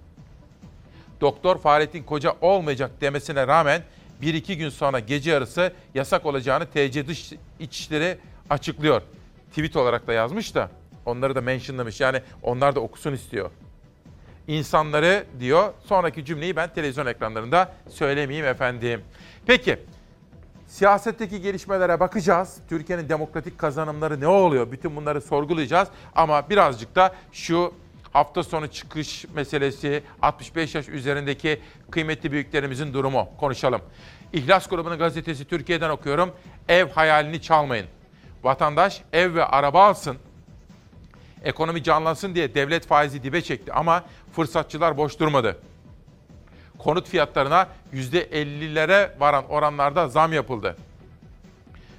[1.21, 3.81] Doktor Fahrettin Koca olmayacak demesine rağmen
[4.21, 8.17] bir iki gün sonra gece yarısı yasak olacağını TC Dış İçişleri
[8.49, 9.01] açıklıyor.
[9.49, 10.69] Tweet olarak da yazmış da
[11.05, 12.01] onları da mentionlamış.
[12.01, 13.51] Yani onlar da okusun istiyor.
[14.47, 15.73] İnsanları diyor.
[15.85, 19.01] Sonraki cümleyi ben televizyon ekranlarında söylemeyeyim efendim.
[19.45, 19.79] Peki
[20.67, 22.57] Siyasetteki gelişmelere bakacağız.
[22.69, 24.71] Türkiye'nin demokratik kazanımları ne oluyor?
[24.71, 25.87] Bütün bunları sorgulayacağız.
[26.15, 27.73] Ama birazcık da şu
[28.13, 33.81] hafta sonu çıkış meselesi, 65 yaş üzerindeki kıymetli büyüklerimizin durumu konuşalım.
[34.33, 36.31] İhlas grubunun gazetesi Türkiye'den okuyorum.
[36.69, 37.85] Ev hayalini çalmayın.
[38.45, 40.17] Vatandaş ev ve araba alsın.
[41.43, 44.03] Ekonomi canlansın diye devlet faizi dibe çekti ama
[44.35, 45.57] fırsatçılar boş durmadı
[46.85, 50.77] konut fiyatlarına %50'lere varan oranlarda zam yapıldı.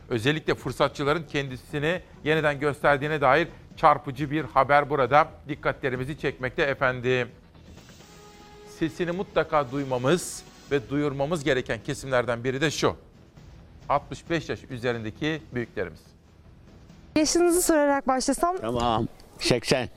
[0.08, 7.28] Özellikle fırsatçıların kendisini yeniden gösterdiğine dair çarpıcı bir haber burada dikkatlerimizi çekmekte efendim.
[8.78, 12.96] Sesini mutlaka duymamız ve duyurmamız gereken kesimlerden biri de şu.
[13.88, 16.15] 65 yaş üzerindeki büyüklerimiz.
[17.16, 19.06] Yaşınızı sorarak başlasam Tamam.
[19.38, 19.88] 80.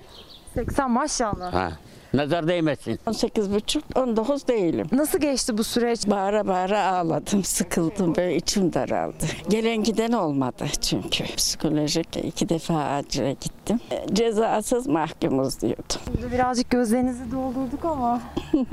[0.53, 1.53] 80 maşallah.
[1.53, 1.71] Ha.
[2.13, 2.99] Nazar değmesin.
[3.07, 4.87] 18 buçuk 19 değilim.
[4.91, 6.07] Nasıl geçti bu süreç?
[6.07, 9.25] Bağıra bağıra ağladım, sıkıldım, böyle içim daraldı.
[9.49, 11.23] Gelen giden olmadı çünkü.
[11.35, 13.79] Psikolojik iki defa acile gittim.
[14.13, 16.01] Cezasız mahkumuz diyordum.
[16.05, 18.21] Şimdi birazcık gözlerinizi doldurduk ama.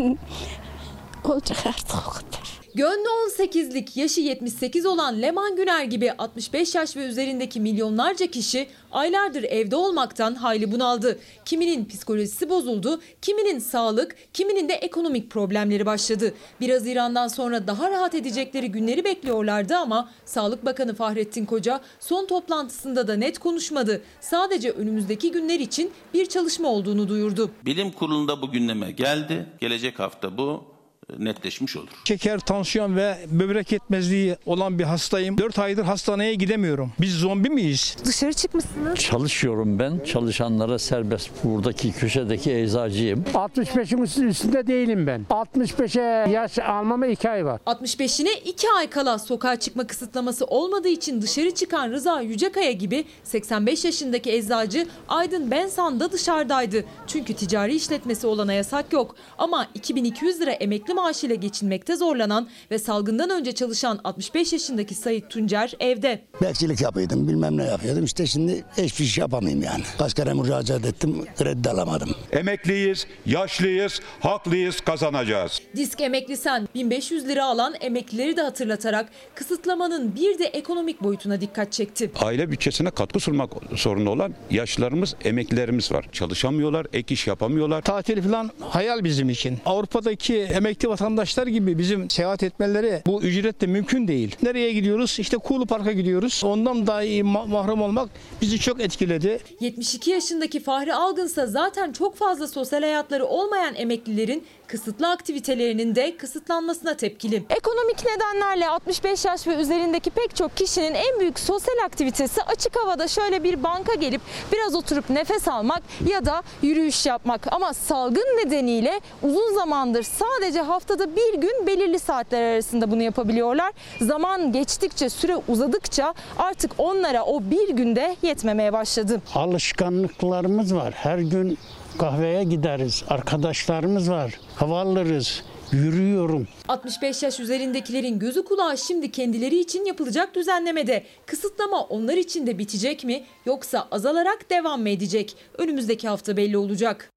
[1.24, 2.65] Olacak artık o kadar.
[2.76, 9.42] Gönlü 18'lik, yaşı 78 olan Leman Güner gibi 65 yaş ve üzerindeki milyonlarca kişi aylardır
[9.42, 11.18] evde olmaktan hayli bunaldı.
[11.44, 16.34] Kiminin psikolojisi bozuldu, kiminin sağlık, kiminin de ekonomik problemleri başladı.
[16.60, 23.08] Biraz İran'dan sonra daha rahat edecekleri günleri bekliyorlardı ama Sağlık Bakanı Fahrettin Koca son toplantısında
[23.08, 24.02] da net konuşmadı.
[24.20, 27.50] Sadece önümüzdeki günler için bir çalışma olduğunu duyurdu.
[27.66, 29.46] Bilim kurulunda bu gündeme geldi.
[29.60, 30.75] Gelecek hafta bu
[31.18, 31.88] netleşmiş olur.
[32.04, 35.38] Şeker, tansiyon ve böbrek yetmezliği olan bir hastayım.
[35.38, 36.92] 4 aydır hastaneye gidemiyorum.
[37.00, 37.96] Biz zombi miyiz?
[38.04, 38.98] Dışarı çıkmışsınız.
[38.98, 40.00] Çalışıyorum ben.
[40.04, 43.24] Çalışanlara serbest buradaki köşedeki eczacıyım.
[43.34, 45.26] 65'in üstünde değilim ben.
[45.30, 47.60] 65'e yaş almama 2 ay var.
[47.66, 53.84] 65'ine 2 ay kala sokağa çıkma kısıtlaması olmadığı için dışarı çıkan Rıza Yücekaya gibi 85
[53.84, 56.84] yaşındaki eczacı Aydın Bensan'da dışarıdaydı.
[57.06, 59.16] Çünkü ticari işletmesi olana yasak yok.
[59.38, 65.72] Ama 2200 lira emekli maaşıyla geçinmekte zorlanan ve salgından önce çalışan 65 yaşındaki Sayit Tuncer
[65.80, 66.22] evde.
[66.42, 69.82] Bekçilik yapıyordum bilmem ne yapıyordum işte şimdi hiçbir şey yapamayayım yani.
[69.98, 72.10] Kaç kere müracaat ettim kredi alamadım.
[72.32, 75.60] Emekliyiz, yaşlıyız, haklıyız, kazanacağız.
[75.76, 82.10] Disk emeklisen 1500 lira alan emeklileri de hatırlatarak kısıtlamanın bir de ekonomik boyutuna dikkat çekti.
[82.20, 86.06] Aile bütçesine katkı sunmak zorunda olan yaşlılarımız, emeklilerimiz var.
[86.12, 87.82] Çalışamıyorlar, ek iş yapamıyorlar.
[87.82, 89.58] Tatil falan hayal bizim için.
[89.66, 94.36] Avrupa'daki emekli vatandaşlar gibi bizim seyahat etmeleri bu ücretle mümkün değil.
[94.42, 95.16] Nereye gidiyoruz?
[95.18, 96.42] İşte Kuğulu Park'a gidiyoruz.
[96.44, 98.10] Ondan dahi ma- mahrum olmak
[98.42, 99.38] bizi çok etkiledi.
[99.60, 106.96] 72 yaşındaki Fahri Algınsa zaten çok fazla sosyal hayatları olmayan emeklilerin kısıtlı aktivitelerinin de kısıtlanmasına
[106.96, 107.42] tepkili.
[107.50, 113.08] Ekonomik nedenlerle 65 yaş ve üzerindeki pek çok kişinin en büyük sosyal aktivitesi açık havada
[113.08, 114.20] şöyle bir banka gelip
[114.52, 117.52] biraz oturup nefes almak ya da yürüyüş yapmak.
[117.52, 123.72] Ama salgın nedeniyle uzun zamandır sadece haftada bir gün belirli saatler arasında bunu yapabiliyorlar.
[124.00, 129.20] Zaman geçtikçe, süre uzadıkça artık onlara o bir günde yetmemeye başladı.
[129.34, 130.92] Alışkanlıklarımız var.
[130.96, 131.58] Her gün
[131.96, 133.04] kahveye gideriz.
[133.08, 134.40] Arkadaşlarımız var.
[134.56, 135.44] Hava alırız.
[135.72, 136.48] Yürüyorum.
[136.68, 141.06] 65 yaş üzerindekilerin gözü kulağı şimdi kendileri için yapılacak düzenlemede.
[141.26, 145.36] Kısıtlama onlar için de bitecek mi yoksa azalarak devam mı edecek?
[145.58, 147.10] Önümüzdeki hafta belli olacak.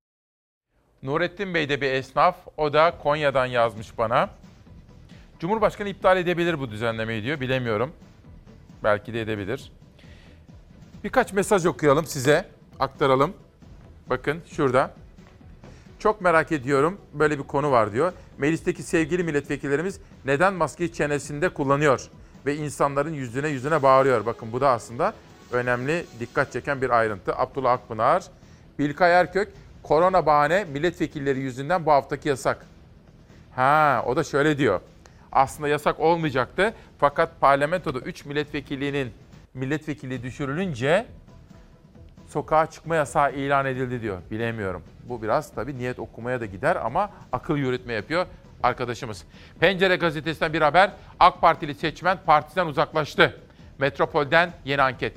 [1.04, 2.36] Nurettin Bey de bir esnaf.
[2.58, 4.30] O da Konya'dan yazmış bana.
[5.40, 7.40] Cumhurbaşkanı iptal edebilir bu düzenlemeyi diyor.
[7.40, 7.94] Bilemiyorum.
[8.84, 9.72] Belki de edebilir.
[11.04, 12.46] Birkaç mesaj okuyalım size.
[12.80, 13.34] Aktaralım.
[14.10, 14.93] Bakın şurada.
[15.99, 16.97] Çok merak ediyorum.
[17.14, 18.14] Böyle bir konu var diyor.
[18.38, 22.01] Meclisteki sevgili milletvekillerimiz neden maskeyi çenesinde kullanıyor?
[22.45, 24.26] Ve insanların yüzüne yüzüne bağırıyor.
[24.26, 25.14] Bakın bu da aslında
[25.51, 27.36] önemli, dikkat çeken bir ayrıntı.
[27.36, 28.24] Abdullah Akpınar,
[28.80, 29.53] Bilkay Erkök,
[29.84, 32.66] korona bahane milletvekilleri yüzünden bu haftaki yasak.
[33.55, 34.82] Ha, o da şöyle diyor.
[35.32, 36.74] aslında yasak olmayacaktı.
[36.99, 39.12] Fakat parlamentoda 3 milletvekilliğinin
[39.53, 41.05] milletvekili düşürülünce
[42.30, 44.18] sokağa çıkma yasağı ilan edildi diyor.
[44.32, 44.84] Bilemiyorum.
[45.04, 48.26] Bu biraz tabii niyet okumaya da gider ama akıl yürütme yapıyor
[48.64, 49.26] arkadaşımız.
[49.60, 50.92] Pencere gazetesinden bir haber.
[51.20, 53.42] AK Partili seçmen partiden uzaklaştı.
[53.78, 55.14] Metropol'den yeni anket.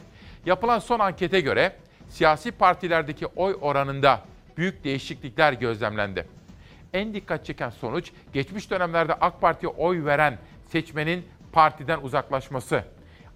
[0.47, 1.73] Yapılan son ankete göre
[2.09, 4.21] siyasi partilerdeki oy oranında
[4.57, 6.27] büyük değişiklikler gözlemlendi.
[6.93, 10.39] En dikkat çeken sonuç geçmiş dönemlerde AK Parti'ye oy veren
[10.69, 12.85] seçmenin partiden uzaklaşması.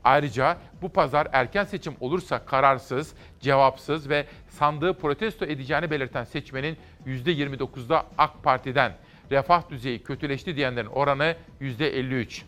[0.06, 6.76] Ayrıca bu pazar erken seçim olursa kararsız, cevapsız ve sandığı protesto edeceğini belirten seçmenin
[7.06, 8.92] %29'da AK Parti'den,
[9.30, 12.42] refah düzeyi kötüleşti diyenlerin oranı %53.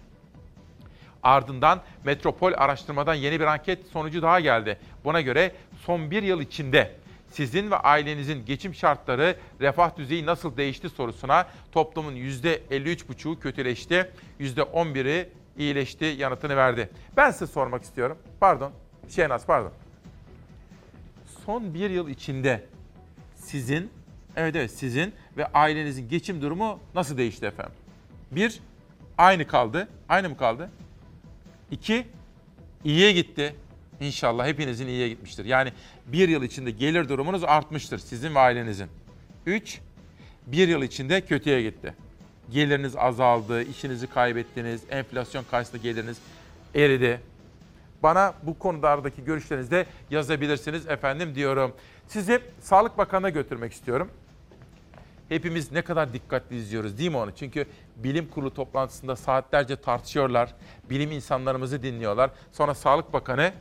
[1.22, 4.78] Ardından Metropol araştırmadan yeni bir anket sonucu daha geldi.
[5.04, 5.52] Buna göre
[5.84, 6.94] son bir yıl içinde
[7.30, 16.04] sizin ve ailenizin geçim şartları, refah düzeyi nasıl değişti sorusuna toplumun %53,5'u kötüleşti, %11'i iyileşti
[16.04, 16.90] yanıtını verdi.
[17.16, 18.18] Ben size sormak istiyorum.
[18.40, 18.72] Pardon,
[19.08, 19.72] Şehnaz pardon.
[21.46, 22.66] Son bir yıl içinde
[23.36, 23.90] sizin,
[24.36, 27.74] evet evet sizin ve ailenizin geçim durumu nasıl değişti efendim?
[28.30, 28.60] Bir,
[29.18, 29.88] aynı kaldı.
[30.08, 30.70] Aynı mı kaldı?
[31.70, 32.06] İki,
[32.84, 33.54] iyiye gitti.
[34.00, 35.44] İnşallah hepinizin iyiye gitmiştir.
[35.44, 35.72] Yani
[36.06, 38.88] bir yıl içinde gelir durumunuz artmıştır sizin ve ailenizin.
[39.46, 39.80] Üç,
[40.46, 41.94] bir yıl içinde kötüye gitti.
[42.50, 46.18] Geliriniz azaldı, işinizi kaybettiniz, enflasyon karşısında geliriniz
[46.74, 47.20] eridi.
[48.02, 51.72] Bana bu konulardaki görüşlerinizi de yazabilirsiniz efendim diyorum.
[52.06, 54.10] Sizi Sağlık Bakanı'na götürmek istiyorum.
[55.28, 57.30] Hepimiz ne kadar dikkatli izliyoruz değil mi onu?
[57.34, 60.54] Çünkü bilim kurulu toplantısında saatlerce tartışıyorlar.
[60.90, 62.30] Bilim insanlarımızı dinliyorlar.
[62.52, 63.52] Sonra Sağlık Bakanı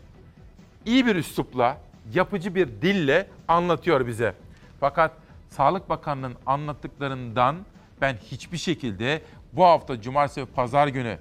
[0.85, 1.77] iyi bir üslupla,
[2.13, 4.33] yapıcı bir dille anlatıyor bize.
[4.79, 5.11] Fakat
[5.49, 7.55] Sağlık Bakanı'nın anlattıklarından
[8.01, 9.21] ben hiçbir şekilde
[9.53, 11.17] bu hafta cumartesi ve pazar günü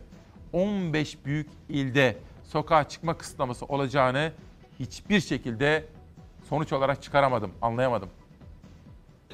[0.53, 4.33] 15 büyük ilde sokağa çıkma kısıtlaması olacağını
[4.81, 5.85] hiçbir şekilde
[6.49, 8.09] sonuç olarak çıkaramadım, anlayamadım.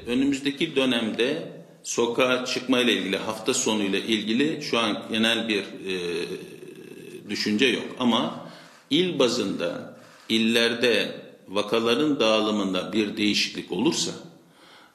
[0.06, 6.26] Önümüzdeki dönemde sokağa çıkma ile ilgili hafta sonu ile ilgili şu an genel bir e,
[7.30, 8.46] düşünce yok ama
[8.90, 9.96] il bazında
[10.28, 14.12] illerde vakaların dağılımında bir değişiklik olursa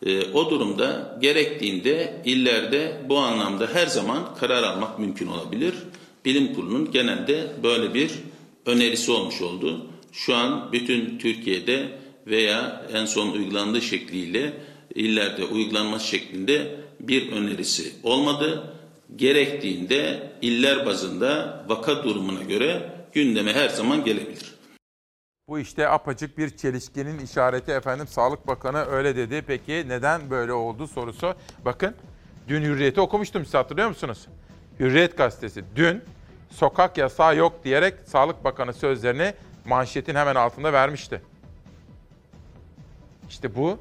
[0.06, 5.74] e, o durumda gerektiğinde illerde bu anlamda her zaman karar almak mümkün olabilir.
[6.26, 8.12] Bilim kurulunun genelde böyle bir
[8.66, 9.86] önerisi olmuş oldu.
[10.12, 11.90] Şu an bütün Türkiye'de
[12.28, 14.54] veya en son uygulandığı şekliyle
[14.96, 18.74] illerde uygulanması şeklinde bir önerisi olmadı.
[19.16, 24.57] Gerektiğinde iller bazında vaka durumuna göre gündeme her zaman gelebilir.
[25.48, 28.08] Bu işte apacık bir çelişkinin işareti efendim.
[28.08, 29.44] Sağlık Bakanı öyle dedi.
[29.48, 31.36] Peki neden böyle oldu sorusu.
[31.66, 31.96] Bakın
[32.48, 34.28] dün Hürriyet'i okumuştum size hatırlıyor musunuz?
[34.80, 36.04] Hürriyet gazetesi dün
[36.50, 39.34] sokak yasağı yok diyerek Sağlık Bakanı sözlerini
[39.66, 41.22] manşetin hemen altında vermişti.
[43.30, 43.80] İşte bu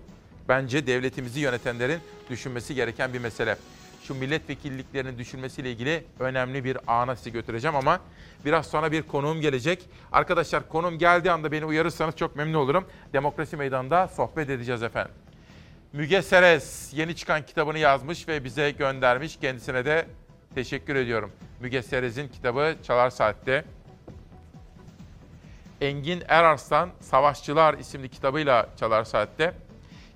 [0.48, 2.00] bence devletimizi yönetenlerin
[2.30, 3.56] düşünmesi gereken bir mesele.
[4.06, 8.00] Şu milletvekilliklerinin düşürmesiyle ilgili önemli bir ana sizi götüreceğim ama
[8.44, 9.88] biraz sonra bir konuğum gelecek.
[10.12, 12.86] Arkadaşlar konuğum geldiği anda beni uyarırsanız çok memnun olurum.
[13.12, 15.12] Demokrasi Meydanı'nda sohbet edeceğiz efendim.
[15.92, 19.36] Müge Seres yeni çıkan kitabını yazmış ve bize göndermiş.
[19.36, 20.06] Kendisine de
[20.54, 21.32] teşekkür ediyorum.
[21.60, 23.64] Müge Seres'in kitabı Çalar Saat'te.
[25.80, 29.54] Engin Erarslan Savaşçılar isimli kitabıyla Çalar Saat'te.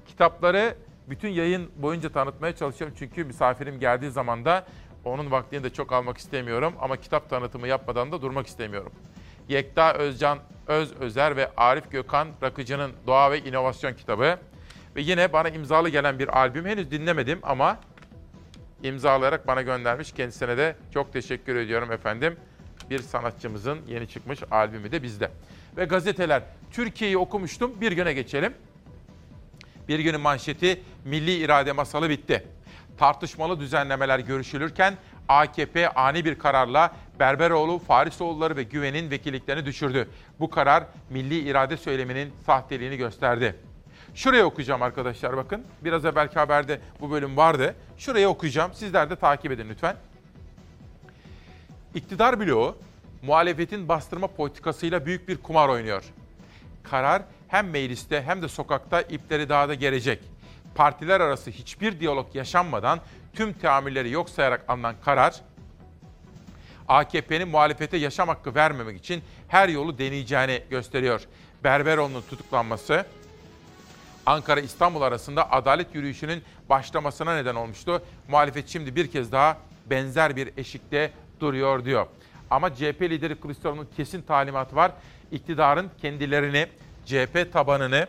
[0.08, 0.74] Kitapları
[1.10, 2.96] bütün yayın boyunca tanıtmaya çalışıyorum.
[2.98, 4.66] Çünkü misafirim geldiği zaman da
[5.04, 6.74] onun vaktini de çok almak istemiyorum.
[6.80, 8.92] Ama kitap tanıtımı yapmadan da durmak istemiyorum.
[9.48, 14.38] Yekta Özcan Öz Özer ve Arif Gökhan Rakıcı'nın Doğa ve İnovasyon kitabı.
[14.96, 16.66] Ve yine bana imzalı gelen bir albüm.
[16.66, 17.78] Henüz dinlemedim ama
[18.82, 20.12] imzalayarak bana göndermiş.
[20.12, 22.36] Kendisine de çok teşekkür ediyorum efendim.
[22.90, 25.30] Bir sanatçımızın yeni çıkmış albümü de bizde.
[25.76, 26.42] Ve gazeteler.
[26.70, 27.80] Türkiye'yi okumuştum.
[27.80, 28.54] Bir güne geçelim.
[29.90, 32.46] Bir günün manşeti milli irade masalı bitti.
[32.98, 34.94] Tartışmalı düzenlemeler görüşülürken
[35.28, 40.08] AKP ani bir kararla Berberoğlu, Farisoğulları ve Güven'in vekilliklerini düşürdü.
[40.40, 43.56] Bu karar milli irade söyleminin sahteliğini gösterdi.
[44.14, 45.62] Şuraya okuyacağım arkadaşlar bakın.
[45.84, 47.74] Biraz evvelki haberde bu bölüm vardı.
[47.98, 48.74] Şuraya okuyacağım.
[48.74, 49.96] Sizler de takip edin lütfen.
[51.94, 52.76] İktidar bloğu
[53.22, 56.04] muhalefetin bastırma politikasıyla büyük bir kumar oynuyor.
[56.82, 60.22] Karar hem mecliste hem de sokakta ipleri daha da gelecek.
[60.74, 63.00] Partiler arası hiçbir diyalog yaşanmadan
[63.32, 65.40] tüm teamülleri yok sayarak alınan karar,
[66.88, 71.20] AKP'nin muhalefete yaşam hakkı vermemek için her yolu deneyeceğini gösteriyor.
[71.64, 73.06] Berberoğlu'nun tutuklanması,
[74.26, 78.02] Ankara-İstanbul arasında adalet yürüyüşünün başlamasına neden olmuştu.
[78.28, 79.56] Muhalefet şimdi bir kez daha
[79.90, 82.06] benzer bir eşikte duruyor diyor.
[82.50, 84.92] Ama CHP lideri Kılıçdaroğlu'nun kesin talimatı var.
[85.32, 86.66] İktidarın kendilerini,
[87.10, 88.06] CHP tabanını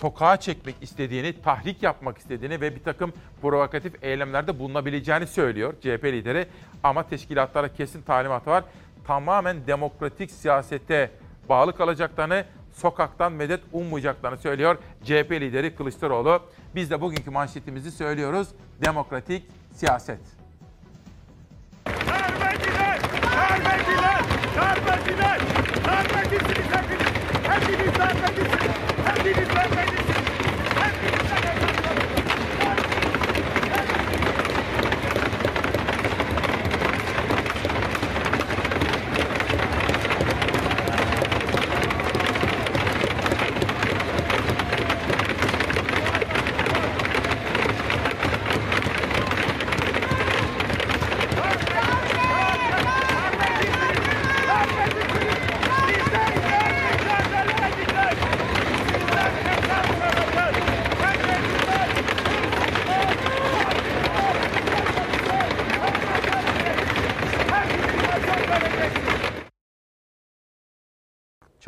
[0.00, 3.12] sokağa çekmek istediğini, tahrik yapmak istediğini ve bir takım
[3.42, 6.46] provokatif eylemlerde bulunabileceğini söylüyor CHP lideri.
[6.82, 8.64] Ama teşkilatlara kesin talimatı var.
[9.06, 11.10] Tamamen demokratik siyasete
[11.48, 16.42] bağlı kalacaklarını, sokaktan medet ummayacaklarını söylüyor CHP lideri Kılıçdaroğlu.
[16.74, 18.48] Biz de bugünkü manşetimizi söylüyoruz.
[18.84, 19.42] Demokratik
[19.74, 20.20] siyaset.
[21.86, 23.00] Darbeciler!
[23.22, 24.20] Darbeciler!
[24.56, 25.40] Darbeciler!
[27.50, 27.98] Darbecisiniz hepiniz!
[27.98, 28.76] Hepiniz darbecisiniz!
[29.06, 29.90] Hepiniz darbecisiniz!
[29.90, 30.09] Hepiniz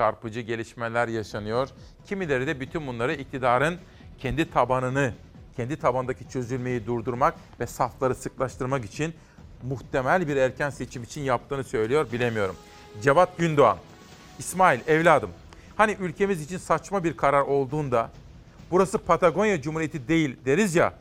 [0.02, 1.68] çarpıcı gelişmeler yaşanıyor.
[2.06, 3.78] Kimileri de bütün bunları iktidarın
[4.18, 5.14] kendi tabanını,
[5.56, 9.14] kendi tabandaki çözülmeyi durdurmak ve safları sıklaştırmak için
[9.62, 12.56] muhtemel bir erken seçim için yaptığını söylüyor bilemiyorum.
[13.02, 13.78] Cevat Gündoğan,
[14.38, 15.30] İsmail evladım
[15.76, 18.10] hani ülkemiz için saçma bir karar olduğunda
[18.70, 20.94] burası Patagonya Cumhuriyeti değil deriz ya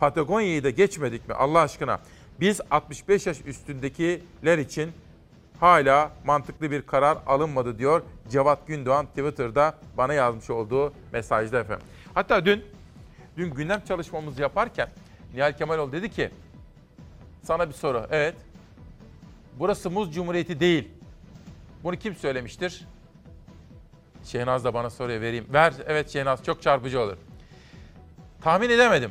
[0.00, 2.00] Patagonya'yı da geçmedik mi Allah aşkına?
[2.40, 4.92] Biz 65 yaş üstündekiler için
[5.60, 11.86] hala mantıklı bir karar alınmadı diyor Cevat Gündoğan Twitter'da bana yazmış olduğu mesajda efendim.
[12.14, 12.64] Hatta dün
[13.36, 14.88] dün gündem çalışmamızı yaparken
[15.34, 16.30] Nihal Kemaloğlu dedi ki
[17.42, 18.06] sana bir soru.
[18.10, 18.34] Evet.
[19.58, 20.88] Burası Muz Cumhuriyeti değil.
[21.84, 22.86] Bunu kim söylemiştir?
[24.24, 25.46] Şehnaz da bana soruya vereyim.
[25.52, 25.74] Ver.
[25.86, 27.16] Evet Şehnaz çok çarpıcı olur.
[28.40, 29.10] Tahmin edemedim.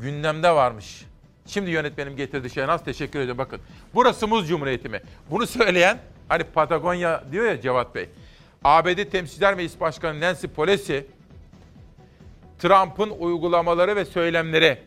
[0.00, 1.07] Gündemde varmış.
[1.48, 2.84] Şimdi yönetmenim getirdi Şehnaz.
[2.84, 3.38] Teşekkür ederim.
[3.38, 3.60] Bakın.
[3.94, 5.00] Burası Muz Cumhuriyeti mi?
[5.30, 8.08] Bunu söyleyen hani Patagonya diyor ya Cevat Bey.
[8.64, 11.06] ABD Temsilciler Meclisi Başkanı Nancy Pelosi
[12.58, 14.78] Trump'ın uygulamaları ve söylemleri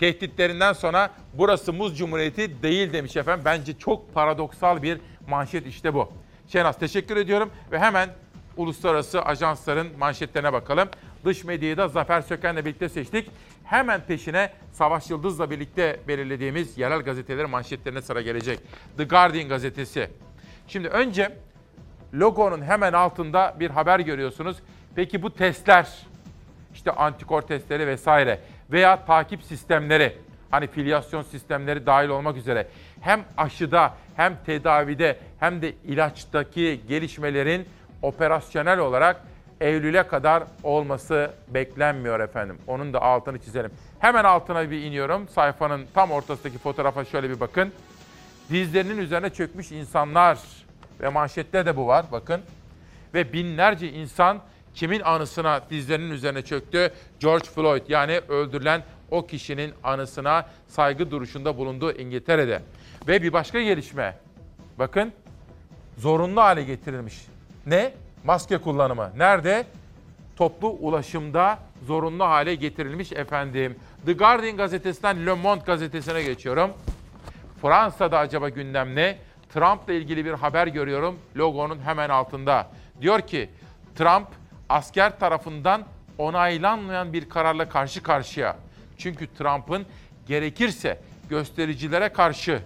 [0.00, 3.44] tehditlerinden sonra burası Muz Cumhuriyeti değil demiş efendim.
[3.44, 6.12] Bence çok paradoksal bir manşet işte bu.
[6.48, 8.08] Şenaz teşekkür ediyorum ve hemen
[8.56, 10.88] uluslararası ajansların manşetlerine bakalım.
[11.24, 13.30] Dış medyayı da Zafer Söken'le birlikte seçtik.
[13.68, 18.60] Hemen peşine Savaş Yıldız'la birlikte belirlediğimiz yerel gazetelerin manşetlerine sıra gelecek.
[18.96, 20.10] The Guardian gazetesi.
[20.68, 21.36] Şimdi önce
[22.14, 24.56] logonun hemen altında bir haber görüyorsunuz.
[24.94, 25.88] Peki bu testler,
[26.74, 28.40] işte antikor testleri vesaire
[28.72, 30.18] veya takip sistemleri,
[30.50, 32.68] hani filyasyon sistemleri dahil olmak üzere
[33.00, 37.66] hem aşıda hem tedavide hem de ilaçtaki gelişmelerin
[38.02, 39.24] operasyonel olarak
[39.60, 42.58] Eylül'e kadar olması beklenmiyor efendim.
[42.66, 43.70] Onun da altını çizelim.
[43.98, 45.28] Hemen altına bir iniyorum.
[45.28, 47.72] Sayfanın tam ortasındaki fotoğrafa şöyle bir bakın.
[48.50, 50.38] Dizlerinin üzerine çökmüş insanlar
[51.00, 52.40] ve manşette de bu var bakın.
[53.14, 54.38] Ve binlerce insan
[54.74, 56.92] kimin anısına dizlerinin üzerine çöktü?
[57.20, 62.62] George Floyd yani öldürülen o kişinin anısına saygı duruşunda bulunduğu İngiltere'de.
[63.08, 64.16] Ve bir başka gelişme.
[64.78, 65.12] Bakın
[65.96, 67.26] zorunlu hale getirilmiş.
[67.66, 67.92] Ne?
[68.24, 69.10] Maske kullanımı.
[69.16, 69.66] Nerede?
[70.36, 73.76] Toplu ulaşımda zorunlu hale getirilmiş efendim.
[74.06, 76.70] The Guardian gazetesinden Le Monde gazetesine geçiyorum.
[77.62, 79.18] Fransa'da acaba gündem ne?
[79.54, 82.66] Trump'la ilgili bir haber görüyorum logonun hemen altında.
[83.00, 83.50] Diyor ki
[83.96, 84.28] Trump
[84.68, 85.82] asker tarafından
[86.18, 88.56] onaylanmayan bir kararla karşı karşıya.
[88.98, 89.86] Çünkü Trump'ın
[90.26, 91.00] gerekirse
[91.30, 92.62] göstericilere karşı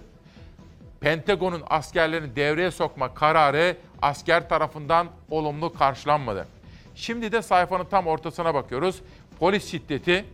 [1.00, 6.46] Pentagon'un askerlerini devreye sokma kararı asker tarafından olumlu karşılanmadı.
[6.94, 9.02] Şimdi de sayfanın tam ortasına bakıyoruz.
[9.38, 10.24] Polis şiddeti,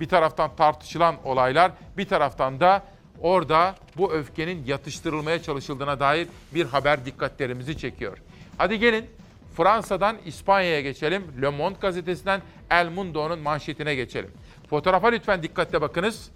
[0.00, 2.82] bir taraftan tartışılan olaylar, bir taraftan da
[3.20, 8.18] orada bu öfkenin yatıştırılmaya çalışıldığına dair bir haber dikkatlerimizi çekiyor.
[8.58, 9.06] Hadi gelin
[9.56, 11.24] Fransa'dan İspanya'ya geçelim.
[11.42, 14.30] Le Monde gazetesinden El Mundo'nun manşetine geçelim.
[14.70, 16.30] Fotoğrafa lütfen dikkatle bakınız.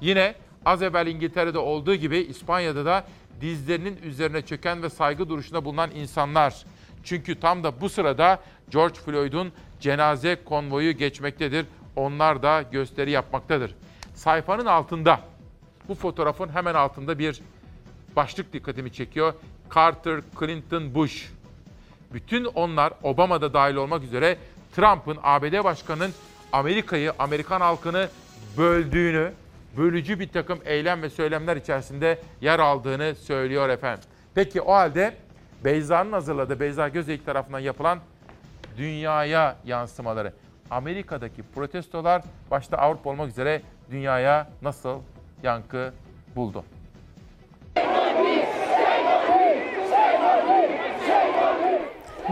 [0.00, 0.34] Yine
[0.64, 3.04] az evvel İngiltere'de olduğu gibi İspanya'da da
[3.42, 6.64] dizlerinin üzerine çöken ve saygı duruşunda bulunan insanlar.
[7.04, 11.66] Çünkü tam da bu sırada George Floyd'un cenaze konvoyu geçmektedir.
[11.96, 13.74] Onlar da gösteri yapmaktadır.
[14.14, 15.20] Sayfanın altında,
[15.88, 17.40] bu fotoğrafın hemen altında bir
[18.16, 19.34] başlık dikkatimi çekiyor.
[19.74, 21.32] Carter, Clinton, Bush.
[22.12, 24.38] Bütün onlar Obama'da dahil olmak üzere
[24.76, 26.12] Trump'ın ABD Başkanı'nın
[26.52, 28.08] Amerika'yı, Amerikan halkını
[28.58, 29.32] böldüğünü,
[29.76, 34.04] bölücü bir takım eylem ve söylemler içerisinde yer aldığını söylüyor efendim.
[34.34, 35.14] Peki o halde
[35.64, 37.98] Beyza'nın hazırladığı Beyza Gözeyik tarafından yapılan
[38.76, 40.32] dünyaya yansımaları.
[40.70, 44.98] Amerika'daki protestolar başta Avrupa olmak üzere dünyaya nasıl
[45.42, 45.92] yankı
[46.36, 46.64] buldu?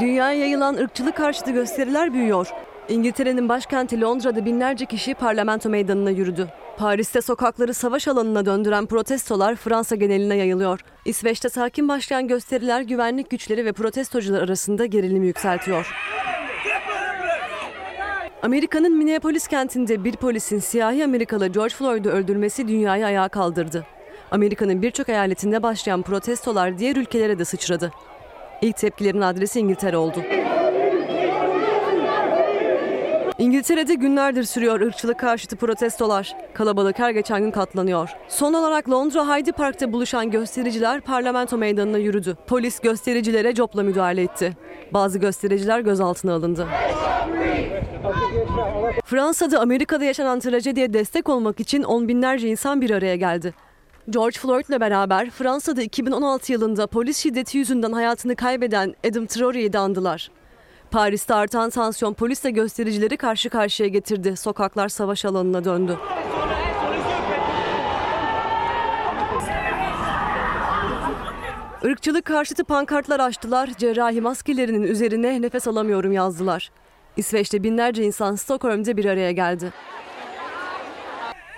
[0.01, 2.49] Dünyaya yayılan ırkçılık karşıtı gösteriler büyüyor.
[2.89, 6.49] İngiltere'nin başkenti Londra'da binlerce kişi parlamento meydanına yürüdü.
[6.81, 10.81] Paris'te sokakları savaş alanına döndüren protestolar Fransa geneline yayılıyor.
[11.05, 15.95] İsveç'te sakin başlayan gösteriler güvenlik güçleri ve protestocular arasında gerilimi yükseltiyor.
[18.43, 23.87] Amerika'nın Minneapolis kentinde bir polisin siyahi Amerikalı George Floyd'u öldürmesi dünyayı ayağa kaldırdı.
[24.31, 27.93] Amerika'nın birçok eyaletinde başlayan protestolar diğer ülkelere de sıçradı.
[28.63, 30.23] İlk tepkilerin adresi İngiltere oldu.
[33.51, 36.37] İngiltere'de günlerdir sürüyor ırkçılık karşıtı protestolar.
[36.55, 38.11] Kalabalık her geçen gün katlanıyor.
[38.29, 42.37] Son olarak Londra Hyde Park'ta buluşan göstericiler parlamento meydanına yürüdü.
[42.47, 44.57] Polis göstericilere copla müdahale etti.
[44.93, 46.67] Bazı göstericiler gözaltına alındı.
[49.05, 53.55] Fransa'da Amerika'da yaşanan trajediye destek olmak için on binlerce insan bir araya geldi.
[54.11, 60.31] George Floyd'la beraber Fransa'da 2016 yılında polis şiddeti yüzünden hayatını kaybeden Adam Traore'yi de andılar.
[60.91, 64.37] Paris'te artan tansiyon polisle göstericileri karşı karşıya getirdi.
[64.37, 65.99] Sokaklar savaş alanına döndü.
[71.83, 73.71] Irkçılık karşıtı pankartlar açtılar.
[73.79, 76.71] Cerrahi maskelerinin üzerine nefes alamıyorum yazdılar.
[77.17, 79.73] İsveç'te binlerce insan Stockholm'de bir araya geldi.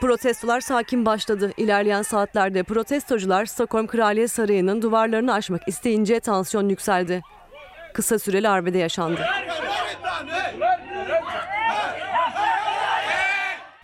[0.01, 1.53] Protestolar sakin başladı.
[1.57, 7.23] İlerleyen saatlerde protestocular Stockholm Kraliyet Sarayı'nın duvarlarını aşmak isteyince tansiyon yükseldi.
[7.93, 9.21] Kısa süreli arbede yaşandı.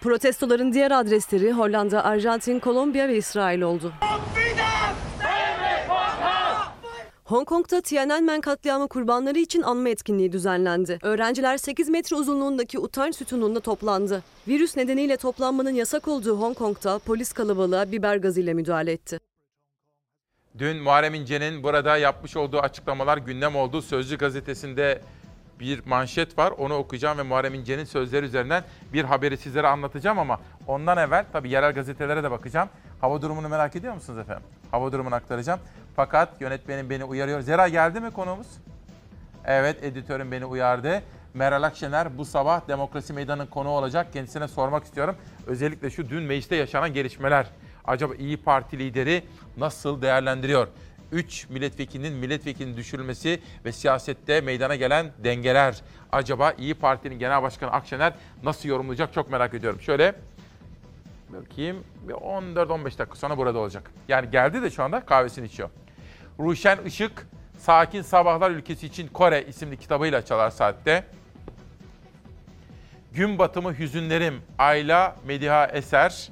[0.01, 3.93] Protestoların diğer adresleri Hollanda, Arjantin, Kolombiya ve İsrail oldu.
[7.25, 10.99] Hong Kong'da Tiananmen katliamı kurbanları için anma etkinliği düzenlendi.
[11.03, 14.23] Öğrenciler 8 metre uzunluğundaki utanç sütununda toplandı.
[14.49, 19.28] Virüs nedeniyle toplanmanın yasak olduğu Hong Kong'da polis kalabalığa biber gazıyla müdahale etti.
[20.59, 23.83] Dün Muharrem İnce'nin burada yapmış olduğu açıklamalar gündem oldu.
[23.83, 25.01] Sözcü gazetesinde
[25.61, 26.51] bir manşet var.
[26.51, 31.51] Onu okuyacağım ve Muharrem İnce'nin sözleri üzerinden bir haberi sizlere anlatacağım ama ondan evvel tabii
[31.51, 32.69] yerel gazetelere de bakacağım.
[33.01, 34.45] Hava durumunu merak ediyor musunuz efendim?
[34.71, 35.61] Hava durumunu aktaracağım.
[35.97, 37.41] Fakat yönetmenim beni uyarıyor.
[37.41, 38.49] Zera geldi mi konuğumuz?
[39.45, 41.03] Evet editörüm beni uyardı.
[41.35, 44.13] Meral Akşener bu sabah Demokrasi Meydanı'nın konuğu olacak.
[44.13, 45.17] Kendisine sormak istiyorum.
[45.47, 47.47] Özellikle şu dün mecliste yaşanan gelişmeler.
[47.85, 49.23] Acaba İyi Parti lideri
[49.57, 50.69] nasıl değerlendiriyor?
[51.13, 55.81] 3 milletvekilinin milletvekilinin düşürülmesi ve siyasette meydana gelen dengeler.
[56.13, 59.81] Acaba İyi Parti'nin Genel Başkanı Akşener nasıl yorumlayacak çok merak ediyorum.
[59.81, 60.15] Şöyle
[61.29, 63.91] bakayım bir 14-15 dakika sonra burada olacak.
[64.09, 65.71] Yani geldi de şu anda kahvesini içiyor.
[66.41, 67.27] Ruşen Işık
[67.59, 71.05] Sakin Sabahlar Ülkesi için Kore isimli kitabıyla çalar saatte.
[73.13, 76.31] Gün batımı hüzünlerim Ayla Mediha Eser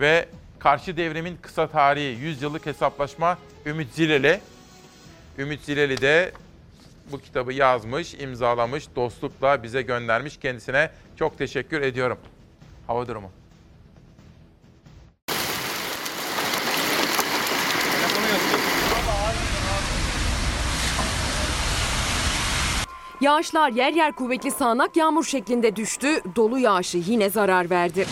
[0.00, 4.40] ve Karşı devrimin kısa tarihi 100 yıllık hesaplaşma Ümit Zileli.
[5.38, 6.32] Ümit Zileli de
[7.12, 10.36] bu kitabı yazmış, imzalamış, dostlukla bize göndermiş.
[10.36, 12.18] Kendisine çok teşekkür ediyorum.
[12.86, 13.30] Hava durumu.
[23.20, 26.20] Yağışlar yer yer kuvvetli sağanak yağmur şeklinde düştü.
[26.36, 28.06] Dolu yağışı yine zarar verdi.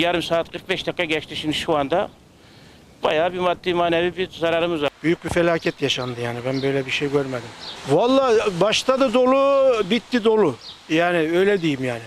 [0.00, 2.08] Yarım saat 45 dakika geçti şimdi şu anda.
[3.02, 4.90] Bayağı bir maddi manevi bir zararımız var.
[5.02, 7.48] Büyük bir felaket yaşandı yani ben böyle bir şey görmedim.
[7.90, 10.54] Vallahi başta da dolu bitti dolu.
[10.88, 12.00] Yani öyle diyeyim yani.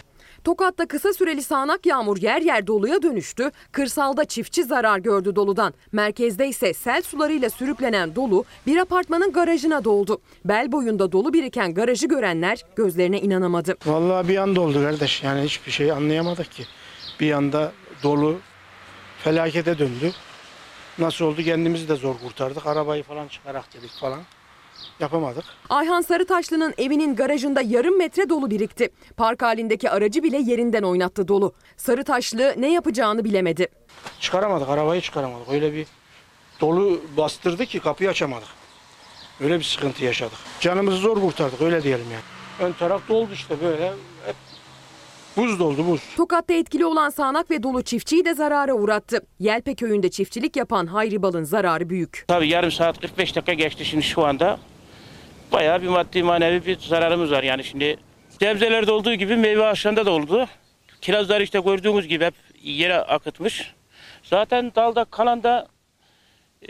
[0.43, 3.51] Tokat'ta kısa süreli sağanak yağmur yer yer doluya dönüştü.
[3.71, 5.73] Kırsalda çiftçi zarar gördü doludan.
[5.91, 10.21] Merkezde ise sel sularıyla sürüklenen dolu bir apartmanın garajına doldu.
[10.45, 13.75] Bel boyunda dolu biriken garajı görenler gözlerine inanamadı.
[13.85, 16.63] Vallahi bir anda oldu kardeş yani hiçbir şey anlayamadık ki.
[17.19, 17.71] Bir anda
[18.03, 18.39] dolu
[19.23, 20.11] felakete döndü.
[20.99, 22.67] Nasıl oldu kendimizi de zor kurtardık.
[22.67, 24.19] Arabayı falan çıkarak dedik falan.
[24.99, 25.43] Yapamadık.
[25.69, 28.89] Ayhan Sarıtaşlı'nın evinin garajında yarım metre dolu birikti.
[29.17, 31.53] Park halindeki aracı bile yerinden oynattı dolu.
[31.77, 33.67] Sarıtaşlı ne yapacağını bilemedi.
[34.19, 35.49] Çıkaramadık arabayı çıkaramadık.
[35.49, 35.87] Öyle bir
[36.61, 38.47] dolu bastırdı ki kapıyı açamadık.
[39.41, 40.37] Öyle bir sıkıntı yaşadık.
[40.59, 42.23] Canımızı zor kurtardık öyle diyelim yani.
[42.69, 43.93] Ön taraf doldu işte böyle
[45.39, 46.01] buz doldu buz.
[46.17, 49.21] Tokat'ta etkili olan sağanak ve dolu çiftçiyi de zarara uğrattı.
[49.39, 52.25] Yelpe köyünde çiftçilik yapan Hayri Bal'ın zararı büyük.
[52.27, 54.59] Tabii yarım saat 45 dakika geçti şimdi şu anda.
[55.51, 57.97] Bayağı bir maddi manevi bir zararımız var yani şimdi.
[58.39, 60.47] Sebzelerde olduğu gibi meyve ağaçlarında da oldu.
[61.01, 62.33] Kirazlar işte gördüğünüz gibi hep
[62.63, 63.73] yere akıtmış.
[64.23, 65.67] Zaten dalda kalan da
[66.61, 66.67] e,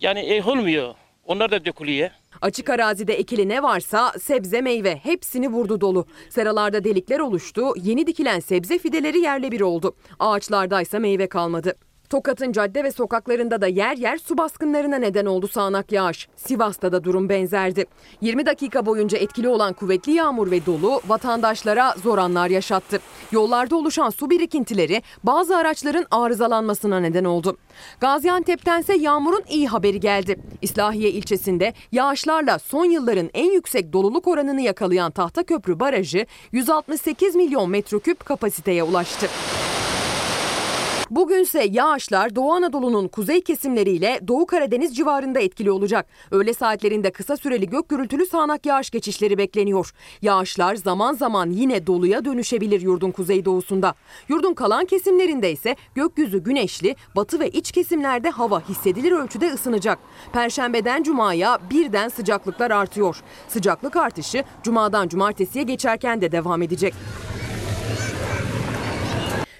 [0.00, 0.94] yani ev olmuyor.
[1.26, 2.10] Onlar da dökülüyor.
[2.40, 6.06] Açık arazide ekili ne varsa sebze meyve hepsini vurdu dolu.
[6.30, 9.96] Seralarda delikler oluştu, yeni dikilen sebze fideleri yerle bir oldu.
[10.18, 11.74] Ağaçlardaysa meyve kalmadı.
[12.10, 16.28] Tokat'ın cadde ve sokaklarında da yer yer su baskınlarına neden oldu sağanak yağış.
[16.36, 17.86] Sivas'ta da durum benzerdi.
[18.20, 23.00] 20 dakika boyunca etkili olan kuvvetli yağmur ve dolu vatandaşlara zor anlar yaşattı.
[23.32, 27.56] Yollarda oluşan su birikintileri bazı araçların arızalanmasına neden oldu.
[28.00, 30.36] Gaziantep'tense yağmurun iyi haberi geldi.
[30.62, 38.24] İslahiye ilçesinde yağışlarla son yılların en yüksek doluluk oranını yakalayan Tahtaköprü Barajı 168 milyon metreküp
[38.24, 39.26] kapasiteye ulaştı.
[41.10, 46.06] Bugünse yağışlar Doğu Anadolu'nun kuzey kesimleriyle Doğu Karadeniz civarında etkili olacak.
[46.30, 49.92] Öğle saatlerinde kısa süreli gök gürültülü sağanak yağış geçişleri bekleniyor.
[50.22, 53.94] Yağışlar zaman zaman yine doluya dönüşebilir yurdun kuzeydoğusunda.
[54.28, 59.98] Yurdun kalan kesimlerinde ise gökyüzü güneşli, batı ve iç kesimlerde hava hissedilir ölçüde ısınacak.
[60.32, 63.16] Perşembeden cumaya birden sıcaklıklar artıyor.
[63.48, 66.94] Sıcaklık artışı cumadan cumartesiye geçerken de devam edecek.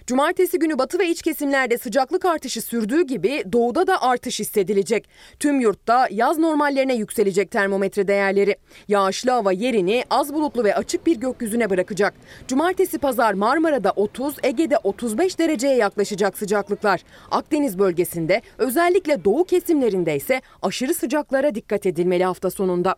[0.06, 5.08] Cumartesi günü batı ve iç kesimlerde sıcaklık artışı sürdüğü gibi doğuda da artış hissedilecek.
[5.38, 8.56] Tüm yurtta yaz normallerine yükselecek termometre değerleri.
[8.88, 12.14] Yağışlı hava yerini az bulutlu ve açık bir gökyüzüne bırakacak.
[12.48, 17.00] Cumartesi pazar Marmara'da 30, Ege'de 35 dereceye yaklaşacak sıcaklıklar.
[17.30, 22.96] Akdeniz bölgesinde özellikle doğu kesimlerinde ise aşırı sıcaklara dikkat edilmeli hafta sonunda.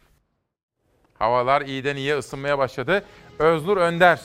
[1.14, 3.04] Havalar iyiden iyiye ısınmaya başladı.
[3.38, 4.20] Öznur Önder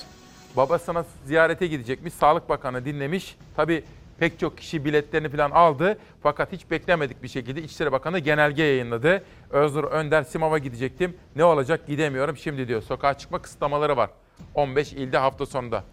[0.58, 2.14] babasına ziyarete gidecekmiş.
[2.14, 3.36] Sağlık Bakanı dinlemiş.
[3.56, 3.84] Tabii
[4.20, 5.98] pek çok kişi biletlerini falan aldı.
[6.24, 9.24] Fakat hiç beklemedik bir şekilde İçişleri Bakanı genelge yayınladı.
[9.50, 11.18] Öznur Önder Simav'a gidecektim.
[11.36, 12.82] Ne olacak gidemiyorum şimdi diyor.
[12.82, 14.10] Sokağa çıkma kısıtlamaları var.
[14.54, 15.84] 15 ilde hafta sonunda.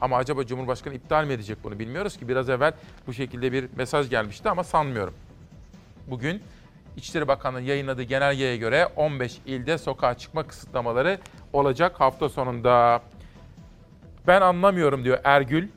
[0.00, 2.28] Ama acaba Cumhurbaşkanı iptal mi edecek bunu bilmiyoruz ki.
[2.28, 2.72] Biraz evvel
[3.06, 5.14] bu şekilde bir mesaj gelmişti ama sanmıyorum.
[6.06, 6.42] Bugün
[6.96, 11.18] İçişleri Bakanı'nın yayınladığı genelgeye göre 15 ilde sokağa çıkma kısıtlamaları
[11.52, 13.02] olacak hafta sonunda.
[14.26, 15.68] Ben anlamıyorum diyor Ergül.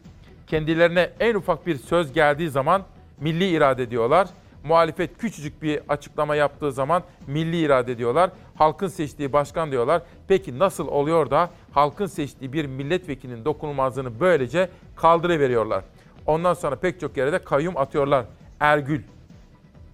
[0.48, 2.84] Kendilerine en ufak bir söz geldiği zaman
[3.20, 4.28] milli irade diyorlar.
[4.64, 8.30] Muhalefet küçücük bir açıklama yaptığı zaman milli irade diyorlar.
[8.56, 10.02] Halkın seçtiği başkan diyorlar.
[10.28, 15.84] Peki nasıl oluyor da halkın seçtiği bir milletvekilinin dokunulmazlığını böylece kaldırıveriyorlar?
[16.26, 18.26] Ondan sonra pek çok yere de kayyum atıyorlar.
[18.60, 19.02] Ergül.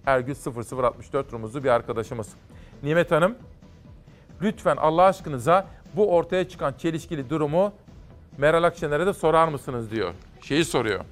[0.06, 2.28] Ergül 0064 rumuzlu bir arkadaşımız.
[2.82, 3.34] Nimet Hanım,
[4.42, 5.66] lütfen Allah aşkınıza
[5.96, 7.72] bu ortaya çıkan çelişkili durumu
[8.38, 10.14] Meral Akşener'e de sorar mısınız diyor.
[10.40, 11.04] Şeyi soruyor.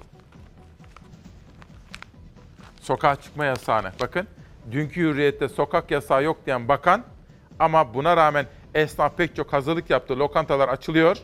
[2.81, 3.91] Sokağa çıkma yasağını.
[4.01, 4.27] Bakın
[4.71, 7.03] dünkü hürriyette sokak yasağı yok diyen bakan
[7.59, 10.19] ama buna rağmen esnaf pek çok hazırlık yaptı.
[10.19, 11.17] Lokantalar açılıyor.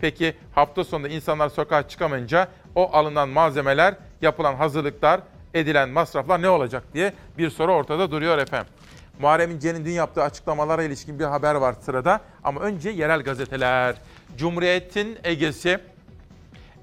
[0.00, 5.20] Peki hafta sonunda insanlar sokağa çıkamayınca o alınan malzemeler, yapılan hazırlıklar,
[5.54, 8.72] edilen masraflar ne olacak diye bir soru ortada duruyor efendim.
[9.20, 12.20] Muharrem İnce'nin dün yaptığı açıklamalara ilişkin bir haber var sırada.
[12.44, 13.96] Ama önce yerel gazeteler.
[14.36, 15.78] Cumhuriyet'in Ege'si,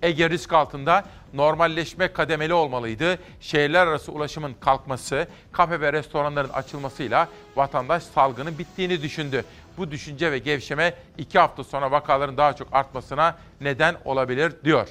[0.01, 3.19] Ege risk altında normalleşme kademeli olmalıydı.
[3.41, 9.45] Şehirler arası ulaşımın kalkması, kafe ve restoranların açılmasıyla vatandaş salgının bittiğini düşündü.
[9.77, 14.87] Bu düşünce ve gevşeme iki hafta sonra vakaların daha çok artmasına neden olabilir diyor.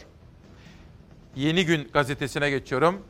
[1.37, 3.03] Yeni Gün gazetesine geçiyorum.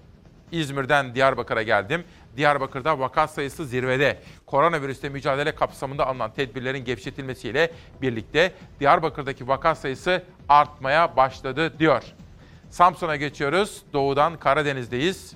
[0.52, 2.04] İzmir'den Diyarbakır'a geldim.
[2.36, 4.18] Diyarbakır'da vaka sayısı zirvede.
[4.54, 7.70] Koronavirüsle mücadele kapsamında alınan tedbirlerin gevşetilmesiyle
[8.02, 12.02] birlikte Diyarbakır'daki vaka sayısı artmaya başladı diyor.
[12.70, 13.82] Samsun'a geçiyoruz.
[13.92, 15.34] Doğudan Karadeniz'deyiz.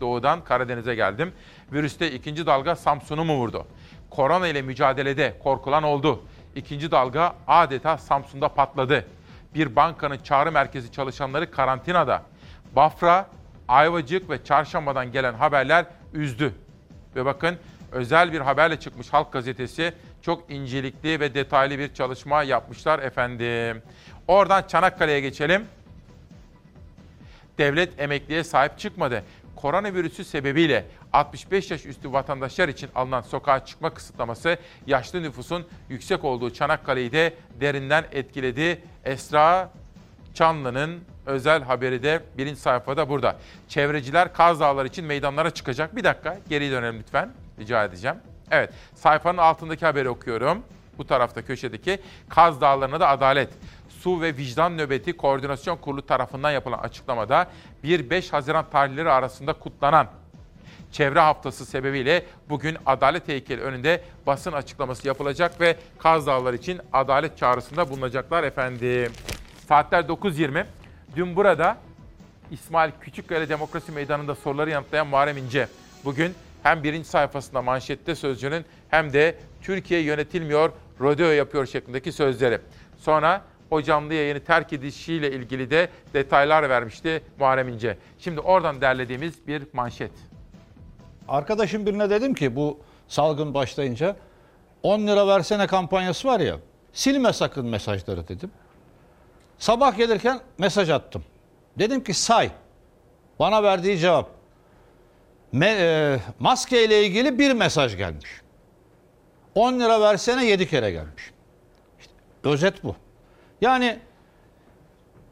[0.00, 1.32] Doğudan Karadeniz'e geldim.
[1.72, 3.66] Virüste ikinci dalga Samsun'u mu vurdu?
[4.10, 6.22] Korona ile mücadelede korkulan oldu.
[6.56, 9.06] İkinci dalga adeta Samsun'da patladı.
[9.54, 12.22] Bir bankanın çağrı merkezi çalışanları karantinada.
[12.76, 13.28] Bafra,
[13.68, 16.54] Ayvacık ve Çarşamba'dan gelen haberler üzdü.
[17.16, 17.58] Ve bakın
[17.92, 19.92] özel bir haberle çıkmış Halk Gazetesi
[20.22, 23.82] çok incelikli ve detaylı bir çalışma yapmışlar efendim.
[24.28, 25.64] Oradan Çanakkale'ye geçelim.
[27.58, 29.22] Devlet emekliye sahip çıkmadı.
[29.56, 36.50] Koronavirüsü sebebiyle 65 yaş üstü vatandaşlar için alınan sokağa çıkma kısıtlaması yaşlı nüfusun yüksek olduğu
[36.50, 38.82] Çanakkale'yi de derinden etkiledi.
[39.04, 39.70] Esra
[40.34, 43.36] Çanlı'nın özel haberi de birinci sayfada burada.
[43.68, 45.96] Çevreciler Kaz Dağları için meydanlara çıkacak.
[45.96, 47.30] Bir dakika geri dönelim lütfen.
[47.58, 48.16] Rica edeceğim.
[48.50, 50.62] Evet sayfanın altındaki haberi okuyorum.
[50.98, 53.50] Bu tarafta köşedeki Kaz Dağları'na da adalet.
[53.88, 57.46] Su ve Vicdan Nöbeti Koordinasyon Kurulu tarafından yapılan açıklamada
[57.84, 60.06] 1-5 Haziran tarihleri arasında kutlanan
[60.92, 67.38] Çevre Haftası sebebiyle bugün Adalet Heykeli önünde basın açıklaması yapılacak ve Kaz Dağları için adalet
[67.38, 69.12] çağrısında bulunacaklar efendim.
[69.68, 70.64] Saatler 9.20.
[71.16, 71.76] Dün burada
[72.50, 75.68] İsmail Küçükkaya Demokrasi Meydanı'nda soruları yanıtlayan Muharrem İnce.
[76.04, 76.34] Bugün
[76.66, 82.60] hem birinci sayfasında manşette sözcünün hem de Türkiye yönetilmiyor, rodeo yapıyor şeklindeki sözleri.
[82.98, 87.98] Sonra o canlı yayını terk edişiyle ilgili de detaylar vermişti Muharrem İnce.
[88.18, 90.10] Şimdi oradan derlediğimiz bir manşet.
[91.28, 92.78] Arkadaşım birine dedim ki bu
[93.08, 94.16] salgın başlayınca
[94.82, 96.56] 10 lira versene kampanyası var ya
[96.92, 98.50] silme sakın mesajları dedim.
[99.58, 101.24] Sabah gelirken mesaj attım.
[101.78, 102.50] Dedim ki say.
[103.38, 104.35] Bana verdiği cevap.
[105.56, 108.30] Me, e, maske ile ilgili bir mesaj gelmiş.
[109.54, 111.30] 10 lira versene 7 kere gelmiş.
[112.00, 112.12] İşte
[112.44, 112.96] özet bu.
[113.60, 113.98] Yani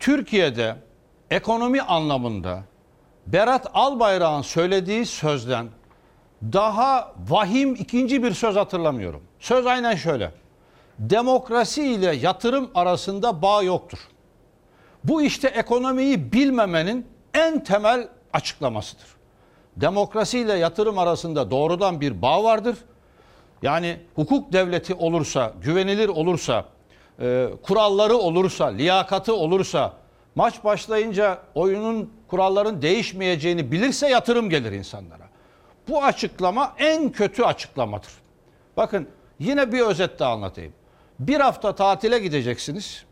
[0.01, 0.77] Türkiye'de
[1.31, 2.63] ekonomi anlamında
[3.27, 5.69] Berat Albayrak'ın söylediği sözden
[6.43, 9.23] daha vahim ikinci bir söz hatırlamıyorum.
[9.41, 10.31] Söz aynen şöyle.
[10.99, 13.99] Demokrasi ile yatırım arasında bağ yoktur.
[15.05, 19.15] Bu işte ekonomiyi bilmemenin en temel açıklamasıdır.
[19.77, 22.77] Demokrasi ile yatırım arasında doğrudan bir bağ vardır.
[23.63, 26.65] Yani hukuk devleti olursa, güvenilir olursa,
[27.21, 29.93] e, kuralları olursa, liyakatı olursa,
[30.35, 35.29] maç başlayınca oyunun kuralların değişmeyeceğini bilirse yatırım gelir insanlara.
[35.89, 38.13] Bu açıklama en kötü açıklamadır.
[38.77, 40.73] Bakın yine bir özet daha anlatayım.
[41.19, 43.05] Bir hafta tatile gideceksiniz.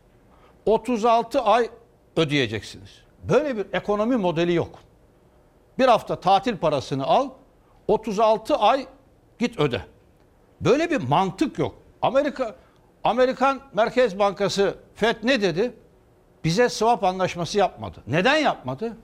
[0.65, 1.69] 36 ay
[2.15, 2.89] ödeyeceksiniz.
[3.23, 4.79] Böyle bir ekonomi modeli yok.
[5.79, 7.29] Bir hafta tatil parasını al,
[7.87, 8.85] 36 ay
[9.39, 9.81] git öde.
[10.61, 11.75] Böyle bir mantık yok.
[12.01, 12.55] Amerika
[13.03, 15.73] Amerikan Merkez Bankası FED ne dedi?
[16.43, 17.97] Bize swap anlaşması yapmadı.
[18.07, 18.97] Neden yapmadı?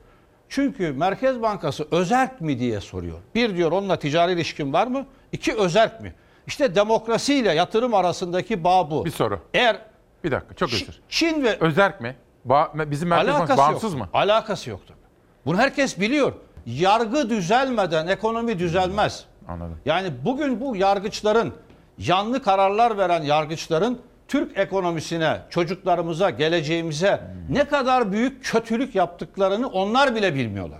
[0.49, 3.17] Çünkü Merkez Bankası özerk mi diye soruyor.
[3.35, 5.05] Bir diyor onunla ticari ilişkin var mı?
[5.31, 6.15] İki özerk mi?
[6.47, 9.05] İşte demokrasiyle yatırım arasındaki bağ bu.
[9.05, 9.39] Bir soru.
[9.53, 9.81] Eğer
[10.23, 10.99] Bir dakika çok özür.
[11.09, 12.15] Çin ve Özerk mi?
[12.47, 14.01] Ba- bizim Merkez Bankası bağımsız yok.
[14.01, 14.09] mı?
[14.13, 14.97] Alakası yok tabii.
[15.45, 16.33] Bunu herkes biliyor.
[16.65, 19.25] Yargı düzelmeden ekonomi düzelmez.
[19.47, 19.77] Anladım.
[19.85, 21.53] Yani bugün bu yargıçların
[21.97, 30.35] yanlı kararlar veren yargıçların Türk ekonomisine, çocuklarımıza, geleceğimize ne kadar büyük kötülük yaptıklarını onlar bile
[30.35, 30.79] bilmiyorlar.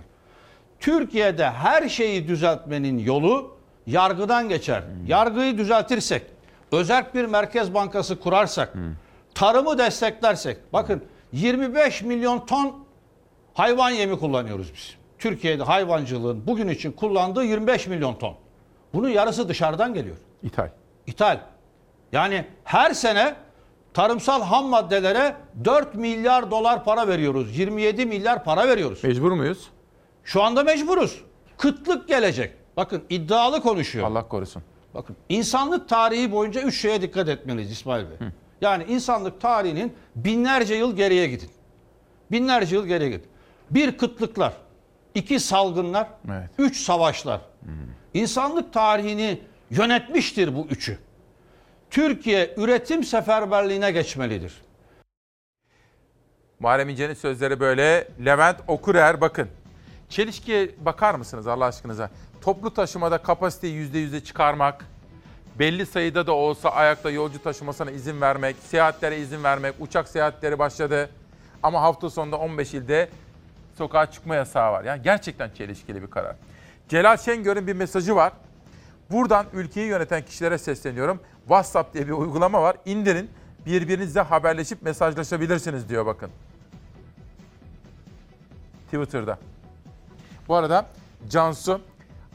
[0.80, 4.82] Türkiye'de her şeyi düzeltmenin yolu yargıdan geçer.
[5.06, 6.22] Yargıyı düzeltirsek,
[6.72, 8.74] özerk bir merkez bankası kurarsak,
[9.34, 12.84] tarımı desteklersek, bakın 25 milyon ton
[13.54, 14.99] hayvan yemi kullanıyoruz biz.
[15.20, 18.34] Türkiye'de hayvancılığın bugün için kullandığı 25 milyon ton.
[18.94, 20.16] Bunun yarısı dışarıdan geliyor.
[20.42, 20.68] İthal.
[21.06, 21.40] İthal.
[22.12, 23.34] Yani her sene
[23.94, 27.58] tarımsal ham maddelere 4 milyar dolar para veriyoruz.
[27.58, 29.04] 27 milyar para veriyoruz.
[29.04, 29.70] Mecbur muyuz?
[30.24, 31.24] Şu anda mecburuz.
[31.58, 32.52] Kıtlık gelecek.
[32.76, 34.06] Bakın iddialı konuşuyor.
[34.06, 34.62] Allah korusun.
[34.94, 38.28] Bakın insanlık tarihi boyunca üç şeye dikkat etmeliyiz İsmail Bey.
[38.60, 41.50] Yani insanlık tarihinin binlerce yıl geriye gidin.
[42.30, 43.26] Binlerce yıl geriye gidin.
[43.70, 44.52] Bir kıtlıklar,
[45.14, 46.50] iki salgınlar, Evet.
[46.58, 47.40] üç savaşlar.
[48.14, 50.98] İnsanlık tarihini yönetmiştir bu üçü.
[51.90, 54.62] Türkiye üretim seferberliğine geçmelidir.
[56.60, 58.08] Muharrem İnce'nin sözleri böyle.
[58.24, 59.48] Levent Okurer bakın.
[60.08, 62.10] Çelişkiye bakar mısınız Allah aşkınıza?
[62.40, 64.86] Toplu taşımada kapasiteyi %100'e çıkarmak,
[65.58, 71.10] belli sayıda da olsa ayakta yolcu taşımasına izin vermek, seyahatlere izin vermek, uçak seyahatleri başladı.
[71.62, 73.08] Ama hafta sonunda 15 ilde
[73.80, 74.84] sokağa çıkma yasağı var.
[74.84, 76.36] Yani gerçekten çelişkili bir karar.
[76.88, 78.32] Celal Şengör'ün bir mesajı var.
[79.10, 81.20] Buradan ülkeyi yöneten kişilere sesleniyorum.
[81.38, 82.76] WhatsApp diye bir uygulama var.
[82.84, 83.30] İndirin.
[83.66, 86.30] Birbirinizle haberleşip mesajlaşabilirsiniz diyor bakın.
[88.84, 89.38] Twitter'da.
[90.48, 90.86] Bu arada
[91.28, 91.80] Cansu,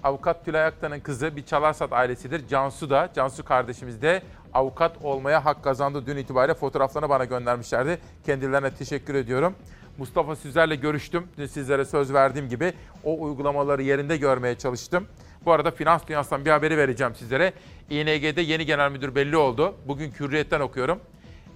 [0.03, 2.47] avukat Tülay Aktan'ın kızı bir Çalarsat ailesidir.
[2.47, 4.23] Cansu da, Cansu kardeşimiz de
[4.53, 6.05] avukat olmaya hak kazandı.
[6.05, 7.99] Dün itibariyle fotoğraflarını bana göndermişlerdi.
[8.25, 9.55] Kendilerine teşekkür ediyorum.
[9.97, 11.27] Mustafa Süzer'le görüştüm.
[11.37, 12.73] Dün sizlere söz verdiğim gibi
[13.03, 15.07] o uygulamaları yerinde görmeye çalıştım.
[15.45, 17.53] Bu arada finans dünyasından bir haberi vereceğim sizlere.
[17.89, 19.75] İNG'de yeni genel müdür belli oldu.
[19.87, 20.99] Bugün Hürriyet'ten okuyorum.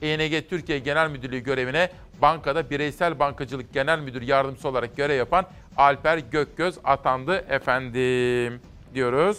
[0.01, 1.89] İNG Türkiye Genel Müdürlüğü görevine
[2.21, 5.45] bankada bireysel bankacılık genel müdür yardımcısı olarak görev yapan
[5.77, 8.61] Alper Gökgöz atandı efendim
[8.93, 9.37] diyoruz.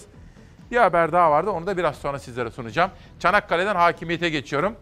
[0.71, 2.91] Bir haber daha vardı onu da biraz sonra sizlere sunacağım.
[3.19, 4.77] Çanakkale'den hakimiyete geçiyorum.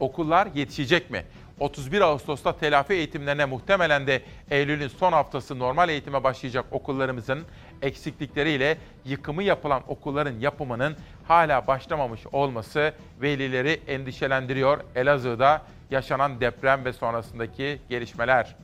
[0.00, 1.24] Okullar yetişecek mi?
[1.62, 7.42] 31 Ağustos'ta telafi eğitimlerine muhtemelen de Eylül'ün son haftası normal eğitime başlayacak okullarımızın
[7.82, 10.96] eksiklikleriyle yıkımı yapılan okulların yapımının
[11.28, 14.80] hala başlamamış olması velileri endişelendiriyor.
[14.94, 18.56] Elazığ'da yaşanan deprem ve sonrasındaki gelişmeler.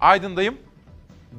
[0.00, 0.56] Aydın'dayım.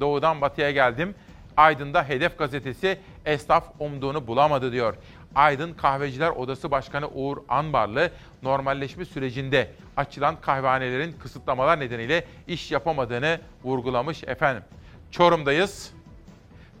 [0.00, 1.14] Doğudan batıya geldim.
[1.56, 4.94] Aydın'da Hedef gazetesi esnaf umduğunu bulamadı diyor.
[5.34, 8.10] Aydın Kahveciler Odası Başkanı Uğur Anbarlı
[8.42, 14.62] normalleşme sürecinde açılan kahvehanelerin kısıtlamalar nedeniyle iş yapamadığını vurgulamış efendim.
[15.10, 15.92] Çorum'dayız.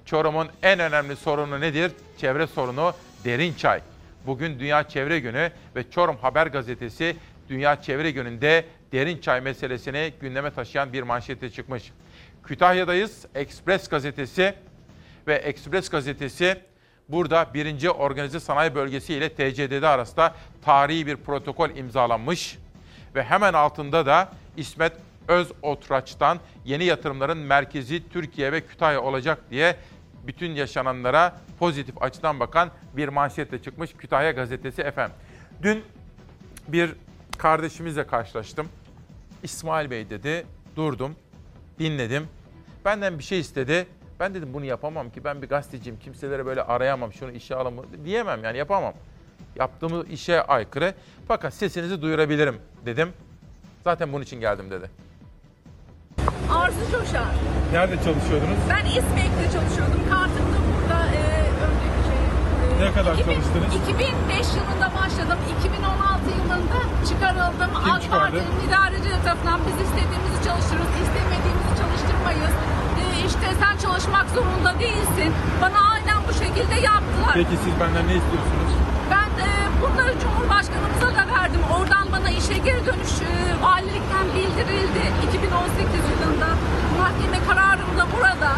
[0.04, 1.92] Çorum'un en önemli sorunu nedir?
[2.18, 2.92] Çevre sorunu
[3.24, 3.80] derin çay.
[4.26, 7.16] Bugün Dünya Çevre Günü ve Çorum Haber Gazetesi
[7.48, 11.92] Dünya Çevre Günü'nde derin çay meselesini gündeme taşıyan bir manşete çıkmış.
[12.44, 13.26] Kütahya'dayız.
[13.34, 14.54] Express Gazetesi
[15.26, 16.60] ve Express Gazetesi
[17.08, 22.58] burada birinci organize sanayi bölgesi ile TCDD arasında tarihi bir protokol imzalanmış
[23.14, 24.92] ve hemen altında da İsmet
[25.28, 29.76] Öz Otraç'tan yeni yatırımların merkezi Türkiye ve Kütahya olacak diye
[30.26, 35.16] bütün yaşananlara pozitif açıdan bakan bir manşetle çıkmış Kütahya gazetesi efendim.
[35.62, 35.84] Dün
[36.68, 36.90] bir
[37.38, 38.68] kardeşimizle karşılaştım.
[39.42, 40.46] İsmail Bey dedi.
[40.76, 41.16] Durdum.
[41.78, 42.28] Dinledim.
[42.84, 43.86] Benden bir şey istedi.
[44.20, 45.24] Ben dedim bunu yapamam ki.
[45.24, 45.98] Ben bir gazeteciyim.
[45.98, 47.12] Kimselere böyle arayamam.
[47.12, 47.84] Şunu işe alamam.
[48.04, 48.92] Diyemem yani yapamam.
[49.56, 50.94] Yaptığımız işe aykırı.
[51.28, 53.12] Fakat sesinizi duyurabilirim dedim.
[53.84, 54.90] Zaten bunun için geldim dedi.
[56.54, 57.26] Arzu Coşar.
[57.72, 58.58] Nerede çalışıyordunuz?
[58.70, 60.00] Ben İSMEK'te çalışıyordum.
[60.10, 61.20] Kartım da burada e,
[61.66, 62.86] önceki şey.
[62.86, 63.74] e, Ne kadar çalıştınız?
[63.82, 65.38] 2005 yılında başladım.
[65.58, 67.70] 2016 yılında çıkarıldım.
[67.84, 68.10] Kim AK?
[68.10, 72.52] Parti'nin idarecileri tarafından biz istediğimizi çalıştırırız, istemediğimizi çalıştırmayız.
[73.48, 75.30] E, işte sen çalışmak zorunda değilsin.
[75.62, 77.32] Bana aynen bu şekilde yaptılar.
[77.34, 78.72] Peki siz benden ne istiyorsunuz?
[79.10, 79.48] Ben e,
[79.82, 81.60] bunları Cumhurbaşkanımıza da verdim.
[81.76, 86.48] Oradan bana işe geri dönüş e, valilikten bildirildi 2018 yılında.
[87.00, 88.50] Mahkeme kararım da burada.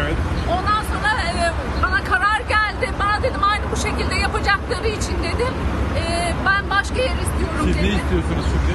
[0.00, 0.16] Evet.
[0.54, 1.52] Ondan sonra e,
[1.82, 2.86] bana karar geldi.
[3.00, 5.54] Bana dedim aynı bu şekilde yapacakları için dedim.
[6.00, 6.02] E,
[6.46, 7.98] ben başka yer istiyorum Siz ne dedim.
[8.02, 8.72] istiyorsunuz şimdi?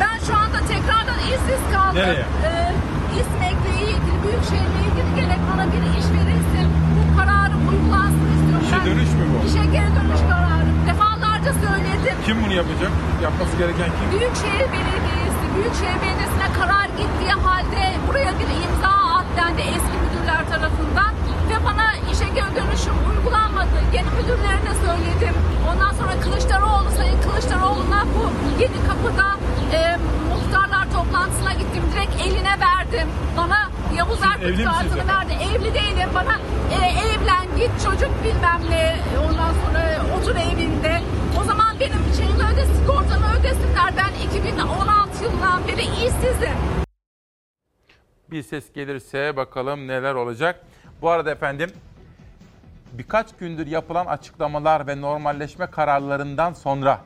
[0.00, 1.96] Ben şu anda tekrardan işsiz kaldım.
[1.96, 2.26] Nereye?
[2.50, 2.72] E,
[3.20, 6.66] İSMEK'le ilgili, Büyükşehir'le ilgili gerek bana bir iş verilsin.
[6.96, 8.64] Bu kararım uygulansın istiyorum.
[8.66, 9.36] İşe Ben- dönüş mü bu?
[9.48, 10.70] İşe geri dönüş kararı.
[10.90, 12.16] Defalarca söyledim.
[12.26, 12.92] Kim bunu yapacak?
[13.26, 14.06] Yapması gereken kim?
[14.14, 21.12] Büyükşehir Belediyesi, Büyükşehir Belediyesi'ne karar gittiği halde buraya bir imza at dendi eski müdürler tarafından
[21.50, 23.76] ve bana işe geri dönüşüm uygulanmadı.
[23.96, 25.34] Yeni müdürlerine söyledim.
[25.70, 28.22] Ondan sonra Kılıçdaroğlu, Sayın Kılıçdaroğlu'na bu
[28.62, 29.26] yeni kapıda
[29.76, 29.78] e,
[30.32, 30.69] muhtarlar
[31.04, 31.82] toplantısına gittim.
[31.92, 33.08] Direkt eline verdim.
[33.36, 35.08] Bana Yavuz Erkut efendim?
[35.08, 35.32] verdi.
[35.44, 36.08] Evli değilim.
[36.14, 36.38] Bana
[36.72, 38.96] e, evlen git çocuk bilmem ne.
[39.28, 39.82] Ondan sonra
[40.18, 41.00] otur evinde.
[41.40, 43.94] O zaman benim şeyimi öde, sigortamı ödesinler.
[43.96, 46.56] Ben 2016 yılından beri işsizim.
[48.30, 50.60] Bir ses gelirse bakalım neler olacak.
[51.02, 51.70] Bu arada efendim
[52.92, 57.00] birkaç gündür yapılan açıklamalar ve normalleşme kararlarından sonra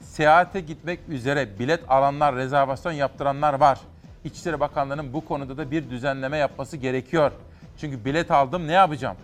[0.00, 3.80] seyahate gitmek üzere bilet alanlar, rezervasyon yaptıranlar var.
[4.24, 7.32] İçişleri Bakanlığı'nın bu konuda da bir düzenleme yapması gerekiyor.
[7.80, 9.16] Çünkü bilet aldım ne yapacağım?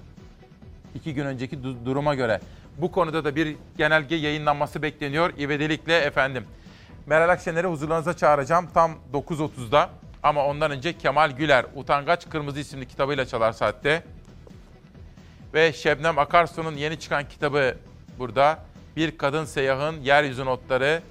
[0.94, 2.40] İki gün önceki du- duruma göre.
[2.78, 5.32] Bu konuda da bir genelge yayınlanması bekleniyor.
[5.38, 6.44] İvedilikle efendim.
[7.06, 9.90] Meral Akşener'i huzurlarınıza çağıracağım tam 9.30'da.
[10.22, 14.02] Ama ondan önce Kemal Güler, Utangaç Kırmızı isimli kitabıyla çalar saatte.
[15.54, 17.76] Ve Şebnem Akarsu'nun yeni çıkan kitabı
[18.18, 18.58] burada.
[18.96, 21.02] Bir Kadın Seyahın Yeryüzü Notları.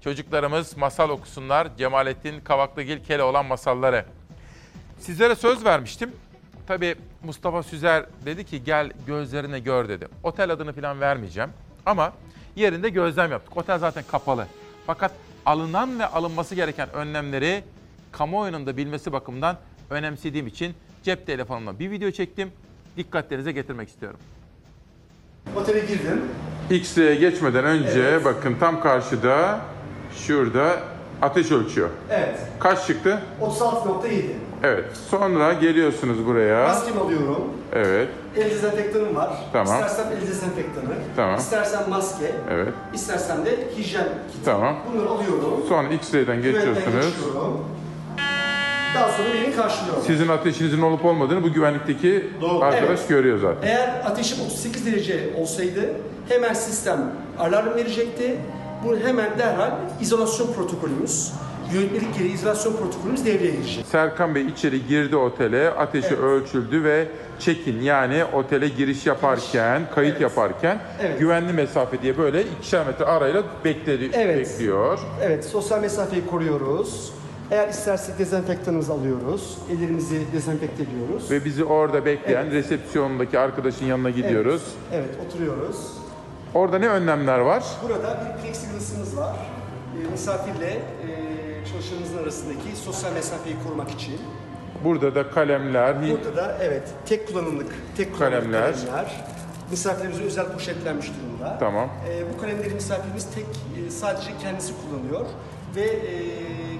[0.00, 1.76] Çocuklarımız masal okusunlar.
[1.78, 4.04] Cemalettin Kavaklıgil Keloğlan masalları.
[4.98, 6.12] Sizlere söz vermiştim.
[6.66, 6.94] Tabii
[7.24, 10.08] Mustafa Süzer dedi ki gel gözlerine gör dedi.
[10.22, 11.50] Otel adını falan vermeyeceğim.
[11.86, 12.12] Ama
[12.56, 13.56] yerinde gözlem yaptık.
[13.56, 14.46] Otel zaten kapalı.
[14.86, 15.12] Fakat
[15.46, 17.64] alınan ve alınması gereken önlemleri
[18.12, 19.56] kamuoyunun da bilmesi bakımından
[19.90, 22.52] önemsediğim için cep telefonumla bir video çektim.
[22.96, 24.20] Dikkatlerinize getirmek istiyorum.
[25.56, 26.20] Otele girdim.
[26.70, 29.58] X-ray'e geçmeden önce bakın tam karşıda
[30.16, 30.76] şurada
[31.22, 31.88] ateş ölçüyor.
[32.10, 32.38] Evet.
[32.58, 33.22] Kaç çıktı?
[33.42, 34.22] 36.7.
[34.62, 34.84] Evet.
[35.10, 36.68] Sonra geliyorsunuz buraya.
[36.68, 37.44] Maskemi alıyorum.
[37.72, 38.08] Evet.
[38.36, 39.30] El dezenfektanım var.
[39.52, 39.74] Tamam.
[39.74, 40.94] İstersem el dezenfektanı.
[41.16, 41.38] Tamam.
[41.38, 42.32] İstersem maske.
[42.50, 42.68] Evet.
[42.94, 44.44] İstersem de hijyen kiti.
[44.44, 44.76] Tamam.
[44.92, 45.64] Bunları alıyorum.
[45.68, 47.06] Sonra X-ray'den Güvenlikten geçiyorsunuz.
[47.16, 47.64] geçiyorum.
[48.94, 50.04] Daha sonra beni karşılıyorlar.
[50.06, 52.30] Sizin ateşinizin olup olmadığını bu güvenlikteki
[52.62, 53.08] arkadaş Evet.
[53.08, 53.68] görüyor zaten.
[53.68, 55.80] Eğer ateşim 38 derece olsaydı
[56.28, 58.36] hemen sistem alarm verecekti.
[58.84, 59.70] Bu hemen derhal
[60.00, 61.32] izolasyon protokolümüz,
[61.74, 63.86] yönetmelik gereği izolasyon protokolümüz devreye girecek.
[63.86, 67.08] Serkan Bey içeri girdi otele, ateşi ölçüldü ve
[67.38, 71.18] check-in yani otele giriş yaparken, kayıt yaparken Evet.
[71.18, 74.98] güvenli mesafe diye böyle ikişer metre arayla bekledi, bekliyor.
[75.22, 77.12] Evet, sosyal mesafeyi koruyoruz.
[77.52, 79.58] Eğer istersek dezenfektanımızı alıyoruz.
[79.70, 81.30] Ellerimizi dezenfekte ediyoruz.
[81.30, 82.52] Ve bizi orada bekleyen Evet.
[82.52, 84.62] resepsiyondaki arkadaşın yanına gidiyoruz.
[84.92, 85.76] Evet, oturuyoruz.
[86.54, 87.64] Orada ne önlemler var?
[87.82, 89.36] Burada bir plexiglasımız var.
[90.06, 90.80] Ee, misafirle e,
[91.72, 94.14] çalışanımızın arasındaki sosyal mesafeyi korumak için.
[94.84, 98.74] Burada da kalemler, Burada da evet tek kullanımlık tek kullanımlık Kalemler.
[98.74, 99.24] kalemler.
[99.70, 101.56] Misafirlerimize özel poşetlenmiş durumda.
[101.60, 101.88] Tamam.
[102.08, 103.44] E, bu kalemleri misafirimiz tek
[103.86, 105.26] e, sadece kendisi kullanıyor
[105.76, 106.22] ve e,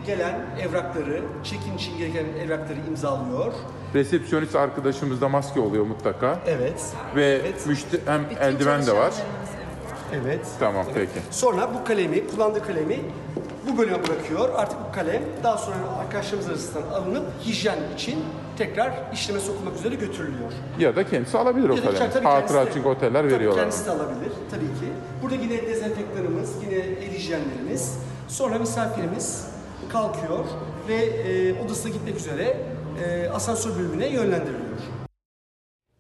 [0.07, 3.53] gelen evrakları, çekim için gereken evrakları imzalıyor.
[3.95, 6.39] Resepsiyonist arkadaşımızda maske oluyor mutlaka.
[6.47, 6.83] Evet.
[7.17, 9.13] Ve müşte hem eldiven de var.
[10.23, 10.47] Evet.
[10.61, 11.21] Tamam peki.
[11.31, 13.01] Sonra bu kalemi, kullandığı kalemi
[13.69, 14.49] bu bölüme bırakıyor.
[14.57, 18.25] Artık bu kalem daha sonra arkadaşlarımız arasından alınıp hijyen için
[18.59, 20.53] tekrar işleme sokulmak üzere götürülüyor.
[20.79, 22.27] Ya da kendisi alabilir o Ya da kalemi.
[22.27, 23.61] Hatıra çünkü oteller tabii veriyorlar.
[23.61, 24.93] Kendisi de alabilir tabii ki.
[25.23, 27.99] Burada yine dezenfektanımız, yine el hijyenlerimiz.
[28.29, 29.47] Sonra misafirimiz
[29.93, 30.45] kalkıyor
[30.89, 32.57] ve e, odasına gitmek üzere
[33.05, 34.79] e, asansör bölümüne yönlendiriliyor.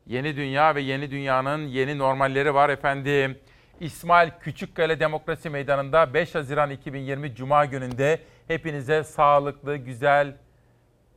[0.06, 3.38] Yeni dünya ve yeni dünyanın yeni normalleri var efendim.
[3.80, 10.36] İsmail Küçükkale Demokrasi Meydanı'nda 5 Haziran 2020 Cuma gününde hepinize sağlıklı, güzel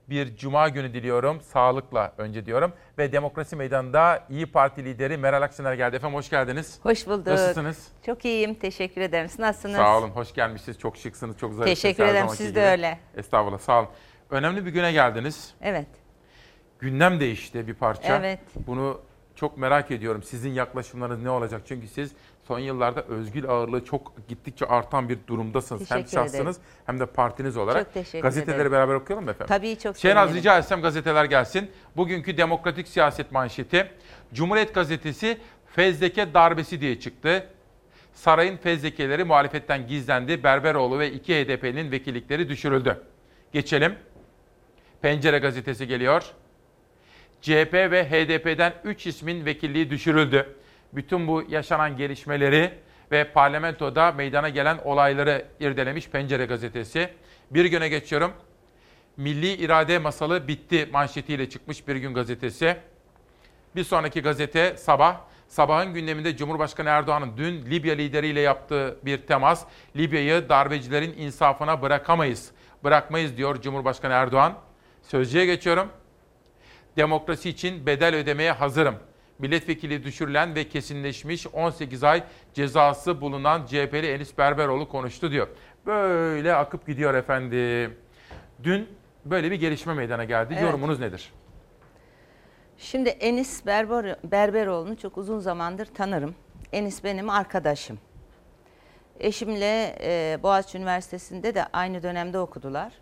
[0.09, 1.41] bir Cuma günü diliyorum.
[1.41, 2.73] Sağlıkla önce diyorum.
[2.97, 5.95] Ve Demokrasi Meydanı'nda İyi Parti lideri Meral Akşener geldi.
[5.95, 6.79] Efendim hoş geldiniz.
[6.83, 7.27] Hoş bulduk.
[7.27, 7.87] Nasılsınız?
[8.05, 8.53] Çok iyiyim.
[8.53, 9.29] Teşekkür ederim.
[9.29, 9.75] Siz nasılsınız?
[9.75, 10.79] Sağ olun, hoş gelmişsiniz.
[10.79, 11.81] Çok şıksınız, çok zarifsiniz.
[11.81, 12.59] Teşekkür ederim, siz de gibi.
[12.59, 12.99] öyle.
[13.17, 13.89] Estağfurullah, sağ olun.
[14.29, 15.53] Önemli bir güne geldiniz.
[15.61, 15.87] Evet.
[16.79, 18.17] Gündem değişti bir parça.
[18.17, 18.39] Evet.
[18.67, 19.01] Bunu
[19.35, 20.23] çok merak ediyorum.
[20.23, 21.61] Sizin yaklaşımlarınız ne olacak?
[21.65, 22.11] Çünkü siz
[22.47, 25.91] son yıllarda özgül ağırlığı çok gittikçe artan bir durumdasınız.
[25.91, 26.69] hem Teşekkür şahsınız ederim.
[26.85, 27.83] hem de partiniz olarak.
[27.85, 28.71] Çok teşekkür Gazeteleri ederim.
[28.71, 29.55] beraber okuyalım mı efendim?
[29.55, 30.39] Tabii, çok Şenaz sevinirim.
[30.39, 31.71] rica etsem gazeteler gelsin.
[31.97, 33.91] Bugünkü Demokratik Siyaset manşeti
[34.33, 35.37] Cumhuriyet Gazetesi
[35.75, 37.47] fezleke darbesi diye çıktı.
[38.13, 40.43] Sarayın fezlekeleri muhalefetten gizlendi.
[40.43, 43.03] Berberoğlu ve iki HDP'nin vekillikleri düşürüldü.
[43.53, 43.95] Geçelim.
[45.01, 46.23] Pencere gazetesi geliyor.
[47.41, 50.55] CHP ve HDP'den 3 ismin vekilliği düşürüldü.
[50.93, 52.73] Bütün bu yaşanan gelişmeleri
[53.11, 57.09] ve parlamentoda meydana gelen olayları irdelemiş Pencere gazetesi.
[57.51, 58.33] Bir güne geçiyorum.
[59.17, 62.77] Milli irade masalı bitti manşetiyle çıkmış Bir Gün gazetesi.
[63.75, 65.17] Bir sonraki gazete Sabah.
[65.47, 69.65] Sabahın gündeminde Cumhurbaşkanı Erdoğan'ın dün Libya lideriyle yaptığı bir temas.
[69.95, 72.51] Libya'yı darbecilerin insafına bırakamayız.
[72.83, 74.53] Bırakmayız diyor Cumhurbaşkanı Erdoğan.
[75.01, 75.89] Sözcüye geçiyorum.
[76.97, 78.95] Demokrasi için bedel ödemeye hazırım.
[79.39, 85.47] Milletvekili düşürülen ve kesinleşmiş 18 ay cezası bulunan CHP'li Enis Berberoğlu konuştu diyor.
[85.85, 87.97] Böyle akıp gidiyor efendim.
[88.63, 88.87] Dün
[89.25, 90.53] böyle bir gelişme meydana geldi.
[90.53, 90.63] Evet.
[90.63, 91.31] Yorumunuz nedir?
[92.77, 96.35] Şimdi Enis Berber, Berberoğlu'nu çok uzun zamandır tanırım.
[96.73, 97.99] Enis benim arkadaşım.
[99.19, 102.93] Eşimle e, Boğaziçi Üniversitesi'nde de aynı dönemde okudular.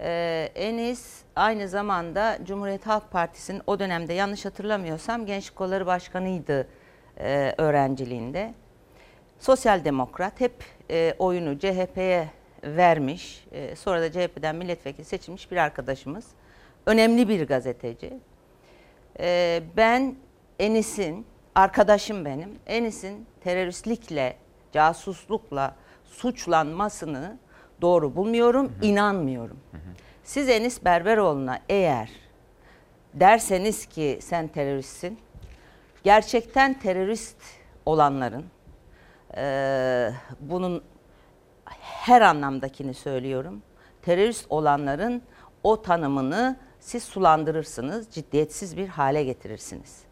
[0.00, 6.68] E, Enis aynı zamanda Cumhuriyet Halk Partisi'nin o dönemde yanlış hatırlamıyorsam Gençlik Kolları Başkanı'ydı
[7.20, 8.54] e, öğrenciliğinde.
[9.38, 12.28] Sosyal demokrat hep e, oyunu CHP'ye
[12.64, 13.44] vermiş.
[13.52, 16.26] E, sonra da CHP'den milletvekili seçilmiş bir arkadaşımız.
[16.86, 18.18] Önemli bir gazeteci.
[19.20, 20.14] Ee, ben
[20.58, 24.36] Enis'in, arkadaşım benim, Enis'in teröristlikle,
[24.72, 27.38] casuslukla suçlanmasını
[27.80, 29.58] doğru bulmuyorum, inanmıyorum.
[30.24, 32.10] Siz Enis Berberoğlu'na eğer
[33.14, 35.18] derseniz ki sen teröristsin,
[36.04, 37.36] gerçekten terörist
[37.86, 38.44] olanların,
[39.36, 40.82] eee, bunun
[41.80, 43.62] her anlamdakini söylüyorum,
[44.02, 45.22] terörist olanların
[45.62, 50.02] o tanımını siz sulandırırsınız, ciddiyetsiz bir hale getirirsiniz.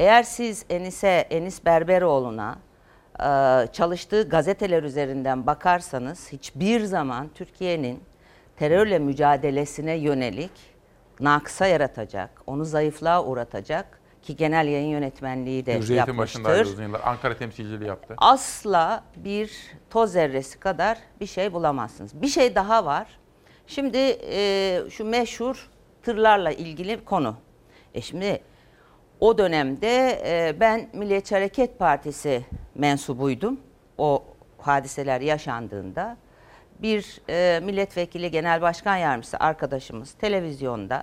[0.00, 2.71] Eğer siz Enis'e, Enis Berberoğlu'na e,
[3.72, 8.02] çalıştığı gazeteler üzerinden bakarsanız hiçbir zaman Türkiye'nin
[8.56, 10.50] terörle mücadelesine yönelik
[11.20, 16.66] naksa yaratacak, onu zayıflığa uğratacak ki genel yayın yönetmenliği de Hürriyet'in yapmıştır.
[16.66, 17.00] uzun yıllar.
[17.04, 18.14] Ankara temsilciliği yaptı.
[18.18, 19.52] Asla bir
[19.90, 22.22] toz zerresi kadar bir şey bulamazsınız.
[22.22, 23.06] Bir şey daha var.
[23.66, 25.70] Şimdi e, şu meşhur
[26.02, 27.36] tırlarla ilgili konu.
[27.94, 28.40] E şimdi
[29.22, 32.44] o dönemde e, ben Milliyetçi Hareket Partisi
[32.74, 33.60] mensubuydum.
[33.98, 34.24] O
[34.58, 36.16] hadiseler yaşandığında
[36.78, 41.02] bir e, milletvekili genel başkan yardımcısı arkadaşımız televizyonda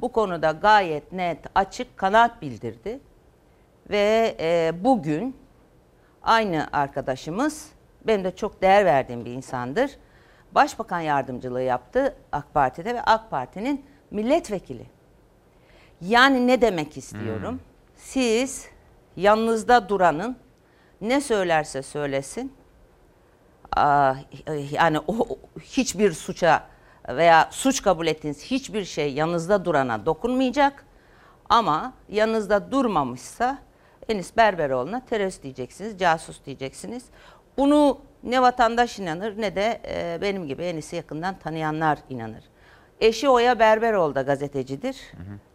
[0.00, 3.00] bu konuda gayet net, açık kanaat bildirdi.
[3.90, 5.36] Ve e, bugün
[6.22, 7.70] aynı arkadaşımız
[8.06, 9.90] benim de çok değer verdiğim bir insandır.
[10.52, 14.97] Başbakan yardımcılığı yaptı AK Parti'de ve AK Parti'nin milletvekili.
[16.00, 17.60] Yani ne demek istiyorum?
[17.96, 18.68] Siz
[19.16, 20.36] yanınızda duranın
[21.00, 22.52] ne söylerse söylesin
[24.70, 26.66] yani o o hiçbir suça
[27.08, 30.84] veya suç kabul ettiğiniz hiçbir şey yanınızda durana dokunmayacak.
[31.48, 33.58] Ama yanınızda durmamışsa
[34.08, 37.04] Enis Berberoğlu'na terörist diyeceksiniz, casus diyeceksiniz.
[37.56, 42.44] Bunu ne vatandaş inanır ne de e, benim gibi Enis'i yakından tanıyanlar inanır.
[43.00, 44.96] Eşi Oya Berberoğlu da gazetecidir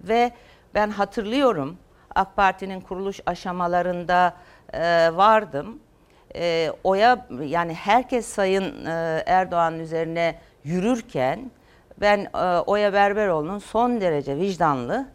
[0.01, 0.31] ve
[0.75, 1.77] ben hatırlıyorum
[2.15, 4.33] AK Parti'nin kuruluş aşamalarında
[4.73, 5.79] e, vardım.
[6.35, 11.51] E, oya yani herkes Sayın e, Erdoğan'ın üzerine yürürken
[12.01, 15.07] ben e, Oya Berberoğlu'nun son derece vicdanlı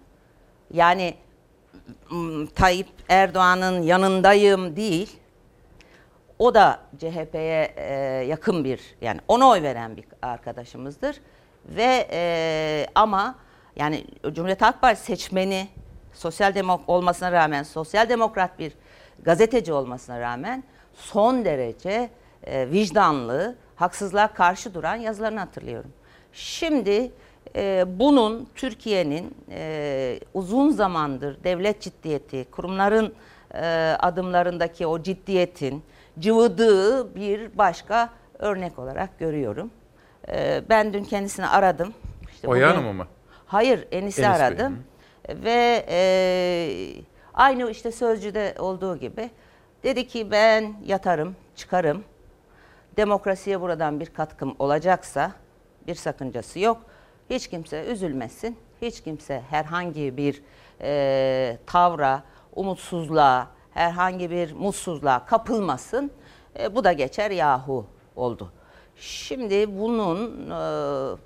[0.73, 1.15] yani
[2.55, 5.21] Tayyip Erdoğan'ın yanındayım değil
[6.39, 7.95] o da CHP'ye e,
[8.29, 11.21] yakın bir yani ona oy veren bir arkadaşımızdır
[11.69, 13.35] ve e, ama
[13.77, 15.69] yani Cumhuriyet Halk Partisi seçmeni
[16.13, 18.73] sosyal demok olmasına rağmen sosyal demokrat bir
[19.23, 20.65] gazeteci olmasına rağmen
[20.95, 22.11] son derece
[22.45, 25.93] e, vicdanlı, haksızlığa karşı duran yazılarını hatırlıyorum.
[26.33, 27.13] Şimdi
[27.57, 33.15] e, bunun Türkiye'nin e, uzun zamandır devlet ciddiyeti, kurumların
[33.55, 35.83] e, adımlarındaki o ciddiyetin
[36.19, 39.71] cıvıdığı bir başka örnek olarak görüyorum.
[40.33, 41.95] E, ben dün kendisini aradım.
[42.35, 43.07] İşte Oya bugün- Hanım'ı mı?
[43.47, 44.85] Hayır, Enis'i Enis Bey, aradım.
[45.29, 46.01] Ve e,
[47.35, 49.31] aynı işte Sözcü'de olduğu gibi
[49.85, 52.05] dedi ki ben yatarım, çıkarım.
[52.97, 55.33] Demokrasiye buradan bir katkım olacaksa
[55.87, 56.81] bir sakıncası yok.
[57.31, 58.59] Hiç kimse üzülmesin.
[58.83, 60.43] Hiç kimse herhangi bir
[60.81, 62.23] e, tavra,
[62.57, 66.11] umutsuzluğa, herhangi bir mutsuzluğa kapılmasın.
[66.59, 67.87] E, bu da geçer yahu
[68.17, 68.53] oldu.
[69.01, 71.17] Şimdi bunun e,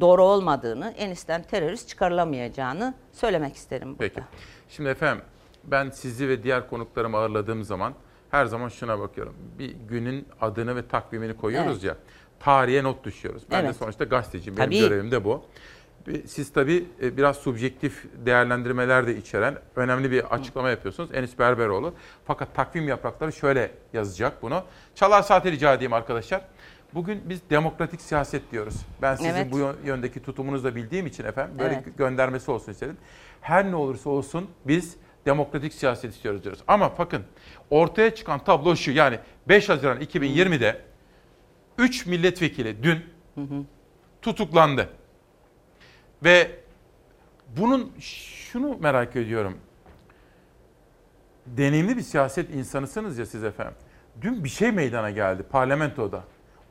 [0.00, 3.98] doğru olmadığını, Enis'ten terörist çıkarılamayacağını söylemek isterim burada.
[3.98, 4.20] Peki.
[4.68, 5.24] Şimdi efendim
[5.64, 7.94] ben sizi ve diğer konuklarımı ağırladığım zaman
[8.30, 9.34] her zaman şuna bakıyorum.
[9.58, 11.84] Bir günün adını ve takvimini koyuyoruz Evet.
[11.84, 11.96] ya.
[12.40, 13.42] Tarihe not düşüyoruz.
[13.50, 13.76] Ben de Evet.
[13.76, 14.56] sonuçta gazeteciyim.
[14.56, 14.80] Benim Tabii.
[14.80, 15.42] görevim de bu.
[16.26, 21.10] Siz tabii e, biraz subjektif değerlendirmeler de içeren önemli bir açıklama yapıyorsunuz.
[21.14, 21.94] Enis Berberoğlu.
[22.24, 24.62] Fakat takvim yaprakları şöyle yazacak bunu.
[24.94, 26.40] Çalar saati rica edeyim arkadaşlar.
[26.94, 28.74] Bugün biz demokratik siyaset diyoruz.
[29.02, 29.52] Ben sizin Evet.
[29.52, 31.98] bu yö- yöndeki tutumunuzu da bildiğim için efendim böyle Evet.
[31.98, 32.96] göndermesi olsun istedim.
[33.40, 34.96] Her ne olursa olsun biz
[35.26, 36.62] demokratik siyaset istiyoruz diyoruz.
[36.68, 37.22] Ama bakın
[37.70, 40.80] ortaya çıkan tablo şu yani 5 Haziran 2020'de
[41.78, 43.04] 3 milletvekili dün
[44.22, 44.88] tutuklandı.
[46.24, 46.50] Ve
[47.56, 49.58] bunun şunu merak ediyorum.
[51.46, 53.74] Deneyimli bir siyaset insanısınız ya siz efendim.
[54.20, 56.24] Dün bir şey meydana geldi parlamentoda.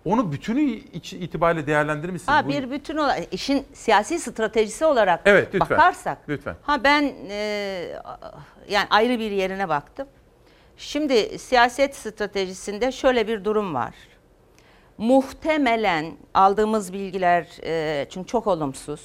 [0.05, 0.61] Onu bütünü
[0.93, 2.37] itibariyle değerlendirmişsiniz.
[2.37, 5.69] Ha Bu- bir bütün olarak işin siyasi stratejisi olarak Evet, lütfen.
[5.77, 6.17] bakarsak.
[6.29, 6.55] Lütfen.
[6.61, 7.35] Ha ben e,
[8.69, 10.07] yani ayrı bir yerine baktım.
[10.77, 13.93] Şimdi siyaset stratejisinde şöyle bir durum var.
[14.97, 19.01] Muhtemelen aldığımız bilgiler e, çünkü çok olumsuz.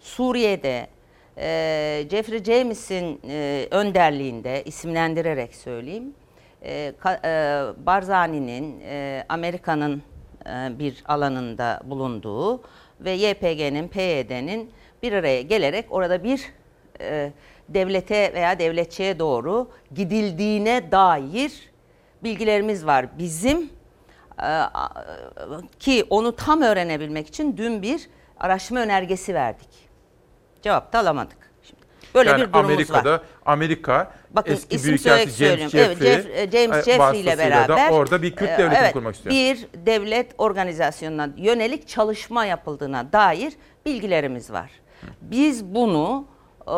[0.00, 0.86] Suriye'de
[1.38, 6.14] e, Jeffrey James'in e, önderliğinde isimlendirerek söyleyeyim.
[6.62, 6.92] E,
[7.24, 7.32] e,
[7.86, 10.02] Barzani'nin e, Amerika'nın
[10.78, 12.60] bir alanında bulunduğu
[13.00, 14.70] ve YPG'nin, PYD'nin
[15.02, 16.52] bir araya gelerek orada bir
[17.00, 17.32] e,
[17.68, 21.70] devlete veya devletçiye doğru gidildiğine dair
[22.22, 23.18] bilgilerimiz var.
[23.18, 23.70] Bizim
[24.42, 24.50] e,
[25.78, 28.08] ki onu tam öğrenebilmek için dün bir
[28.40, 29.68] araştırma önergesi verdik.
[30.62, 31.43] Cevap da alamadık.
[32.14, 33.20] Böyle yani bir durumumuz Amerika'da var.
[33.46, 36.02] Amerika Bakın eski isim büyükelçi söyleyerek James söylüyorum.
[36.02, 39.14] Jeffrey, evet, James e, Jeffrey ile da beraber orada bir Kürt e, devletini evet, kurmak
[39.14, 39.34] istiyor.
[39.34, 43.52] Bir devlet organizasyonuna yönelik çalışma yapıldığına dair
[43.86, 44.70] bilgilerimiz var.
[45.22, 46.26] Biz bunu
[46.66, 46.72] e,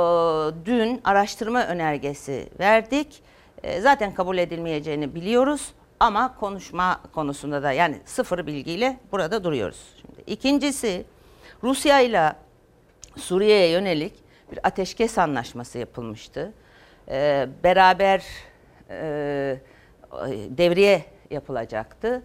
[0.67, 3.23] dün araştırma önergesi verdik.
[3.63, 9.81] E, zaten kabul edilmeyeceğini biliyoruz ama konuşma konusunda da yani sıfır bilgiyle burada duruyoruz.
[10.01, 11.05] Şimdi ikincisi
[11.63, 12.33] Rusya ile
[13.17, 16.53] Suriye'ye yönelik bir ateşkes anlaşması yapılmıştı.
[17.09, 18.25] Ee, beraber
[18.91, 19.59] e,
[20.49, 22.23] devriye yapılacaktı.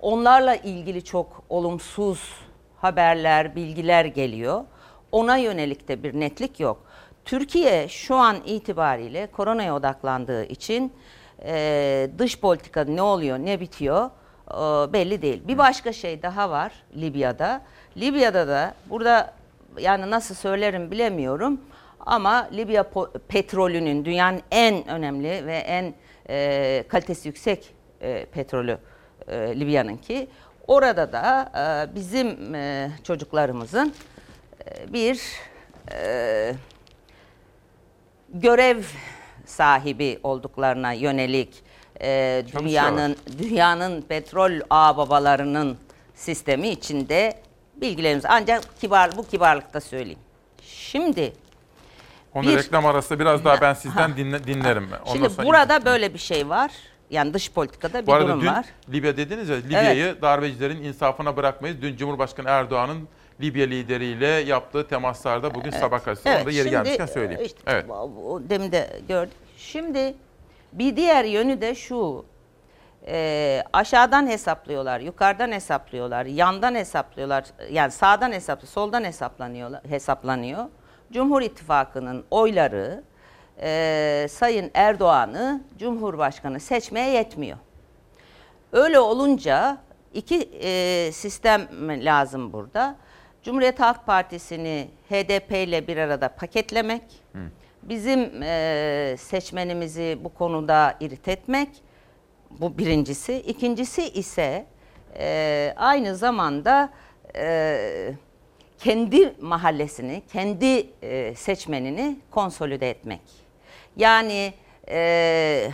[0.00, 2.34] Onlarla ilgili çok olumsuz
[2.76, 4.64] haberler, bilgiler geliyor.
[5.12, 6.84] Ona yönelik de bir netlik yok.
[7.24, 10.92] Türkiye şu an itibariyle koronaya odaklandığı için
[11.44, 14.10] e, dış politika ne oluyor, ne bitiyor
[14.50, 15.42] e, belli değil.
[15.48, 17.62] Bir başka şey daha var Libya'da.
[17.96, 19.34] Libya'da da burada
[19.78, 21.60] yani nasıl söylerim bilemiyorum
[22.00, 22.90] ama Libya
[23.28, 25.94] petrolünün dünyanın en önemli ve en
[26.28, 28.78] e, kalitesi yüksek e, petrolü
[29.28, 30.28] e, Libya'nınki.
[30.66, 33.94] Orada da e, bizim e, çocuklarımızın
[34.66, 35.22] e, bir
[35.92, 36.54] e,
[38.28, 38.82] görev
[39.46, 41.62] sahibi olduklarına yönelik
[42.00, 45.78] e, dünyanın dünyanın petrol ağababalarının
[46.14, 47.41] sistemi içinde
[47.76, 50.18] bilgilerimiz ancak kibar bu kibarlıkta söyleyeyim.
[50.62, 51.32] Şimdi
[52.34, 54.88] Onu bir- reklam arasında biraz daha ben sizden dinle, dinlerim.
[55.06, 56.70] Ondan şimdi sonra- burada böyle bir şey var.
[57.10, 58.66] Yani dış politikada bir Bu arada durum dün var.
[58.92, 61.82] Libya dediniz ya Libya'yı darbecilerin insafına bırakmayız.
[61.82, 63.08] Dün Cumhurbaşkanı Erdoğan'ın
[63.40, 66.28] Libya lideriyle yaptığı temaslarda bugün sabah gazetesi.
[66.28, 67.42] Evet, Onu da yeri şimdi, gelmişken söyleyeyim.
[67.44, 67.86] işte, evet.
[68.48, 69.32] Demin de gördük.
[69.56, 70.14] Şimdi
[70.72, 72.24] bir diğer yönü de şu.
[73.06, 77.44] E, aşağıdan hesaplıyorlar, yukarıdan hesaplıyorlar, yandan hesaplıyorlar.
[77.70, 80.64] Yani sağdan hesaplı, soldan hesaplanıyor, hesaplanıyor.
[81.12, 83.02] Cumhur İttifakı'nın oyları
[83.60, 87.58] e, Sayın Erdoğan'ı Cumhurbaşkanı seçmeye yetmiyor.
[88.72, 89.78] Öyle olunca
[90.14, 91.68] iki e, sistem
[92.04, 92.96] lazım burada.
[93.42, 97.02] Cumhuriyet Halk Partisi'ni HDP ile bir arada paketlemek,
[97.82, 101.68] bizim e, seçmenimizi bu konuda irit etmek,
[102.60, 103.34] bu birincisi.
[103.34, 104.66] İkincisi ise
[105.18, 106.90] e, aynı zamanda
[107.36, 108.14] e,
[108.78, 113.20] kendi mahallesini, kendi e, seçmenini konsolide etmek.
[113.96, 114.52] Yani
[114.88, 115.70] e,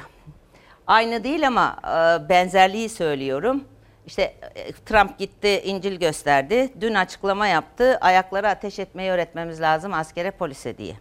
[0.87, 3.65] aynı değil ama e, benzerliği söylüyorum.
[4.07, 4.23] İşte
[4.55, 6.73] e, Trump gitti, İncil gösterdi.
[6.81, 7.99] Dün açıklama yaptı.
[8.01, 10.95] Ayakları ateş etmeyi öğretmemiz lazım askere, polise diye.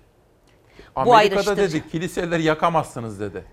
[0.95, 1.73] Amerika'da ayrıştırıcı.
[1.73, 3.43] dedi kiliseleri yakamazsınız dedi.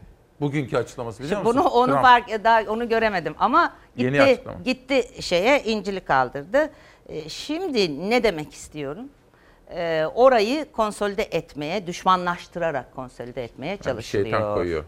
[0.40, 1.62] Bugünkü açıklaması biliyor Şimdi musun?
[1.65, 2.02] bunu onu Trump.
[2.02, 4.59] fark daha onu göremedim ama Yeni gitti açıklama.
[4.65, 6.70] gitti şeye İncil'i kaldırdı.
[7.09, 9.09] E, şimdi ne demek istiyorum?
[9.70, 14.24] E, orayı konsolide etmeye, düşmanlaştırarak konsolide etmeye Yani çalışılıyor.
[14.31, 14.85] şeytan koyuyor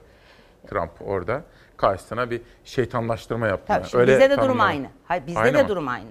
[0.70, 1.42] Trump orada.
[1.76, 3.66] Karşısına bir şeytanlaştırma yaptı.
[3.66, 4.00] Tabii yani.
[4.00, 4.86] Öyle bizde de durum aynı.
[5.04, 5.68] Hayır bizde Aynı de mı?
[5.68, 6.10] durum aynı.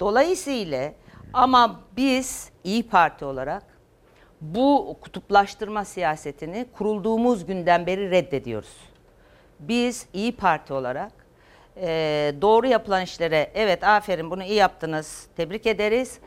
[0.00, 0.92] Dolayısıyla
[1.32, 3.62] ama biz İyi Parti olarak
[4.40, 8.76] bu kutuplaştırma siyasetini kurulduğumuz günden beri reddediyoruz.
[9.60, 11.12] Biz İyi Parti olarak
[11.76, 11.88] e,
[12.40, 16.18] doğru yapılan işlere evet aferin bunu iyi yaptınız tebrik ederiz.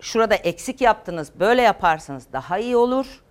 [0.00, 3.22] Şurada eksik yaptınız böyle yaparsanız daha iyi olur.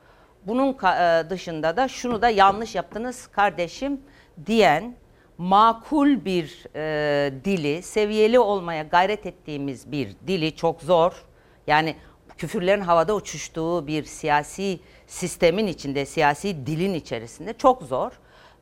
[0.44, 4.02] Bunun e, dışında da şunu da yanlış yaptınız kardeşim
[4.45, 4.95] diyen
[5.38, 11.26] makul bir e, dili, seviyeli olmaya gayret ettiğimiz bir dili çok zor.
[11.68, 11.95] Yani
[12.40, 18.11] küfürlerin havada uçuştuğu bir siyasi sistemin içinde, siyasi dilin içerisinde çok zor.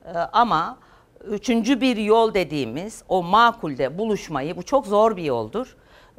[0.06, 0.80] E, ama
[1.24, 5.78] üçüncü bir yol dediğimiz o makulde buluşmayı, bu çok zor bir yoldur.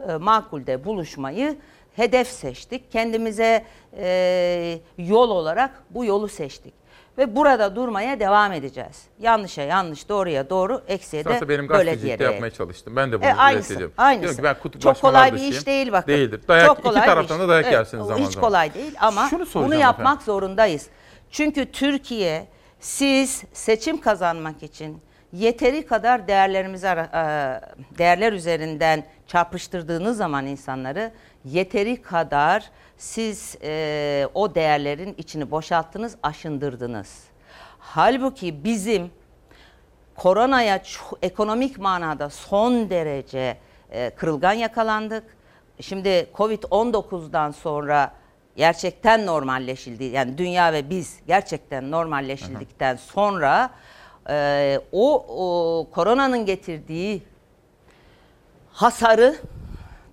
[0.09, 1.57] E, makulde buluşmayı
[1.97, 2.93] hedef seçtik.
[2.93, 3.65] Kendimize
[3.97, 6.78] e, yol olarak bu yolu seçtik.
[7.19, 9.03] Ve burada durmaya devam edeceğiz.
[9.21, 12.21] Yanlışa yanlış, doğruya doğru, eksiye de Esasında benim böyle diyerek.
[12.21, 12.97] yapmaya çalıştım.
[12.97, 13.95] Ben de bunu E, aynısı, reddediyorum.
[13.99, 14.23] aynısı.
[14.23, 16.13] Diyorum ki ben Çok kutuplaşmalar kolay bir iş değil bakın.
[16.13, 16.41] Değildir.
[16.49, 18.49] Dayak, Çok iki kolay bir taraftan da dayak Evet, yersiniz o zaman Hiç zaman.
[18.49, 20.25] kolay değil ama bunu yapmak efendim.
[20.27, 20.87] zorundayız.
[21.31, 22.47] Çünkü Türkiye
[22.81, 27.01] siz seçim kazanmak için yeteri kadar değerlerimizi e,
[27.99, 31.11] değerler üzerinden çarpıştırdığınız zaman insanları
[31.45, 37.25] yeteri kadar siz e, o değerlerin içini boşalttınız, aşındırdınız.
[37.79, 39.11] Halbuki bizim
[40.15, 40.83] koronaya
[41.23, 43.59] ekonomik manada son derece
[43.91, 45.25] e, kırılgan yakalandık.
[45.81, 48.13] Şimdi Covid-19'dan sonra
[48.57, 50.05] gerçekten normalleşildi.
[50.05, 53.71] Yani dünya ve biz gerçekten normalleşildikten sonra
[54.31, 57.23] e, o, o koronanın getirdiği
[58.73, 59.37] hasarı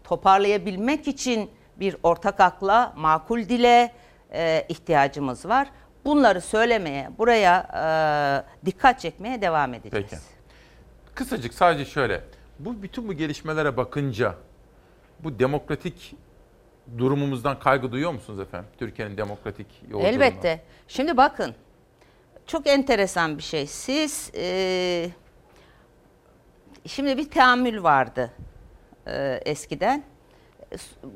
[0.03, 1.49] toparlayabilmek için
[1.80, 3.93] bir ortak akla, makul dile
[4.34, 5.68] e, ihtiyacımız var.
[6.06, 7.68] Bunları söylemeye, buraya
[8.61, 10.07] e, dikkat çekmeye devam edeceğiz.
[10.10, 10.22] Peki.
[11.15, 12.23] Kısacık sadece şöyle.
[12.60, 14.35] Bu bütün bu gelişmelere bakınca
[15.19, 16.15] bu demokratik
[16.97, 18.69] durumumuzdan kaygı duyuyor musunuz efendim?
[18.80, 20.07] Türkiye'nin demokratik yolculuğuna.
[20.07, 20.61] Elbette.
[20.88, 21.56] Şimdi bakın,
[22.47, 23.68] çok enteresan bir şey.
[23.68, 25.10] Siz, e,
[26.85, 28.31] şimdi bir teamül vardı
[29.07, 30.03] e, eskiden.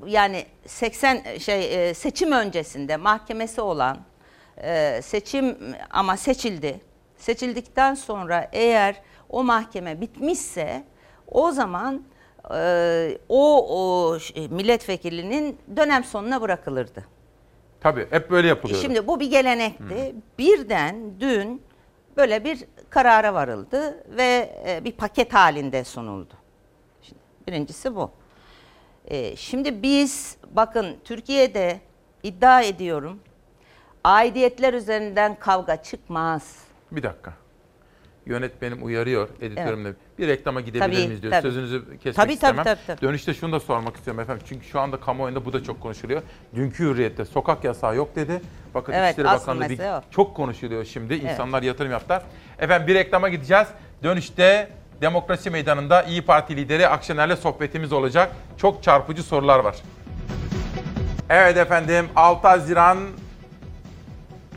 [0.05, 3.97] Yani 80 şey e, seçim öncesinde mahkemesi olan
[4.57, 5.57] e, seçim
[5.89, 6.81] ama seçildi.
[7.17, 10.83] Seçildikten sonra eğer o mahkeme bitmişse
[11.27, 12.03] o zaman
[12.55, 14.17] e, o, o
[14.49, 17.05] milletvekilinin dönem sonuna bırakılırdı.
[17.81, 18.81] Tabii hep böyle yapılıyor.
[18.81, 20.15] Şimdi bu bir gelenekti.
[20.37, 21.61] Birden dün
[22.17, 24.49] böyle bir karara varıldı ve
[24.83, 26.33] bir paket halinde sunuldu.
[27.01, 28.11] Şimdi, birincisi bu.
[29.09, 31.79] E, şimdi biz bakın Türkiye'de
[32.23, 33.19] iddia ediyorum
[34.03, 36.57] aidiyetler üzerinden kavga çıkmaz.
[36.91, 37.33] Bir dakika.
[38.25, 39.93] Yönetmenim uyarıyor editörümle.
[40.19, 41.31] Bir reklama gidebilir Tabii, miyiz diyor.
[41.33, 41.41] tabii.
[41.41, 42.63] Sözünüzü kesmek Tabii, tabii, istemem.
[42.63, 43.01] tabii, tabii.
[43.01, 44.43] Dönüşte şunu da sormak istiyorum efendim.
[44.49, 46.21] Çünkü şu anda kamuoyunda bu da çok konuşuluyor.
[46.55, 48.41] Dünkü hürriyette sokak yasağı yok dedi.
[48.73, 50.01] Bakın Evet, İçişleri Bakanlığı bir, o.
[50.11, 51.13] çok konuşuluyor şimdi.
[51.13, 51.23] Evet.
[51.23, 52.23] İnsanlar yatırım yaptılar.
[52.59, 53.67] Efendim bir reklama gideceğiz.
[54.03, 54.69] Dönüşte
[55.01, 58.31] Demokrasi Meydanı'nda İyi Parti lideri Akşener'le sohbetimiz olacak.
[58.57, 59.75] Çok çarpıcı sorular var.
[61.29, 62.97] Evet efendim 6 Haziran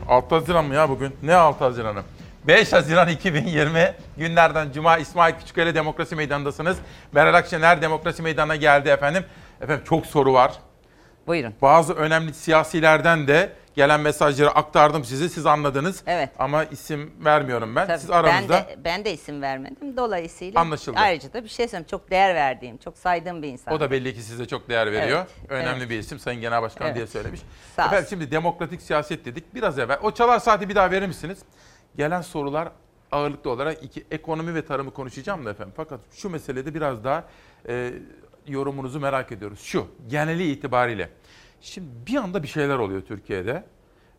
[0.09, 1.15] 6 Haziran mı ya bugün?
[1.23, 2.01] Ne 6 Haziran'ı?
[2.47, 6.77] 5 Haziran 2020 günlerden Cuma İsmail Küçüköy'le Demokrasi Meydanı'ndasınız.
[7.11, 9.25] Meral Akşener Demokrasi Meydanı'na geldi efendim.
[9.61, 10.53] Efendim çok soru var.
[11.27, 11.53] Buyurun.
[11.61, 15.29] Bazı önemli siyasilerden de gelen mesajları aktardım size.
[15.29, 16.03] Siz anladınız.
[16.07, 16.29] Evet.
[16.39, 17.87] Ama isim vermiyorum ben.
[17.87, 19.97] Tabii, Siz aranızda Ben de, ben de isim vermedim.
[19.97, 20.99] Dolayısıyla Anlaşıldı.
[20.99, 21.87] ayrıca da bir şey söyleyeyim.
[21.91, 23.73] Çok değer verdiğim, çok saydığım bir insan.
[23.73, 25.25] o da belli ki size çok değer veriyor.
[25.39, 25.89] Evet, Önemli evet.
[25.89, 26.95] bir isim Sayın Genel Başkan Evet.
[26.95, 27.41] diye söylemiş.
[27.75, 29.55] Sağ Efendim şimdi demokratik siyaset dedik.
[29.55, 31.39] Biraz evvel o çalar saati bir daha verir misiniz?
[31.95, 32.69] Gelen sorular
[33.11, 35.73] ağırlıklı olarak iki ekonomi ve tarımı konuşacağım da efendim.
[35.77, 37.23] Fakat şu meselede biraz daha
[37.67, 37.93] e,
[38.47, 39.59] yorumunuzu merak ediyoruz.
[39.59, 41.09] Şu geneli itibariyle.
[41.63, 43.63] Şimdi bir anda bir şeyler oluyor Türkiye'de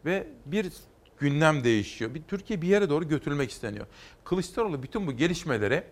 [0.05, 0.73] ve bir
[1.19, 2.15] gündem değişiyor.
[2.15, 3.87] Bir Türkiye bir yere doğru götürülmek isteniyor.
[4.25, 5.85] Kılıçdaroğlu bütün bu gelişmeleri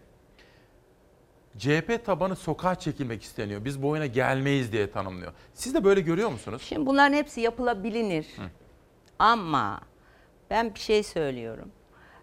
[1.59, 3.65] CHP tabanı sokağa çekilmek isteniyor.
[3.65, 5.33] Biz bu oyuna gelmeyiz diye tanımlıyor.
[5.55, 6.63] Siz de böyle görüyor musunuz?
[6.65, 8.27] Şimdi bunların hepsi yapılabilir.
[9.19, 9.81] Ama
[10.51, 11.71] ben bir şey söylüyorum.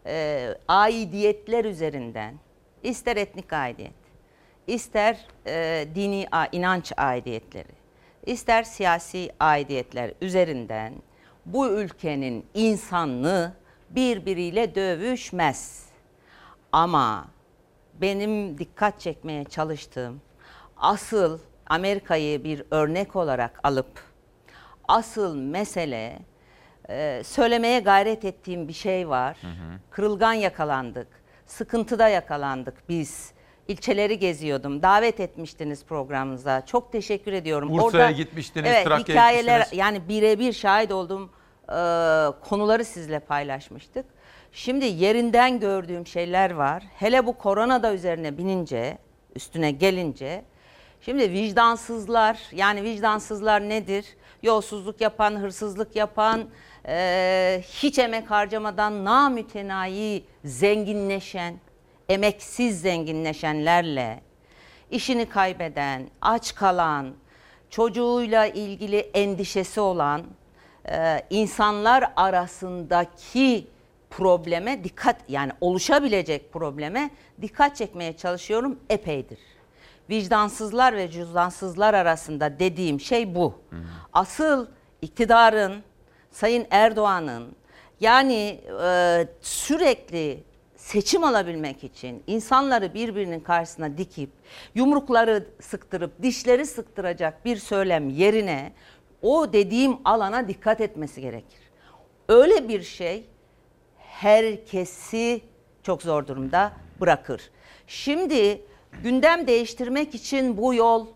[0.05, 2.39] Ee, aidiyetler üzerinden,
[2.83, 3.93] ister etnik aidiyet,
[4.67, 7.78] ister e, dini inanç aidiyetleri,
[8.25, 10.93] ister siyasi aidiyetler üzerinden
[11.45, 13.53] bu ülkenin insanlığı
[13.89, 15.85] birbiriyle dövüşmez.
[16.71, 17.27] Ama
[18.01, 20.21] benim dikkat çekmeye çalıştığım
[20.77, 24.03] asıl Amerika'yı bir örnek olarak alıp
[24.87, 26.19] asıl mesele
[26.89, 29.37] e, söylemeye gayret ettiğim bir şey var.
[29.91, 31.07] Kırılgan yakalandık.
[31.45, 33.33] Sıkıntıda yakalandık biz.
[33.69, 34.81] İlçeleri geziyordum.
[34.81, 36.65] Davet etmiştiniz programınıza.
[36.65, 37.69] Çok teşekkür ediyorum.
[37.69, 39.79] Bursa'ya gitmiştiniz, evet, Trakya'ya hikayeler gitmiştiniz.
[39.79, 41.29] yani birebir şahit olduğum
[41.69, 41.75] e,
[42.49, 44.05] konuları sizle paylaşmıştık.
[44.51, 46.83] Şimdi yerinden gördüğüm şeyler var.
[46.95, 48.97] Hele bu korona da üzerine binince,
[49.35, 50.43] üstüne gelince
[51.01, 54.05] Şimdi vicdansızlar yani vicdansızlar nedir?
[54.43, 56.41] Yolsuzluk yapan, hırsızlık yapan,
[56.87, 61.55] e, hiç emek harcamadan namütenayi zenginleşen,
[62.09, 64.21] emeksiz zenginleşenlerle
[64.91, 67.13] işini kaybeden, aç kalan,
[67.69, 70.23] çocuğuyla ilgili endişesi olan
[70.89, 73.67] e, insanlar arasındaki
[74.09, 77.09] probleme dikkat yani oluşabilecek probleme
[77.41, 79.39] dikkat çekmeye çalışıyorum epeydir.
[80.09, 83.61] Vicdansızlar ve cüzdansızlar arasında dediğim şey bu.
[84.13, 84.67] Asıl
[85.01, 85.83] iktidarın,
[86.31, 87.55] Sayın Erdoğan'ın
[87.99, 90.43] yani e, sürekli
[90.91, 94.29] seçim alabilmek için insanları birbirinin karşısına dikip
[94.75, 98.73] yumrukları sıktırıp dişleri sıktıracak bir söylem yerine
[99.21, 101.59] o dediğim alana dikkat etmesi gerekir.
[102.27, 103.25] Öyle bir şey
[103.97, 105.41] herkesi
[105.83, 106.71] çok zor durumda
[107.01, 107.49] bırakır.
[107.87, 108.61] Şimdi
[109.03, 111.07] gündem değiştirmek için bu yol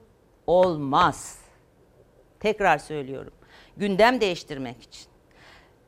[0.47, 1.39] olmaz.
[2.39, 3.33] Tekrar söylüyorum.
[3.77, 5.05] Gündem değiştirmek için,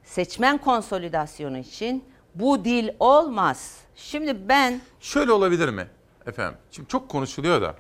[0.03, 3.77] seçmen konsolidasyonu için bu dil olmaz.
[3.95, 5.87] Şimdi ben Şöyle olabilir mi
[6.25, 6.57] efendim?
[6.71, 7.75] Şimdi çok konuşuluyor da.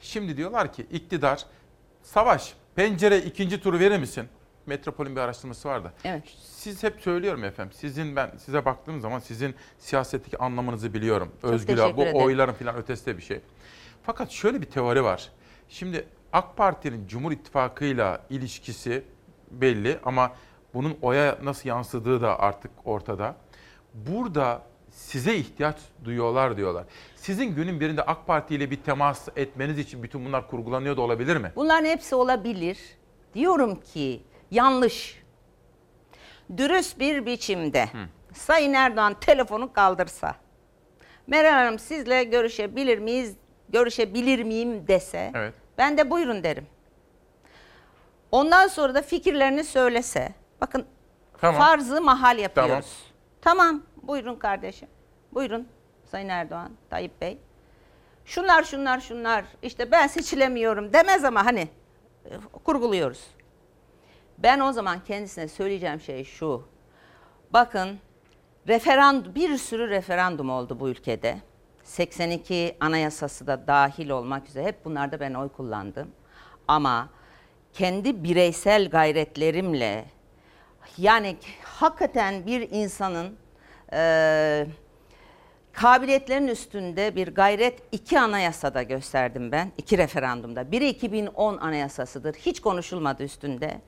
[0.00, 1.46] Şimdi diyorlar ki iktidar
[2.02, 4.28] savaş pencere ikinci turu verir misin?
[4.66, 5.92] Metropol'ün bir araştırması var da.
[6.04, 6.24] Evet.
[6.44, 7.72] Siz hep söylüyorum efendim.
[7.80, 11.32] Sizin ben size baktığım zaman sizin siyasetteki anlamınızı biliyorum.
[11.42, 12.16] Özgür teşekkür bu ederim.
[12.16, 13.40] oyların falan ötesi de bir şey.
[14.02, 15.28] Fakat şöyle bir teori var.
[15.68, 19.04] Şimdi AK Parti'nin Cumhur İttifakı'yla ilişkisi
[19.50, 20.32] belli ama
[20.74, 23.36] bunun oya nasıl yansıdığı da artık ortada.
[23.94, 26.84] Burada size ihtiyaç duyuyorlar diyorlar.
[27.16, 31.36] Sizin günün birinde AK Parti ile bir temas etmeniz için bütün bunlar kurgulanıyor da olabilir
[31.36, 31.52] mi?
[31.56, 32.78] Bunların hepsi olabilir.
[33.34, 35.22] Diyorum ki yanlış.
[36.56, 37.88] Dürüst bir biçimde
[38.32, 40.34] Sayın Erdoğan telefonu kaldırsa,
[41.26, 43.36] Meral Hanım sizle görüşebilir miyiz,
[43.68, 45.54] görüşebilir miyim dese, Evet.
[45.78, 46.66] ben de buyurun derim.
[48.30, 50.86] Ondan sonra da fikirlerini söylese, bakın
[51.40, 51.60] Tamam.
[51.60, 52.70] farzı mahal yapıyoruz.
[52.70, 53.13] Tamam,
[54.02, 54.88] buyurun kardeşim,
[55.32, 55.68] buyurun
[56.04, 57.38] Sayın Erdoğan, Tayyip Bey.
[58.24, 61.68] Şunlar şunlar şunlar işte ben seçilemiyorum demez ama hani
[62.24, 62.30] e,
[62.64, 63.26] kurguluyoruz.
[64.38, 66.68] Ben o zaman kendisine söyleyeceğim şey şu.
[67.50, 67.98] Bakın
[68.68, 71.38] referandum bir sürü referandum oldu bu ülkede.
[71.82, 76.10] 82 anayasası da dahil olmak üzere hep bunlarda ben oy kullandım.
[76.68, 77.08] Ama
[77.72, 80.04] kendi bireysel gayretlerimle
[80.98, 83.36] yani hakikaten bir insanın
[83.92, 84.66] eee
[85.72, 89.72] kabiliyetlerin üstünde bir gayret iki anayasada gösterdim ben.
[89.78, 90.72] iki referandumda.
[90.72, 92.34] Biri 2010 anayasasıdır.
[92.34, 93.80] Hiç konuşulmadı üstünde.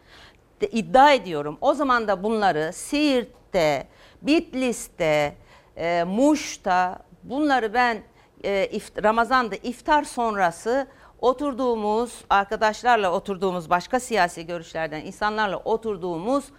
[0.60, 1.58] De, iddia ediyorum.
[1.60, 3.86] O zaman da bunları Siirt'te,
[4.22, 5.36] Bitlis'te,
[5.76, 8.02] e, Muş'ta bunları ben
[8.44, 10.86] e, ift- Ramazan'da iftar sonrası
[11.20, 16.50] oturduğumuz arkadaşlarla oturduğumuz başka siyasi görüşlerden insanlarla oturduğumuz e,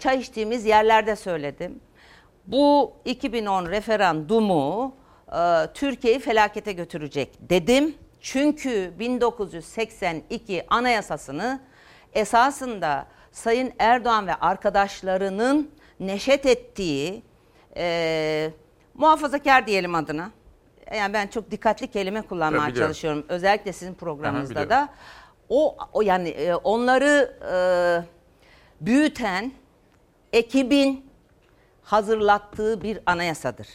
[0.00, 1.80] çay içtiğimiz yerlerde söyledim.
[2.46, 4.94] Bu 2010 referandumu
[5.32, 7.94] e, Türkiye'yi felakete götürecek dedim.
[8.20, 11.60] Çünkü 1982 anayasasını
[12.12, 15.70] esasında Sayın Erdoğan ve arkadaşlarının
[16.00, 17.22] neşet ettiği
[17.76, 18.50] e,
[18.94, 20.30] muhafazakar diyelim adına.
[20.96, 22.82] Yani ben çok dikkatli kelime kullanmaya biliyorum.
[22.82, 23.26] çalışıyorum.
[23.28, 24.88] Özellikle sizin programınızda da.
[25.48, 27.56] O, o yani e, onları e,
[28.80, 29.52] büyüten
[30.32, 31.10] ekibin
[31.82, 33.68] hazırlattığı bir anayasadır.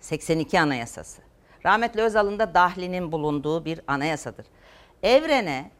[0.00, 1.22] 82 Anayasası.
[1.66, 4.46] Rahmetli Özal'ın da dahlinin bulunduğu bir anayasadır.
[5.02, 5.70] Evrene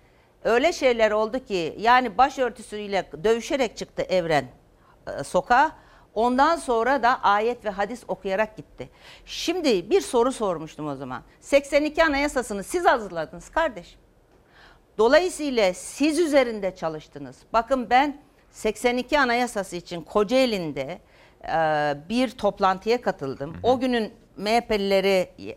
[0.44, 4.44] öyle şeyler oldu ki yani başörtüsüyle dövüşerek çıktı Evren
[5.06, 5.72] e, sokağa.
[6.14, 8.88] Ondan sonra da ayet ve hadis okuyarak gitti.
[9.24, 11.22] Şimdi bir soru sormuştum o zaman.
[11.40, 14.00] 82 Anayasasını siz hazırladınız kardeşim.
[14.98, 17.36] Dolayısıyla siz üzerinde çalıştınız.
[17.52, 20.98] Bakın ben 82 Anayasası için Kocaeli'nde
[21.44, 23.56] e, bir toplantıya katıldım.
[23.62, 25.56] O günün MHP'lileri e,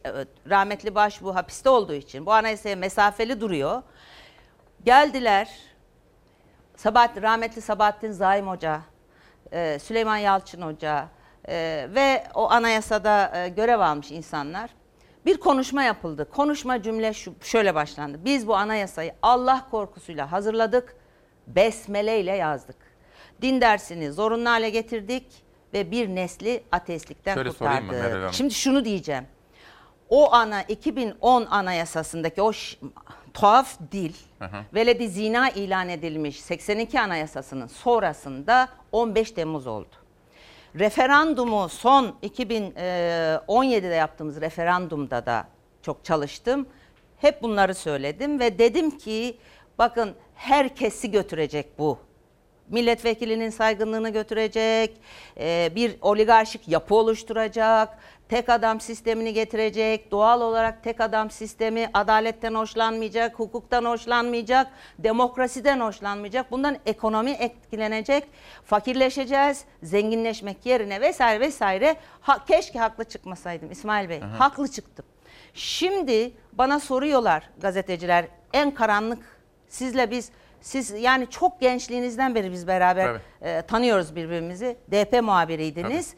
[0.49, 3.81] rahmetli Başbuğ hapiste olduğu için bu anayasaya mesafeli duruyor.
[4.85, 5.49] Geldiler.
[6.75, 8.81] Sabahat, rahmetli Sabahattin Zaim Hoca,
[9.51, 11.07] e, Süleyman Yalçın Hoca
[11.47, 14.69] e, ve o anayasada e, görev almış insanlar.
[15.25, 16.29] Bir konuşma yapıldı.
[16.29, 18.19] Konuşma cümle şu, şöyle başlandı.
[18.25, 20.95] Biz bu anayasayı Allah korkusuyla hazırladık,
[21.47, 22.75] besmele ile yazdık.
[23.41, 25.25] Din dersini zorunlu hale getirdik
[25.73, 28.13] ve bir nesli ateistlikten Şöyle mı Meral kurtardık.
[28.21, 28.33] Hanım?
[28.33, 29.23] Şimdi şunu diyeceğim.
[30.09, 32.77] O ana 2010 anayasasındaki o ş-
[33.33, 34.57] tuhaf dil Hı hı.
[34.73, 39.87] veledi zina ilan edilmiş 82 anayasasının sonrasında 15 Temmuz oldu.
[40.79, 45.47] Referandumu son 2017'de yaptığımız referandumda da
[45.81, 46.67] çok çalıştım.
[47.17, 49.37] Hep bunları söyledim ve dedim ki
[49.77, 51.97] bakın herkesi götürecek bu.
[52.69, 54.97] Milletvekilinin saygınlığını götürecek,
[55.39, 57.97] e, bir oligarşik yapı oluşturacak,
[58.29, 64.67] tek adam sistemini getirecek, doğal olarak tek adam sistemi adaletten hoşlanmayacak, hukuktan hoşlanmayacak,
[64.99, 66.51] demokrasiden hoşlanmayacak.
[66.51, 68.23] Bundan ekonomi etkilenecek,
[68.65, 71.95] fakirleşeceğiz, zenginleşmek yerine vesaire vesaire.
[72.21, 74.39] Ha, keşke haklı çıkmasaydım İsmail Bey, Aha.
[74.39, 75.05] haklı çıktım.
[75.53, 79.40] Şimdi bana soruyorlar gazeteciler en karanlık
[79.71, 80.29] sizle biz
[80.61, 84.77] siz yani çok gençliğinizden beri biz beraber e, tanıyoruz birbirimizi.
[84.91, 86.13] DP muhabiriydiniz.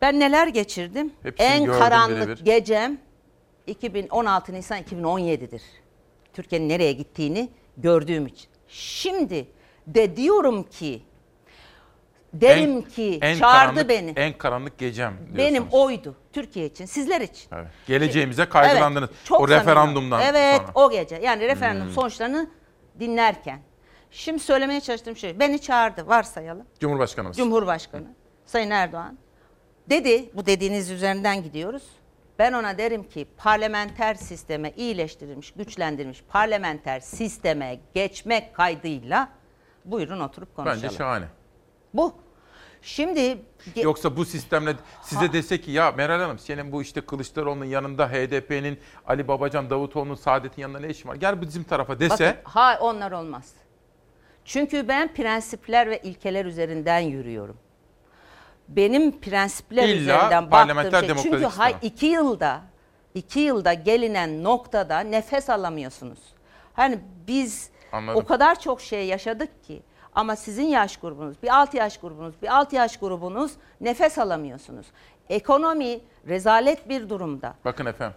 [0.00, 1.12] Ben neler geçirdim?
[1.22, 2.44] Hepsini en karanlık birebir.
[2.44, 2.98] gecem
[3.66, 5.62] 2016 Nisan 2017'dir.
[6.32, 8.48] Türkiye'nin nereye gittiğini gördüğüm için.
[8.68, 9.46] Şimdi
[9.86, 11.02] de diyorum ki
[12.32, 14.12] derim ki çağırdı karanlık, beni.
[14.16, 15.38] En karanlık gecem diyorsunuz.
[15.38, 17.48] Benim oydu Türkiye için, sizler için.
[17.54, 17.66] Evet.
[17.86, 19.08] Geleceğimize kaygılandınız.
[19.12, 19.60] Evet, çok o samimi.
[19.60, 20.70] referandumdan Evet sonra.
[20.74, 21.92] o gece yani referandum Hmm.
[21.92, 22.50] sonuçlarını
[23.00, 23.60] dinlerken.
[24.10, 26.66] Şimdi söylemeye çalıştığım şey beni çağırdı varsayalım.
[26.80, 27.36] Cumhurbaşkanımız.
[27.36, 28.06] Cumhurbaşkanı
[28.46, 29.18] Sayın Erdoğan
[29.90, 31.82] dedi bu dediğiniz üzerinden gidiyoruz.
[32.38, 39.28] Ben ona derim ki parlamenter sisteme iyileştirilmiş, güçlendirilmiş parlamenter sisteme geçmek kaydıyla
[39.84, 40.82] buyurun oturup konuşalım.
[40.82, 41.24] Bence şahane.
[41.94, 42.14] Bu.
[42.82, 43.38] Şimdi
[43.76, 48.78] Yoksa bu sistemle size dese ki ya Meral Hanım senin bu işte Kılıçdaroğlu'nun yanında HDP'nin
[49.06, 51.14] Ali Babacan Davutoğlu'nun Saadet'in yanında ne işin var?
[51.14, 53.52] Gel bizim tarafa dese Bakın, ha onlar olmaz.
[54.44, 57.56] Çünkü ben prensipler ve ilkeler üzerinden yürüyorum.
[58.68, 61.22] Benim prensipler İlla üzerinden baktığım şey.
[61.22, 62.60] Çünkü hay, iki yılda
[63.14, 66.18] iki yılda gelinen noktada nefes alamıyorsunuz.
[66.74, 68.20] Hani biz Anladım.
[68.22, 69.82] o kadar çok şey yaşadık ki
[70.14, 74.86] ama sizin yaş grubunuz, bir 6 yaş grubunuz, bir 6 yaş grubunuz nefes alamıyorsunuz.
[75.28, 77.54] Ekonomi rezalet bir durumda.
[77.64, 78.16] Bakın efendim.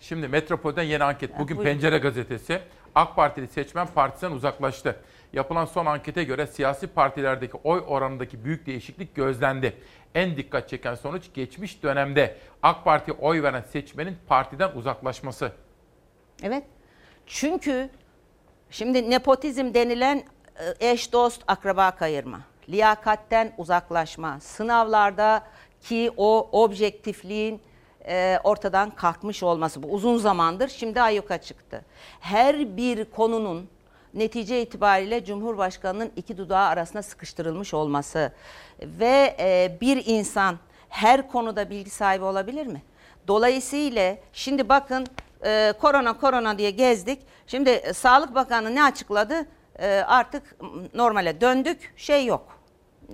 [0.00, 1.38] Şimdi Metropol'den yeni anket.
[1.38, 1.72] Bugün buyurun.
[1.72, 2.60] Pencere gazetesi
[2.94, 4.96] AK Partili seçmen partisinden uzaklaştı.
[5.32, 9.76] Yapılan son ankete göre siyasi partilerdeki oy oranındaki büyük değişiklik gözlendi.
[10.14, 15.52] En dikkat çeken sonuç geçmiş dönemde AK Parti'ye oy veren seçmenin partiden uzaklaşması.
[16.42, 16.64] Evet.
[17.26, 17.90] Çünkü
[18.70, 20.24] şimdi nepotizm denilen
[20.80, 25.42] eş dost akraba kayırma, liyakatten uzaklaşma, sınavlarda
[25.80, 27.60] ki o objektifliğin
[28.08, 31.84] e, ortadan kalkmış olması bu uzun zamandır şimdi ayyuka çıktı.
[32.20, 33.68] Her bir konunun
[34.14, 38.32] netice itibariyle Cumhurbaşkanı'nın iki dudağı arasına sıkıştırılmış olması
[38.82, 40.58] ve e, bir insan
[40.88, 42.82] her konuda bilgi sahibi olabilir mi?
[43.28, 45.06] Dolayısıyla şimdi bakın
[45.44, 47.18] e, korona korona diye gezdik.
[47.46, 49.46] Şimdi e, Sağlık Bakanı ne açıkladı?
[49.78, 50.56] E, artık
[50.94, 51.92] normale döndük.
[51.96, 52.58] Şey yok.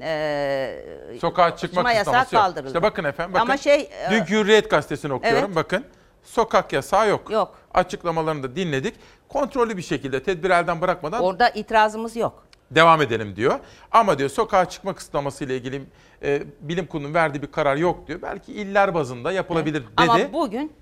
[0.00, 0.84] E,
[1.20, 2.44] Sokağa çıkma yasağı kısıtlaması yok.
[2.44, 2.68] kaldırıldı.
[2.68, 3.42] İşte bakın efendim bakın.
[3.42, 5.56] Ama şey e, Dünkü Hürriyet gazetesini okuyorum Evet.
[5.56, 5.84] bakın.
[6.22, 7.30] Sokak yasağı yok.
[7.30, 7.58] Yok.
[7.74, 8.94] Açıklamalarını da dinledik.
[9.28, 12.46] Kontrollü bir şekilde tedbir elden bırakmadan orada itirazımız yok.
[12.70, 13.58] devam edelim diyor.
[13.92, 15.82] Ama diyor sokağa çıkma kısıtlaması ile ilgili
[16.22, 18.22] e, bilim kurulunun verdiği bir karar yok diyor.
[18.22, 19.86] Belki iller bazında yapılabilir dedi.
[19.96, 20.72] Ama bugün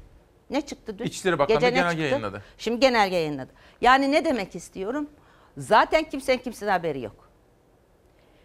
[0.50, 1.04] ne çıktı dün?
[1.04, 2.02] İçişleri Bakanlığı Gece ne genelge çıktı?
[2.04, 2.42] yayınladı.
[2.58, 3.50] Şimdi genelge yayınladı.
[3.80, 5.06] Yani ne demek istiyorum?
[5.56, 7.28] Zaten kimsenin kimsenin haberi yok.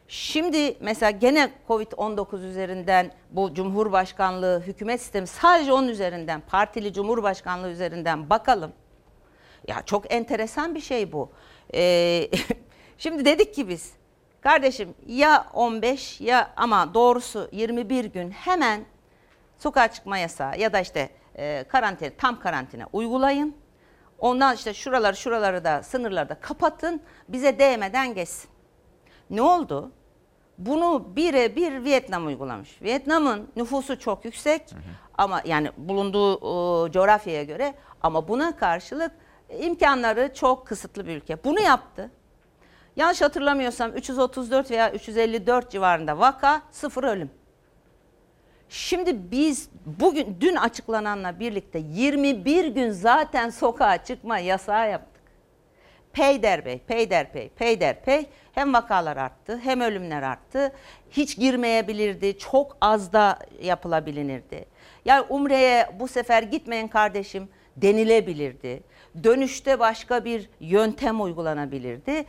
[0.08, 8.30] Şimdi mesela gene Covid-19 üzerinden bu Cumhurbaşkanlığı hükümet sistemi sadece onun üzerinden partili Cumhurbaşkanlığı üzerinden
[8.30, 8.74] bakalım.
[9.68, 11.32] Ya çok enteresan bir şey bu.
[11.74, 12.30] Ee,
[12.98, 13.94] şimdi dedik ki biz
[14.42, 18.86] kardeşim ya 15 ya ama doğrusu 21 gün hemen
[19.60, 23.63] sokağa çıkma yasağı ya da işte e, karantina tam karantina uygulayın.
[24.24, 28.50] Ondan işte şuraları şuraları da sınırları da kapatın bize değmeden geçsin.
[29.30, 29.92] Ne oldu?
[30.58, 32.82] Bunu birebir Vietnam uygulamış.
[32.82, 34.62] Vietnam'ın nüfusu çok yüksek
[35.18, 39.12] ama yani bulunduğu e, coğrafyaya göre ama buna karşılık
[39.60, 41.44] imkanları çok kısıtlı bir ülke.
[41.44, 42.12] Bunu yaptı.
[42.96, 47.32] Yanlış hatırlamıyorsam 334 veya 354 civarında vaka, sıfır ölüm.
[48.74, 55.24] Şimdi biz bugün dün açıklananla birlikte 21 gün zaten sokağa çıkma yasağı yaptık.
[56.14, 60.74] Peyderpey, peyderpey, peyderpey hem vakalar arttı hem ölümler arttı.
[61.12, 64.66] Hiç girmeyebilirdi, çok az da yapılabilirdi.
[65.06, 68.84] Yani Umre'ye bu sefer gitmeyin kardeşim denilebilirdi.
[69.24, 72.26] Dönüşte başka bir yöntem uygulanabilirdi.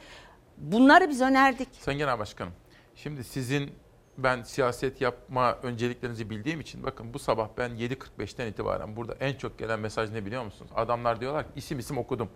[0.58, 1.68] Bunları biz önerdik.
[1.72, 2.52] Sayın Genel Başkanım,
[2.94, 3.83] şimdi sizin
[4.18, 9.58] ben siyaset yapma önceliklerinizi bildiğim için bakın bu sabah ben 7.45'ten itibaren burada en çok
[9.58, 10.70] gelen mesaj ne biliyor musunuz?
[10.76, 12.28] Adamlar diyorlar ki isim isim okudum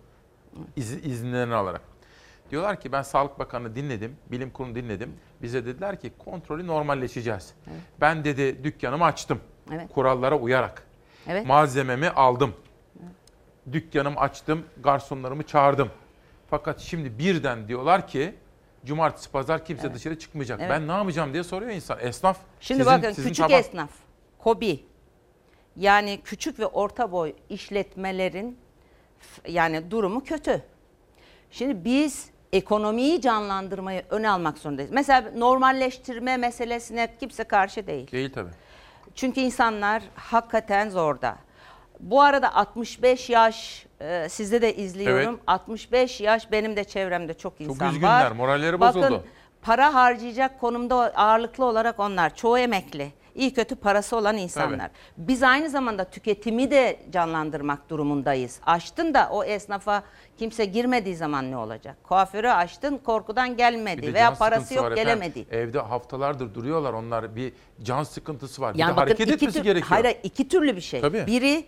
[0.75, 1.81] iz, izinlerini alarak.
[2.51, 5.13] Diyorlar ki ben Sağlık Bakanı dinledim, bilim kurulu dinledim.
[5.41, 7.53] Bize dediler ki kontrolü normalleşeceğiz.
[7.67, 7.81] Evet.
[8.01, 9.39] Ben dedi dükkanımı açtım.
[9.73, 9.93] Evet.
[9.93, 10.83] Kurallara uyarak.
[11.27, 11.45] Evet.
[11.45, 12.53] Malzememi aldım.
[13.71, 15.89] Dükkanımı açtım, garsonlarımı çağırdım.
[16.49, 18.35] Fakat şimdi birden diyorlar ki
[18.85, 20.59] cumartesi pazar kimse dışarı çıkmayacak.
[20.59, 20.71] Evet.
[20.71, 21.99] Ben ne yapacağım diye soruyor insan.
[22.01, 22.37] Esnaf.
[22.59, 23.89] Şimdi sizin- bakın sizin küçük tabak- esnaf,
[24.39, 24.85] KOBİ
[25.75, 28.57] yani küçük ve orta boy işletmelerin
[29.47, 30.61] yani durumu kötü.
[31.51, 34.91] Şimdi biz ekonomiyi canlandırmayı öne almak zorundayız.
[34.91, 38.11] Mesela normalleştirme meselesine kimse karşı değil.
[38.11, 38.49] Değil tabii.
[39.15, 41.37] Çünkü insanlar hakikaten zorda.
[41.99, 45.29] Bu arada 65 yaş e, sizde de izliyorum.
[45.29, 45.39] Evet.
[45.47, 47.91] 65 yaş benim de çevremde çok insan var.
[47.93, 49.23] üzgünler, moralleri Bakın, bozuldu.
[49.61, 52.35] para harcayacak konumda ağırlıklı olarak onlar.
[52.35, 53.11] Çoğu emekli.
[53.35, 54.91] iyi kötü parası olan insanlar.
[55.17, 58.59] Biz aynı zamanda tüketimi de canlandırmak durumundayız.
[58.65, 60.03] Açtın da o esnafa
[60.37, 61.97] kimse girmediği zaman ne olacak?
[62.03, 65.13] Kuaförü açtın korkudan gelmedi veya parası yok var efendim.
[65.19, 65.45] gelemedi.
[65.51, 67.53] Evde haftalardır duruyorlar onlar bir
[67.83, 68.73] can sıkıntısı var.
[68.73, 70.01] bir Yani de bakın hareket etmesi tür- gerekiyor.
[70.03, 71.01] Hayır, iki türlü bir şey.
[71.01, 71.27] Tabii.
[71.27, 71.65] Biri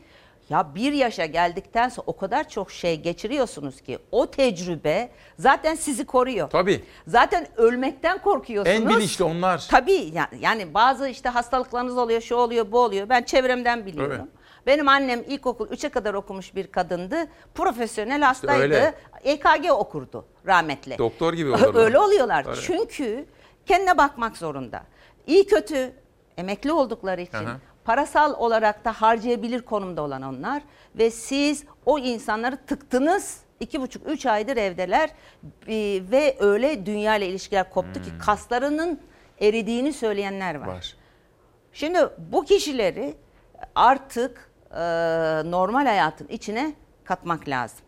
[0.52, 5.10] ya bir yaşa geldikten sonra o kadar çok şey geçiriyorsunuz ki o tecrübe
[5.40, 6.50] zaten sizi koruyor.
[6.50, 6.84] Tabii.
[7.08, 8.78] Zaten ölmekten korkuyorsunuz.
[8.78, 9.68] En bilinçli onlar.
[9.72, 13.10] Tabii yani, yani bazı işte hastalıklarınız oluyor, şu oluyor, bu oluyor.
[13.10, 14.18] Ben çevremden biliyorum.
[14.18, 14.42] Tabii.
[14.68, 17.16] Benim annem ilkokul 3'e kadar okumuş bir kadındı.
[17.56, 18.62] Profesyonel hastaydı.
[18.62, 18.94] öyle.
[19.24, 20.98] EKG okurdu rahmetli.
[20.98, 21.76] Doktor gibi olurlar.
[21.86, 22.46] Öyle oluyorlar.
[22.46, 22.62] Öyle.
[22.62, 23.26] Çünkü
[23.66, 24.84] kendine bakmak zorunda.
[25.28, 25.94] İyi kötü
[26.38, 27.58] emekli oldukları için hı.
[27.92, 30.62] Parasal olarak da harcayabilir konumda olan onlar
[30.96, 33.40] ve siz o insanları tıktınız.
[33.60, 35.10] iki buçuk, üç aydır evdeler
[35.68, 39.00] Ee, ve öyle dünya ile ilişkiler koptu ki kaslarının
[39.42, 40.66] eridiğini söyleyenler var.
[40.66, 40.74] Hmm.
[40.74, 40.96] Var.
[41.74, 43.14] Şimdi bu kişileri
[43.76, 44.80] artık e,
[45.52, 46.74] normal hayatın içine
[47.04, 47.80] katmak lazım.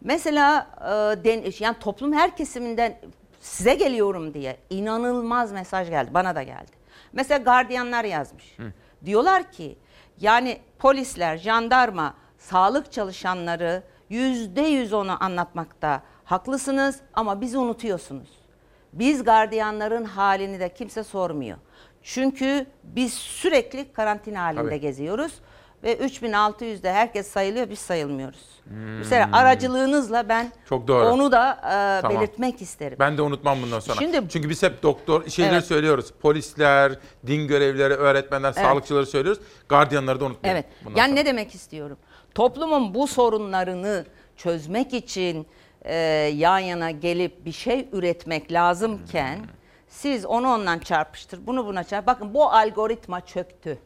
[0.00, 2.98] Mesela e, den, yani toplum her kesiminden
[3.40, 6.14] size geliyorum diye inanılmaz mesaj geldi.
[6.14, 6.72] Bana da geldi.
[7.12, 8.56] Mesela gardiyanlar yazmış.
[9.06, 9.78] Diyorlar ki
[10.20, 18.28] yani polisler, jandarma, sağlık çalışanları yüzde yüz onu anlatmakta haklısınız ama bizi unutuyorsunuz.
[18.92, 21.58] Biz gardiyanların halini de kimse sormuyor.
[22.02, 24.80] Çünkü biz sürekli karantina halinde Tabii.
[24.80, 25.40] geziyoruz
[25.84, 28.40] ve 3600'de herkes sayılıyor biz sayılmıyoruz.
[28.68, 28.98] Hmm.
[28.98, 31.04] Mesela aracılığınızla ben Çok doğru.
[31.06, 32.18] onu da e, Tamam.
[32.18, 32.96] belirtmek isterim.
[33.00, 33.98] Ben de unutmam bundan sonra.
[33.98, 35.64] Şimdi- Çünkü biz hep doktor şeyleri Evet.
[35.64, 36.12] söylüyoruz.
[36.22, 36.92] Polisler,
[37.26, 38.66] din görevlileri, öğretmenler, Evet.
[38.66, 39.42] sağlıkçıları söylüyoruz.
[39.68, 40.62] Gardiyanları da unutmayalım.
[40.64, 40.84] Evet.
[40.84, 41.20] bundan yani sonra.
[41.20, 41.98] ne demek istiyorum?
[42.34, 44.04] Toplumun bu sorunlarını
[44.36, 45.46] çözmek için
[45.82, 45.94] e,
[46.34, 49.38] yan yana gelip bir şey üretmek lazımken
[49.88, 52.06] siz onu ondan çarpıştır, bunu buna çarp.
[52.06, 53.78] Bakın bu algoritma çöktü.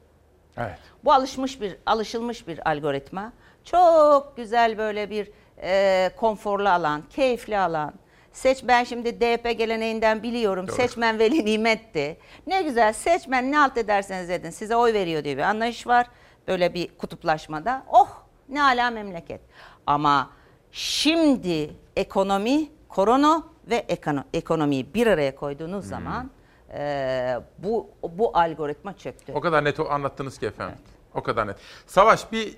[0.60, 0.78] Evet.
[1.04, 3.32] Bu alışmış bir alışılmış bir algoritma.
[3.64, 5.30] Çok güzel böyle bir
[5.62, 7.92] e, konforlu alan, keyifli alan.
[8.32, 10.68] Seç ben şimdi DP geleneğinden biliyorum.
[10.68, 10.76] Doğru.
[10.76, 12.16] Seçmen veli nimetti.
[12.46, 16.06] Ne güzel seçmen ne alt ederseniz edin size oy veriyor diye bir anlayış var.
[16.48, 17.82] Böyle bir kutuplaşmada.
[17.92, 18.08] Oh
[18.48, 19.40] ne ala memleket.
[19.86, 20.30] Ama
[20.72, 25.90] şimdi ekonomi, korona ve ekono, ekonomiyi bir araya koyduğunuz Hmm.
[25.90, 26.30] zaman
[26.74, 29.32] e, bu bu algoritma çöktü.
[29.32, 30.78] O kadar net anlattınız ki efendim.
[31.14, 31.56] O kadar net.
[31.86, 32.56] Savaş bir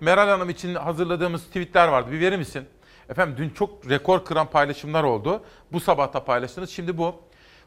[0.00, 2.12] Meral Hanım için hazırladığımız tweetler vardı.
[2.12, 2.64] Bir verir misin?
[3.08, 5.42] Efendim dün çok rekor kıran paylaşımlar oldu.
[5.72, 6.70] Bu sabah da paylaştınız.
[6.70, 7.14] Şimdi bu.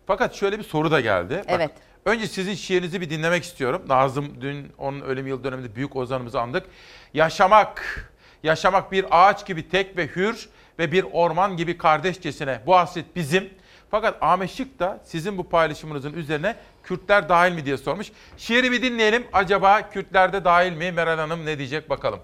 [0.07, 1.35] Fakat şöyle bir soru da geldi.
[1.37, 1.71] Bak, Evet.
[2.05, 3.81] önce sizin şiirinizi bir dinlemek istiyorum.
[3.87, 6.65] Nazım dün onun ölüm yıl döneminde büyük ozanımızı andık.
[7.13, 7.83] Yaşamak,
[8.43, 10.49] yaşamak bir ağaç gibi tek ve hür
[10.79, 12.61] ve bir orman gibi kardeşçesine.
[12.65, 13.49] Bu hasret bizim.
[13.95, 18.11] Fakat Ahmet Şık da sizin bu paylaşımınızın üzerine Kürtler dahil mi diye sormuş.
[18.37, 19.23] Şiiri bir dinleyelim.
[19.33, 20.91] Acaba Kürtler de dahil mi?
[20.91, 22.19] Meral Hanım ne diyecek bakalım.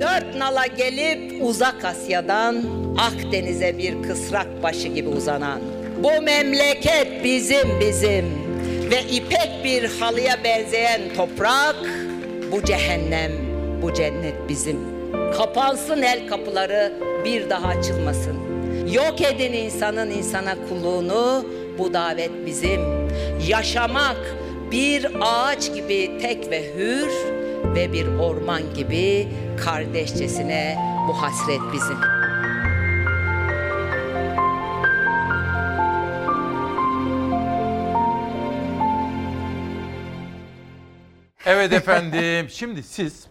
[0.00, 2.64] Dört nala gelip uzak Asya'dan
[2.98, 5.60] Akdeniz'e bir kısrak başı gibi uzanan
[6.02, 8.24] Bu memleket bizim bizim
[8.90, 11.76] ve ipek bir halıya benzeyen toprak
[12.52, 13.32] Bu cehennem,
[13.82, 14.95] bu cennet bizim
[15.32, 16.92] Kapansın el kapıları
[17.24, 18.36] bir daha açılmasın
[18.92, 21.46] Yok edin insanın insana kulluğunu
[21.78, 22.80] Bu davet bizim
[23.48, 24.36] Yaşamak
[24.70, 27.10] bir ağaç gibi tek ve hür
[27.74, 29.28] ve bir orman gibi
[29.64, 30.78] kardeşçesine
[31.08, 31.96] bu hasret bizim.
[41.46, 42.50] Evet efendim.
[42.50, 43.26] Şimdi siz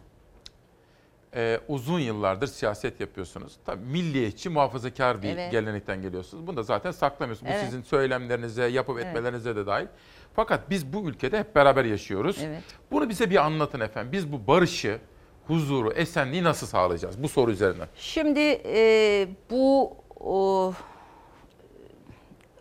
[1.35, 3.57] e, uzun yıllardır siyaset yapıyorsunuz.
[3.65, 5.51] Tabii milliyetçi, muhafazakar bir Evet.
[5.51, 6.47] gelenekten geliyorsunuz.
[6.47, 7.51] Bunu da zaten saklamıyorsunuz.
[7.51, 7.65] Bu Evet.
[7.65, 9.05] sizin söylemlerinize, yapıp Evet.
[9.07, 9.87] etmelerinize de dahil.
[10.35, 12.37] Fakat biz bu ülkede hep beraber yaşıyoruz.
[12.45, 12.63] Evet.
[12.91, 14.11] Bunu bize bir anlatın efendim.
[14.11, 14.99] Biz bu barışı,
[15.47, 17.23] huzuru, esenliği nasıl sağlayacağız?
[17.23, 17.87] Bu soru üzerinden.
[17.95, 20.73] Şimdi e, bu o,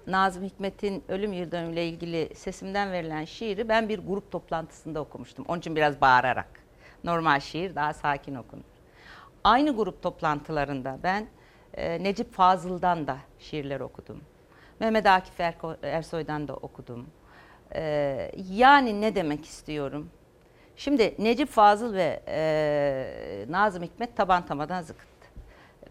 [0.07, 5.45] Nazım Hikmet'in ölüm yıl dönümüyle ilgili sesimden verilen şiiri ben bir grup toplantısında okumuştum.
[5.49, 6.64] Onun için biraz bağırarak.
[7.05, 8.65] Normal şiir daha sakin okunur.
[9.45, 11.27] Aynı grup toplantılarında ben
[11.75, 14.21] e, Necip Fazıl'dan da şiirler okudum.
[14.81, 15.41] Mehmet Akif
[15.83, 17.07] Ersoy'dan da okudum.
[17.75, 20.11] E, yani ne demek istiyorum?
[20.77, 24.97] Şimdi Necip Fazıl ve e, Nazım Hikmet taban tabana zıt.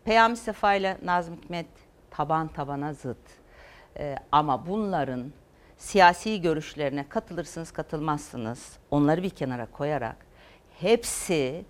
[0.06, 1.66] Peyami Sefa ile Nazım Hikmet
[2.12, 3.18] taban tabana zıt.
[3.98, 5.32] E, ama bunların
[5.78, 10.33] siyasi görüşlerine katılırsınız katılmazsınız onları bir kenara koyarak
[10.84, 11.66] hepsi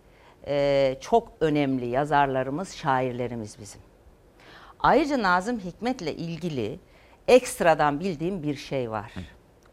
[0.48, 3.82] e, çok önemli yazarlarımız, şairlerimiz bizim.
[4.80, 6.80] Ayrıca Nazım Hikmet'le ilgili
[7.28, 9.14] ekstradan bildiğim bir şey var.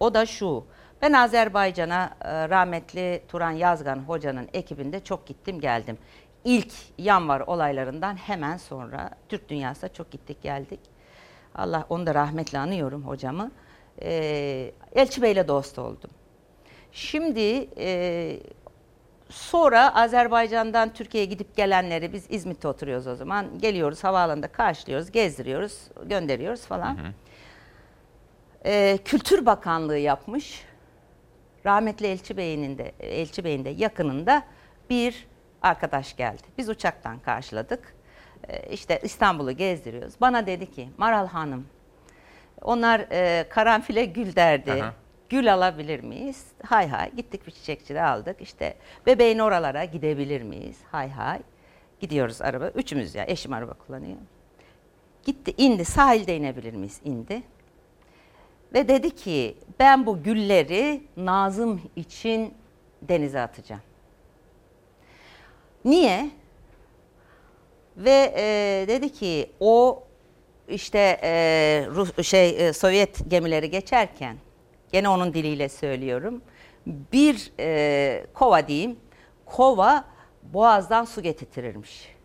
[0.00, 0.64] O da şu.
[1.02, 5.98] Ben Azerbaycan'a e, rahmetli Turan Yazgan hocanın ekibinde çok gittim geldim.
[6.44, 10.80] İlk yanvar olaylarından hemen sonra Türk dünyasına çok gittik geldik.
[11.54, 13.50] Allah onu da rahmetle anıyorum hocamı.
[14.02, 16.10] Ee, Elçi Bey'le dost oldum.
[16.92, 18.40] Şimdi e,
[19.30, 23.58] sonra Azerbaycan'dan Türkiye'ye gidip gelenleri biz İzmit'te oturuyoruz o zaman.
[23.58, 26.98] Geliyoruz havaalanında karşılıyoruz, gezdiriyoruz, gönderiyoruz falan.
[28.64, 30.64] Ee, Kültür Bakanlığı yapmış.
[31.66, 34.42] Rahmetli Elçi Bey'in de Elçi Bey'in de yakınında
[34.90, 35.26] bir
[35.62, 36.42] arkadaş geldi.
[36.58, 37.94] Biz uçaktan karşıladık.
[38.48, 40.14] Ee, işte İstanbul'u gezdiriyoruz.
[40.20, 41.66] Bana dedi ki Maral Hanım
[42.62, 44.72] onlar e, karanfile gül derdi.
[44.72, 44.94] Aha.
[45.30, 46.44] Gül alabilir miyiz?
[46.66, 47.12] Hay hay.
[47.16, 48.36] Gittik bir çiçekçide aldık.
[48.40, 48.74] İşte
[49.06, 50.76] bebeğin oralara gidebilir miyiz?
[50.90, 51.40] Hay hay.
[52.00, 52.68] Gidiyoruz araba.
[52.68, 53.24] Üçümüz ya.
[53.28, 54.16] Eşim araba kullanıyor.
[55.24, 55.84] Gitti indi.
[55.84, 57.00] Sahilde inebilir miyiz?
[57.04, 57.42] İndi.
[58.74, 62.54] Ve dedi ki ben bu gülleri Nazım için
[63.02, 63.82] denize atacağım.
[65.84, 66.30] Niye?
[67.96, 70.02] Ve e, dedi ki o
[70.68, 74.36] işte e, Rus, şey e, Sovyet gemileri geçerken
[74.92, 76.42] gene onun diliyle söylüyorum
[76.86, 78.96] bir e, kova diyeyim
[79.46, 80.04] kova
[80.42, 82.20] boğazdan su getirtirirmiş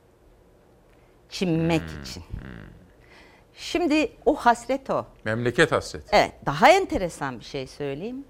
[1.29, 2.23] çimmek için.
[3.53, 5.05] Şimdi o hasret o.
[5.25, 6.05] Memleket hasreti.
[6.11, 8.25] Evet, daha enteresan bir şey söyleyeyim.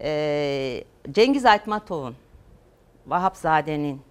[0.00, 2.16] Ee, Cengiz Aytmatov'un,
[3.06, 4.02] Vahapzade'nin,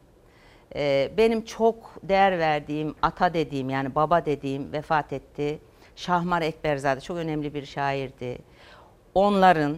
[0.76, 5.60] e, benim çok değer verdiğim, ata dediğim yani baba dediğim vefat etti.
[5.96, 8.38] Şahmar Ekberzade çok önemli bir şairdi.
[9.20, 9.78] Onların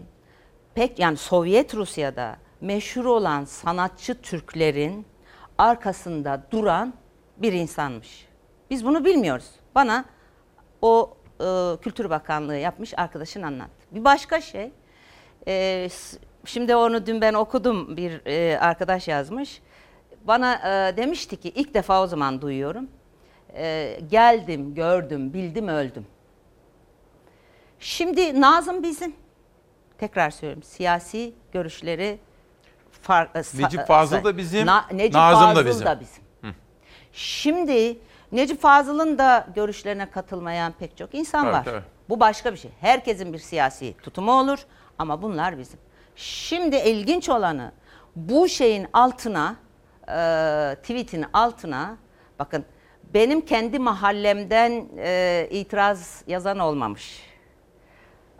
[0.76, 5.06] pek yani Sovyet Rusya'da meşhur olan sanatçı Türklerin
[5.58, 6.94] arkasında duran
[7.38, 8.28] bir insanmış.
[8.70, 9.50] Biz bunu bilmiyoruz.
[9.76, 10.06] Bana
[10.82, 13.88] o e, Kültür Bakanlığı yapmış arkadaşın anlattı.
[13.92, 14.72] Bir başka şey,
[15.48, 15.88] e,
[16.46, 19.62] şimdi onu dün ben okudum bir e, arkadaş yazmış.
[20.24, 22.88] Bana e, demişti ki ilk defa o zaman duyuyorum.
[23.56, 26.06] E, geldim, gördüm, bildim, öldüm.
[27.80, 29.21] Şimdi Nazım bizim.
[30.02, 30.64] Tekrar söylüyorum.
[30.64, 32.20] Siyasi görüşleri
[33.02, 35.86] far, e, Necip Fazıl sa- da bizim, Necip Nazım da Fazıl bizim.
[35.86, 36.24] da bizim.
[37.14, 37.98] Şimdi
[38.32, 41.66] Necip Fazıl'ın da görüşlerine katılmayan pek çok insan Evet, var.
[41.70, 41.84] evet.
[42.10, 42.72] Bu başka bir şey.
[42.82, 44.60] Herkesin bir siyasi tutumu olur
[45.00, 45.80] ama bunlar bizim.
[46.16, 47.72] Şimdi ilginç olanı
[48.16, 49.56] bu şeyin altına
[50.08, 50.12] e,
[50.82, 51.98] tweetin altına
[52.40, 52.66] bakın
[53.14, 57.22] benim kendi mahallemden e, itiraz yazan olmamış.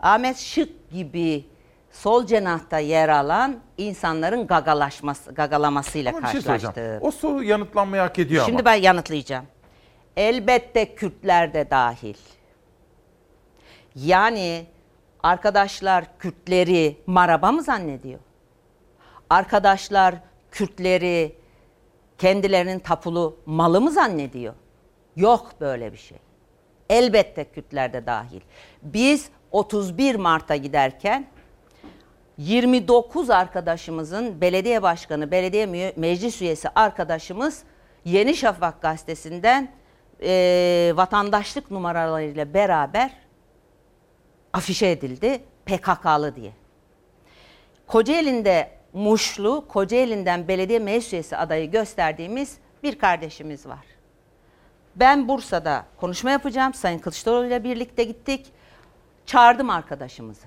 [0.00, 1.51] Ahmet Şık gibi
[1.92, 6.72] sol cenahta yer alan insanların gagalaşması, gagalamasıyla Ama bir şey karşılaştım.
[6.74, 6.98] soracağım.
[7.02, 8.64] O soru yanıtlanmayı hak ediyor Şimdi ama.
[8.64, 9.44] ben yanıtlayacağım.
[10.16, 12.14] Elbette Kürtler de dahil.
[13.94, 14.66] Yani
[15.22, 18.20] arkadaşlar Kürtleri maraba mı zannediyor?
[19.30, 20.14] Arkadaşlar
[20.50, 21.36] Kürtleri
[22.18, 24.54] kendilerinin tapulu malı mı zannediyor?
[25.16, 26.18] Yok böyle bir şey.
[26.90, 28.40] Elbette Kürtler de dahil.
[28.82, 31.26] Biz 31 Mart'a giderken
[32.38, 37.62] 29 arkadaşımızın belediye başkanı, belediye meclis üyesi arkadaşımız
[38.04, 39.68] Yeni Şafak gazetesinden
[40.20, 43.10] eee, vatandaşlık numaralarıyla beraber
[44.52, 46.52] afişe edildi PKK'lı diye.
[47.86, 53.86] Kocaeli'nde Muşlu, Kocaeli'nden belediye meclis üyesi adayı gösterdiğimiz bir kardeşimiz var.
[54.96, 56.74] Ben Bursa'da konuşma yapacağım.
[56.74, 58.46] Sayın Kılıçdaroğlu ile birlikte gittik.
[59.26, 60.46] Çağırdım arkadaşımızı.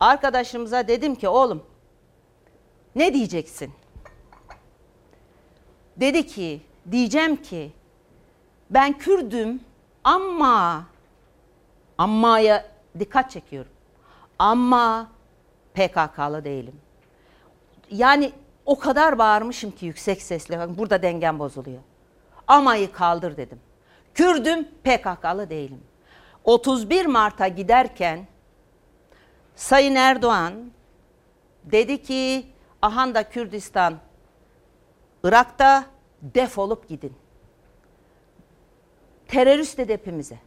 [0.00, 1.62] Arkadaşımıza dedim ki oğlum
[2.96, 3.72] ne diyeceksin?
[5.96, 7.72] Dedi ki diyeceğim ki
[8.70, 9.60] ben Kürdüm
[10.04, 10.84] ama
[11.98, 12.66] amma'ya
[12.98, 13.72] dikkat çekiyorum.
[14.38, 15.08] Ama
[15.74, 16.80] PKK'lı değilim.
[17.90, 18.32] Yani
[18.66, 21.82] o kadar bağırmışım ki yüksek sesle bakın burada dengem bozuluyor.
[22.48, 23.60] Amayı kaldır dedim.
[24.14, 25.80] Kürdüm PKK'lı değilim.
[26.44, 28.26] 31 Mart'a giderken
[29.56, 30.70] Sayın Erdoğan
[31.64, 32.46] dedi ki
[32.82, 33.98] Ahanda Kürdistan
[35.24, 35.84] Irak'ta
[36.22, 37.12] defolup gidin.
[39.28, 40.40] Terörist dedi.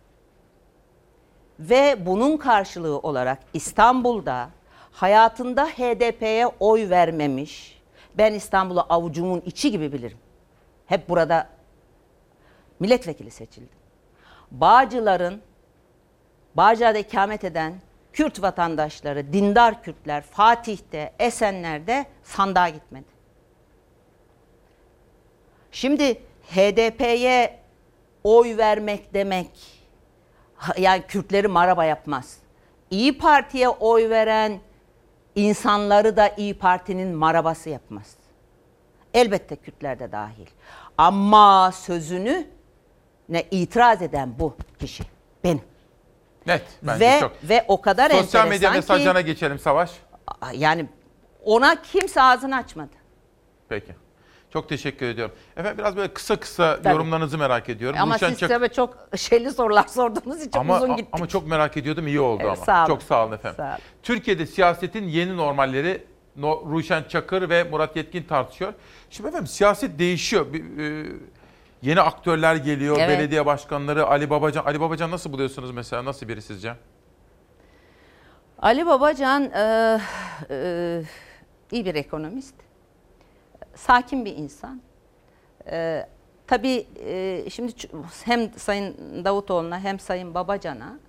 [1.59, 4.49] Ve bunun karşılığı olarak İstanbul'da
[4.91, 7.81] hayatında HDP'ye oy vermemiş.
[8.17, 10.17] Ben İstanbul'u avucumun içi gibi bilirim.
[10.85, 11.49] Hep burada
[12.79, 13.77] milletvekili seçildim.
[14.51, 15.41] Bağcıların
[16.55, 17.73] Bağcılar'da ikamet eden
[18.19, 23.05] Kürt vatandaşları, dindar Kürtler Fatih'te, Esenler'de sandığa gitmedi.
[25.71, 27.59] Şimdi HDP'ye
[28.23, 29.49] oy vermek demek
[30.77, 32.37] yani Kürtleri maraba yapmaz.
[32.91, 34.59] İyi Parti'ye oy veren
[35.35, 38.15] insanları da İyi Parti'nin marabası yapmaz.
[39.13, 40.47] Elbette Kürtler de dahil.
[40.97, 42.47] Ama sözünü
[43.29, 45.03] ne itiraz eden bu kişi
[45.43, 45.68] benim.
[46.47, 47.31] Net bence ve çok.
[47.43, 49.91] ve o kadar Sosyal medya enteresan mesajlarına ki geçelim Savaş.
[50.53, 50.85] yani
[51.43, 52.89] ona kimse ağzını açmadı.
[53.69, 53.95] Peki.
[54.53, 55.35] Çok teşekkür ediyorum.
[55.57, 56.93] Efendim biraz böyle kısa kısa Tabii.
[56.93, 57.99] yorumlarınızı merak ediyorum.
[58.01, 61.09] Ama Ruşen siz tabii çok şeyli sorular sorduğunuz için ama, uzun gittik.
[61.13, 62.65] ama çok merak ediyordum iyi oldu Evet, ama.
[62.65, 62.87] sağ olun.
[62.87, 63.55] Çok sağ olun efendim.
[63.57, 63.77] Sağ olun.
[64.03, 66.03] Türkiye'de siyasetin yeni normalleri
[66.35, 68.73] No- Ruşen Çakır ve Murat Yetkin tartışıyor.
[69.09, 70.53] Şimdi efendim siyaset değişiyor.
[70.53, 71.05] Bir, e,
[71.81, 72.97] yeni aktörler geliyor.
[72.99, 73.19] Evet.
[73.19, 74.65] Belediye başkanları Ali Babacan.
[74.65, 76.05] Ali Babacan nasıl buluyorsunuz mesela?
[76.05, 76.75] Nasıl biri sizce?
[78.61, 79.99] Ali Babacan e,
[80.49, 81.01] e,
[81.71, 82.55] iyi bir ekonomist.
[83.75, 84.81] Sakin bir insan.
[85.71, 86.07] E,
[86.47, 87.73] tabii e, şimdi
[88.25, 88.95] hem Sayın
[89.25, 90.99] Davutoğlu'na hem Sayın Babacan'a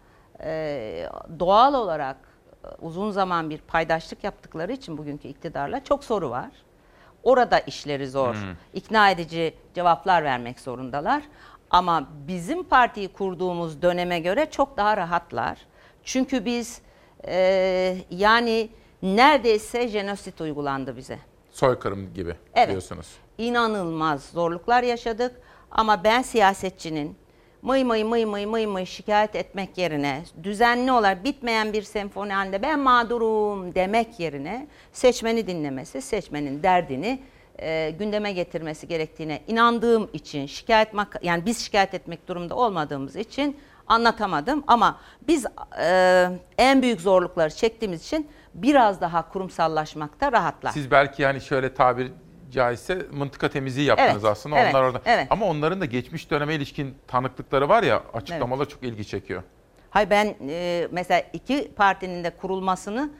[0.45, 2.17] e, doğal olarak
[2.65, 6.51] e, uzun zaman bir paydaşlık yaptıkları için bugünkü iktidarla çok soru var.
[7.23, 8.35] Orada işleri zor.
[8.35, 8.55] Hmm.
[8.75, 11.23] ikna edici cevaplar vermek zorundalar.
[11.71, 15.59] Ama bizim partiyi kurduğumuz döneme göre çok daha rahatlar.
[16.05, 16.81] Çünkü biz
[17.27, 18.69] e, yani
[19.03, 21.19] neredeyse jenosit uygulandı bize.
[21.51, 22.71] Soykırım gibi Evet.
[22.71, 23.07] diyorsunuz.
[23.39, 25.41] İnanılmaz zorluklar yaşadık
[25.71, 27.17] ama ben siyasetçinin
[27.63, 32.63] mıy mıy mıy mıy mıy mıy şikayet etmek yerine düzenli olarak bitmeyen bir senfoni halinde
[32.63, 37.23] ben mağdurum demek yerine seçmeni dinlemesi, seçmenin derdini
[37.59, 40.89] e, gündeme getirmesi gerektiğine inandığım için şikayet
[41.23, 43.57] yani biz şikayet etmek durumda olmadığımız için
[43.87, 45.47] anlatamadım ama biz
[45.81, 46.29] e,
[46.59, 50.73] en büyük zorlukları çektiğimiz için biraz daha kurumsallaşmakta rahatlar.
[50.73, 52.13] Siz belki yani şöyle tabir
[52.51, 54.59] caizse mıntıka temizliği yaptınız Evet, aslında.
[54.59, 55.03] evet, Onlar orada.
[55.05, 55.27] evet.
[55.31, 59.43] Ama onların da geçmiş döneme ilişkin tanıklıkları var ya açıklamalar çok ilgi çekiyor.
[59.91, 63.11] Hayır ben e, mesela iki partinin de kurulmasını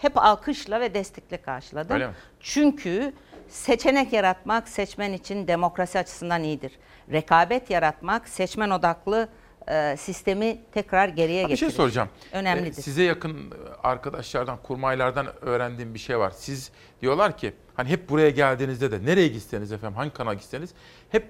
[0.00, 1.94] hep alkışla ve destekle karşıladım.
[1.94, 2.12] Öyle mi?
[2.40, 3.12] Çünkü
[3.48, 6.72] seçenek yaratmak seçmen için demokrasi açısından iyidir.
[7.12, 9.28] Rekabet yaratmak seçmen odaklı
[9.68, 11.70] e, sistemi tekrar geriye Ha, bir getirir.
[11.70, 12.08] şey soracağım.
[12.32, 12.78] Önemlidir.
[12.78, 16.30] Ee, size yakın arkadaşlardan, kurmaylardan öğrendiğim bir şey var.
[16.36, 16.70] Siz
[17.02, 20.70] diyorlar ki hani hep buraya geldiğinizde de nereye gitseniz efendim hangi kanala gitseniz
[21.10, 21.24] hep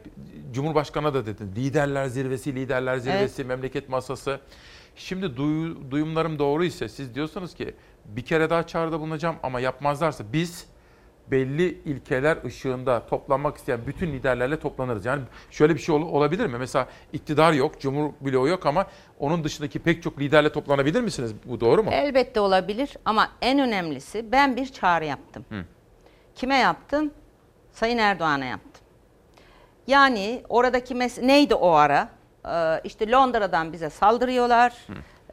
[0.52, 1.52] Cumhurbaşkanı'na da dedin.
[1.56, 4.40] Liderler zirvesi, liderler zirvesi, memleket masası.
[4.96, 10.24] Şimdi duyu- duyumlarım doğru ise siz diyorsunuz ki bir kere daha çağrıda bulunacağım ama yapmazlarsa
[10.32, 10.66] biz
[11.30, 15.06] belli ilkeler ışığında toplanmak isteyen bütün liderlerle toplanırız.
[15.06, 16.58] Yani şöyle bir şey ol- olabilir mi?
[16.58, 18.86] Mesela iktidar yok, cumhur bloğu yok ama
[19.18, 21.32] onun dışındaki pek çok liderle toplanabilir misiniz?
[21.44, 21.90] Bu doğru mu?
[21.92, 25.44] Elbette olabilir ama en önemlisi ben bir çağrı yaptım.
[25.48, 25.64] Hı.
[26.34, 27.14] Kime yaptım?
[27.72, 28.84] Sayın Erdoğan'a yaptım.
[29.86, 32.08] Yani oradaki mes- neydi o ara?
[32.48, 34.72] Ee, işte Londra'dan bize saldırıyorlar.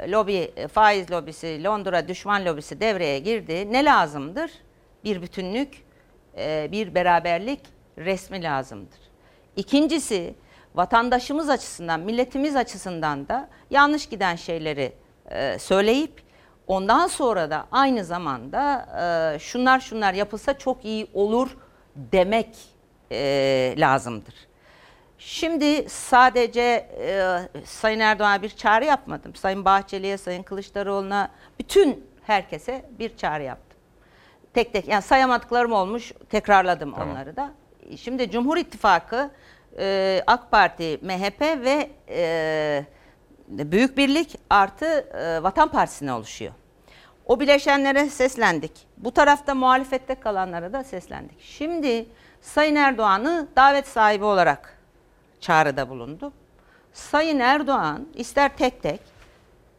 [0.08, 3.74] Lobi, e, faiz lobisi, Londra düşman lobisi devreye girdi.
[3.74, 4.52] Ne lazımdır?
[5.04, 5.84] Bir bütünlük,
[6.38, 7.60] e, bir beraberlik
[7.98, 9.00] resmi lazımdır.
[9.56, 10.36] İkincisi
[10.76, 14.94] vatandaşımız açısından, milletimiz açısından da yanlış giden şeyleri
[15.30, 16.22] e, söyleyip
[16.68, 18.88] ondan sonra da aynı zamanda
[19.36, 21.58] e, şunlar şunlar yapılsa çok iyi olur
[21.96, 22.58] demek
[23.12, 24.34] e, lazımdır.
[25.18, 29.36] Şimdi sadece e, Sayın Erdoğan'a bir çağrı yapmadım.
[29.36, 33.78] Sayın Bahçeli'ye, Sayın Kılıçdaroğlu'na, bütün herkese bir çağrı yaptım.
[34.54, 37.10] Tek tek yani sayamadıklarım olmuş, tekrarladım Tamam.
[37.10, 37.52] onları da.
[37.98, 39.32] Şimdi Cumhur İttifakı,
[39.78, 42.86] e, AK Parti, MHP ve e,
[43.52, 46.52] Büyük Birlik artı e, Vatan Partisi'ne oluşuyor.
[47.26, 48.72] O bileşenlere seslendik.
[48.98, 51.42] Bu tarafta muhalefette kalanlara da seslendik.
[51.42, 52.06] Şimdi
[52.42, 54.78] Sayın Erdoğan'ı davet sahibi olarak
[55.40, 56.34] çağrıda bulundu.
[56.94, 59.02] Sayın Erdoğan ister tek tek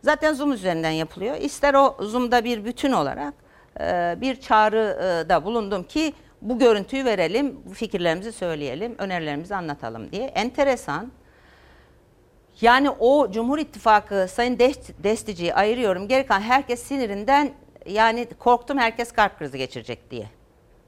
[0.02, 1.36] zaten Zoom üzerinden yapılıyor.
[1.36, 3.34] ister o Zoom'da bir bütün olarak
[3.80, 10.26] e, bir çağrıda bulundum ki bu görüntüyü verelim, fikirlerimizi söyleyelim, önerilerimizi anlatalım diye.
[10.26, 11.12] Enteresan.
[12.62, 16.08] Yani o Cumhur İttifakı Sayın Dest- Destici'yi ayırıyorum.
[16.08, 17.52] Geri kalan herkes sinirinden
[17.86, 20.26] yani korktum herkes kalp krizi geçirecek diye.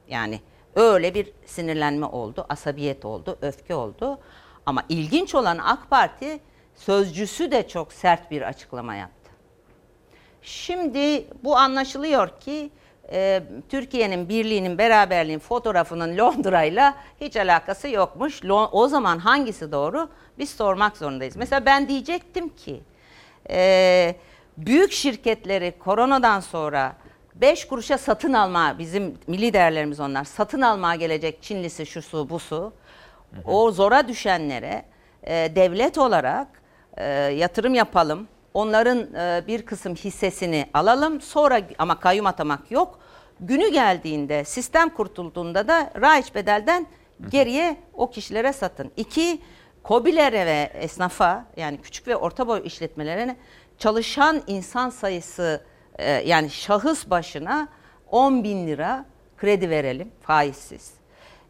[0.09, 0.41] Yani
[0.75, 4.19] öyle bir sinirlenme oldu, asabiyet oldu, öfke oldu.
[4.67, 6.41] Ama ilginç olan AK Parti
[6.75, 9.31] sözcüsü de çok sert bir açıklama yaptı.
[10.43, 12.71] Şimdi bu anlaşılıyor ki
[13.13, 18.41] e, Türkiye'nin birliğinin, beraberliğin fotoğrafının Londra'yla hiç alakası yokmuş.
[18.73, 20.09] O zaman hangisi doğru?
[20.39, 21.37] Biz sormak zorundayız.
[21.37, 22.81] Mesela ben diyecektim ki
[23.51, 24.15] e,
[24.57, 26.97] büyük şirketleri koronadan sonra
[27.35, 32.73] 5 kuruşa satın alma, bizim milli değerlerimiz onlar, satın almaya gelecek Çinlisi, şusu, busu,
[33.45, 34.85] o zora düşenlere
[35.23, 36.49] e, devlet olarak
[36.97, 38.29] e, yatırım yapalım.
[38.55, 41.21] Onların e, bir kısım hissesini alalım.
[41.21, 42.99] Sonra ama kayyum atamak yok.
[43.41, 46.87] Günü geldiğinde, sistem kurtulduğunda da raiç bedelden
[47.31, 48.91] geriye o kişilere satın.
[48.97, 49.41] İki,
[49.85, 53.37] KOBİ'lere ve esnafa yani küçük ve orta boy işletmelerine
[53.79, 55.65] çalışan insan sayısı
[55.99, 57.69] e, yani şahıs başına
[58.11, 59.05] 10 bin lira
[59.37, 60.95] kredi verelim faizsiz.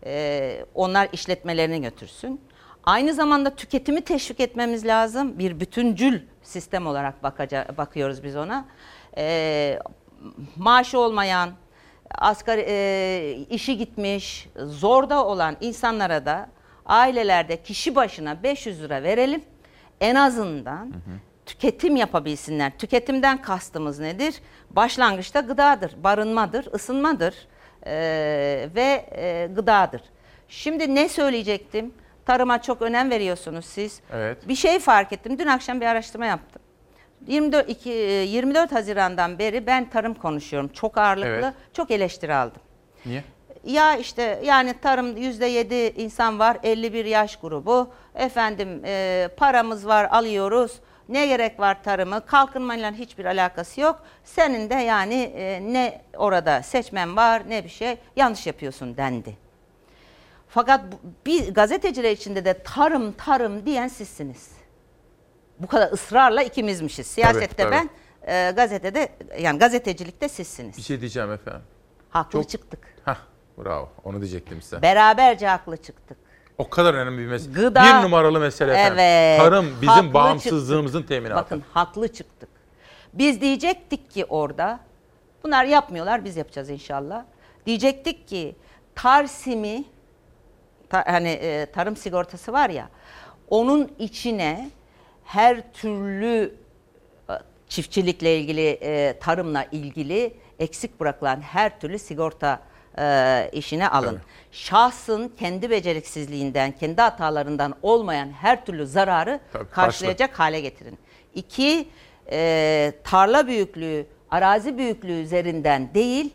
[0.06, 2.40] Ee, onlar işletmelerini götürsün.
[2.84, 5.38] Aynı zamanda tüketimi teşvik etmemiz lazım.
[5.38, 8.64] Bir bütüncül sistem olarak bakaca, bakıyoruz biz ona.
[9.16, 9.78] Ee,
[10.56, 11.50] maaşı olmayan,
[12.18, 16.48] asgari e, işi gitmiş, zorda olan insanlara da
[16.86, 19.42] ailelerde kişi başına 500 lira verelim.
[20.00, 20.92] En azından
[21.46, 22.78] tüketim yapabilsinler.
[22.78, 24.34] Tüketimden kastımız nedir?
[24.70, 27.34] Başlangıçta gıdadır, barınmadır, ısınmadır
[27.86, 30.02] ee, ve e, gıdadır.
[30.48, 31.94] Şimdi ne söyleyecektim?
[32.26, 34.00] Tarıma çok önem veriyorsunuz siz.
[34.12, 34.48] Evet.
[34.48, 35.38] Bir şey fark ettim.
[35.38, 36.62] Dün akşam bir araştırma yaptım.
[37.26, 40.68] 24, iki- e, 24 Haziran'dan beri ben tarım konuşuyorum.
[40.68, 41.54] Çok ağırlıklı, Evet.
[41.72, 42.62] çok eleştiri aldım.
[43.06, 43.24] Niye?
[43.64, 50.08] Ya işte yani tarım yüzde yedi insan var 51 yaş grubu efendim e, paramız var
[50.10, 56.62] alıyoruz ne gerek var tarımı kalkınmayla hiçbir alakası yok senin de yani e, ne orada
[56.62, 59.36] seçmen var ne bir şey yanlış yapıyorsun dendi.
[60.48, 60.80] Fakat
[61.26, 64.50] bir gazeteciler içinde de tarım tarım diyen sizsiniz.
[65.58, 67.06] Bu kadar ısrarla ikimizmişiz.
[67.06, 67.70] Siyasette tabii.
[67.70, 67.90] ben,
[68.26, 69.08] e, gazetede
[69.38, 70.76] yani gazetecilikte sizsiniz.
[70.76, 71.62] Bir şey diyeceğim efendim.
[72.10, 72.93] Haklı Çok- çıktık.
[73.58, 74.82] Bravo onu diyecektim size.
[74.82, 76.16] Beraberce haklı çıktık.
[76.58, 77.52] O kadar önemli bir mesele.
[77.60, 78.98] Gıda- Bir numaralı mesele efendim.
[78.98, 81.36] Evet, Tarım bizim bağımsızlığımızın teminatı.
[81.44, 82.48] Bakın haklı çıktık.
[83.14, 84.80] Biz diyecektik ki orada,
[85.44, 87.24] bunlar yapmıyorlar biz yapacağız inşallah.
[87.66, 88.56] Diyecektik ki
[88.94, 89.84] Tarsim'i,
[90.90, 92.88] ta- hani e, tarım sigortası var ya,
[93.50, 94.70] onun içine
[95.24, 96.54] her türlü
[97.30, 97.32] e,
[97.68, 102.60] çiftçilikle ilgili, e, tarımla ilgili eksik bırakılan her türlü sigorta
[102.98, 104.08] e, işine alın.
[104.08, 104.20] Tabii.
[104.52, 110.98] Şahsın kendi beceriksizliğinden, kendi hatalarından olmayan her türlü zararı Tabii, karşılayacak hale getirin.
[111.34, 111.88] İki,
[112.30, 116.34] e, tarla büyüklüğü, arazi büyüklüğü üzerinden değil,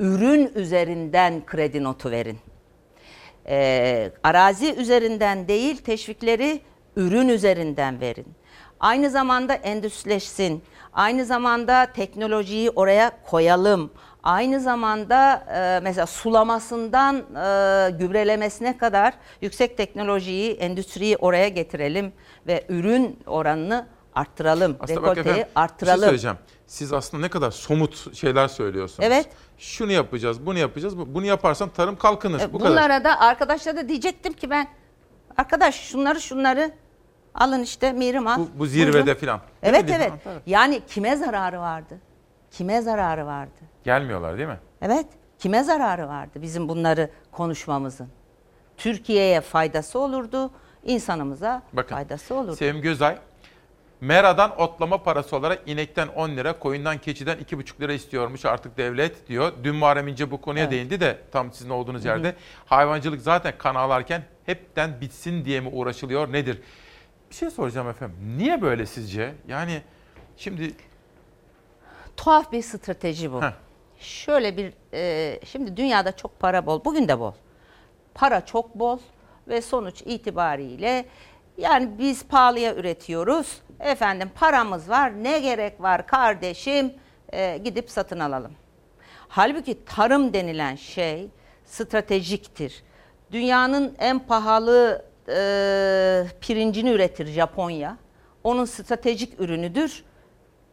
[0.00, 2.38] ürün üzerinden kredi notu verin.
[3.48, 6.60] E, arazi üzerinden değil, teşvikleri
[6.96, 8.26] ürün üzerinden verin.
[8.80, 10.62] Aynı zamanda endüstrileşsin.
[10.92, 13.90] Aynı zamanda teknolojiyi oraya koyalım.
[14.22, 22.12] Aynı zamanda e, mesela sulamasından e, gübrelemesine kadar yüksek teknolojiyi, endüstriyi oraya getirelim
[22.46, 24.76] ve ürün oranını arttıralım.
[24.80, 25.46] Aslında Rekolteyi efendim
[25.86, 26.36] şey söyleyeceğim.
[26.66, 29.06] Siz aslında ne kadar somut şeyler söylüyorsunuz.
[29.06, 29.28] Evet.
[29.58, 30.98] Şunu yapacağız, bunu yapacağız.
[30.98, 32.40] bu- Bunu yaparsan tarım kalkınır.
[32.40, 32.70] E, Bu kadar.
[32.72, 34.68] Bunlara da arkadaşlara da diyecektim ki ben
[35.36, 36.70] arkadaş şunları şunları
[37.34, 38.38] alın işte Mirim al.
[38.38, 39.40] Bu, bu zirvede filan.
[39.62, 40.12] Evet evet.
[40.46, 41.98] Yani kime zararı vardı?
[42.50, 43.50] Kime zararı vardı?
[43.84, 44.58] Gelmiyorlar değil mi?
[44.82, 45.06] Evet.
[45.38, 48.08] Kime zararı vardı bizim bunları konuşmamızın?
[48.76, 50.50] Türkiye'ye faydası olurdu,
[50.84, 52.56] insanımıza Bakın, faydası olurdu.
[52.56, 53.18] Sevim Gözay,
[54.00, 59.52] Mera'dan otlama parası olarak inekten 10 lira, koyundan keçiden 2,5 lira istiyormuş artık devlet diyor.
[59.64, 60.72] Dün Muharrem İnce bu konuya Evet.
[60.72, 62.08] değindi de tam sizin olduğunuz Hı hı.
[62.08, 62.34] yerde.
[62.66, 66.62] Hayvancılık zaten kan ağlarken hepten bitsin diye mi uğraşılıyor nedir?
[67.30, 68.16] Bir şey soracağım efendim.
[68.36, 69.34] Niye böyle sizce?
[69.48, 69.82] Yani
[70.36, 70.72] şimdi
[72.20, 73.42] Tuhaf bir strateji bu.
[73.42, 73.52] Heh.
[73.98, 77.32] Şöyle bir, e, şimdi dünyada çok para bol, bugün de bol.
[78.14, 78.98] Para çok bol
[79.48, 81.04] ve sonuç itibariyle
[81.58, 83.60] yani biz pahalıya üretiyoruz.
[83.80, 86.94] Efendim paramız var, ne gerek var kardeşim
[87.32, 88.52] e, gidip satın alalım.
[89.28, 91.28] Halbuki tarım denilen şey
[91.64, 92.82] stratejiktir.
[93.32, 97.96] Dünyanın en pahalı e, pirincini üretir Japonya.
[98.44, 100.04] Onun stratejik ürünüdür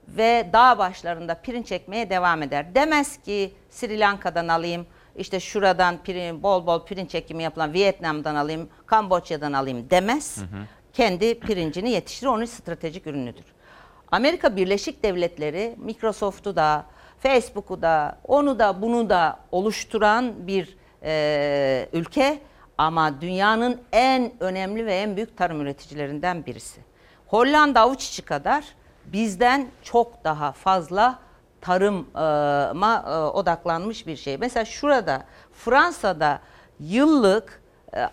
[0.07, 2.75] ve dağ başlarında pirinç ekmeye devam eder.
[2.75, 8.69] Demez ki Sri Lanka'dan alayım, işte şuradan pirin, bol bol pirinç ekimi yapılan Vietnam'dan alayım,
[8.85, 10.37] Kamboçya'dan alayım demez.
[10.93, 13.45] Kendi pirincini yetiştirir, onun stratejik ürünüdür.
[14.11, 16.85] Amerika Birleşik Devletleri Microsoft'u da,
[17.19, 22.39] Facebook'u da, onu da bunu da oluşturan bir e, ülke
[22.77, 26.81] ama dünyanın en önemli ve en büyük tarım üreticilerinden birisi.
[27.27, 28.63] Hollanda avuç içi kadar
[29.13, 31.19] bizden çok daha fazla
[31.61, 34.37] tarıma e, odaklanmış bir şey.
[34.37, 35.23] Mesela şurada
[35.53, 36.39] Fransa'da
[36.79, 37.61] yıllık
[37.93, 38.07] e, e,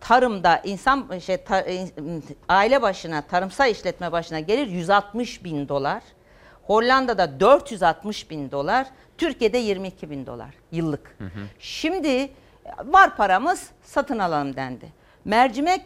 [0.00, 1.86] tarımda insan şey ta- e,
[2.48, 6.02] aile başına tarımsal işletme başına gelir 160 bin dolar.
[6.66, 8.86] Hollanda'da 460 bin dolar,
[9.18, 11.16] Türkiye'de 22 bin dolar yıllık.
[11.58, 12.30] Şimdi
[12.84, 14.88] var paramız satın alalım dendi.
[15.24, 15.82] Mercimek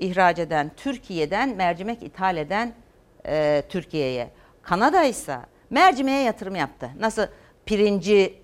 [0.00, 2.72] ihraç eden Türkiye'den mercimek ithal eden
[3.26, 4.30] e, Türkiye'ye.
[4.62, 5.36] Kanada ise
[5.70, 6.90] mercimeğe yatırım yaptı.
[7.00, 7.26] Nasıl
[7.66, 8.38] pirinci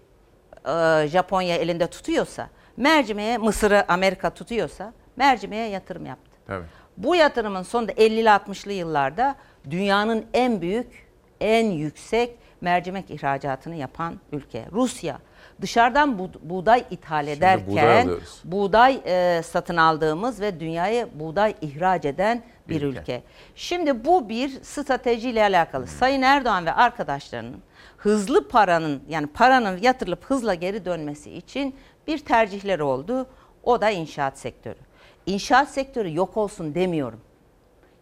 [0.68, 6.30] e, Japonya elinde tutuyorsa, mercimeğe Mısır'ı Amerika tutuyorsa mercimeğe yatırım yaptı.
[6.46, 6.64] tabii.
[6.96, 9.34] Bu yatırımın sonunda 50'li 60'lı yıllarda
[9.70, 11.06] dünyanın en büyük,
[11.40, 14.64] en yüksek mercimek ihracatını yapan ülke.
[14.72, 15.18] Rusya.
[15.60, 18.40] Dışarıdan bu- buğday ithal ederken buğday alıyoruz.
[18.44, 23.00] buğday e, satın aldığımız ve dünyaya buğday ihraç eden bir Ülke.
[23.00, 23.22] ülke.
[23.54, 25.86] Şimdi bu bir stratejiyle alakalı.
[25.86, 27.62] Sayın Erdoğan ve arkadaşlarının
[27.96, 31.74] hızlı paranın yani paranın yatırılıp hızla geri dönmesi için
[32.06, 33.26] bir tercihleri oldu.
[33.62, 34.78] O da inşaat sektörü.
[35.26, 37.20] İnşaat sektörü yok olsun demiyorum.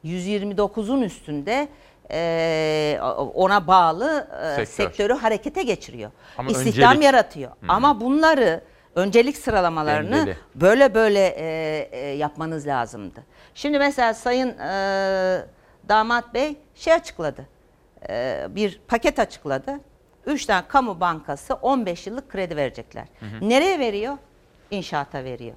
[0.04, 1.68] 129'un üstünde
[2.10, 2.98] e,
[3.34, 4.64] ona bağlı e, Sektör.
[4.66, 6.10] sektörü harekete geçiriyor.
[6.38, 7.04] Ama İstihdam öncelik.
[7.04, 7.50] yaratıyor.
[7.50, 7.54] Hı.
[7.68, 8.60] Ama bunları
[8.94, 10.36] öncelik sıralamalarını Dengeli.
[10.54, 13.24] böyle böyle e, e, yapmanız lazımdı.
[13.54, 15.46] Şimdi mesela Sayın e,
[15.88, 17.46] Damat Bey şey açıkladı.
[18.08, 19.80] E, bir paket açıkladı.
[20.26, 23.04] 3 tane kamu bankası 15 yıllık kredi verecekler.
[23.20, 23.48] Hı hı.
[23.48, 24.18] Nereye veriyor?
[24.70, 25.54] İnşaata veriyor.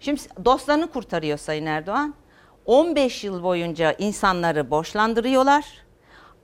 [0.00, 2.14] Şimdi dostlarını kurtarıyor Sayın Erdoğan.
[2.66, 5.64] 15 yıl boyunca insanları borçlandırıyorlar.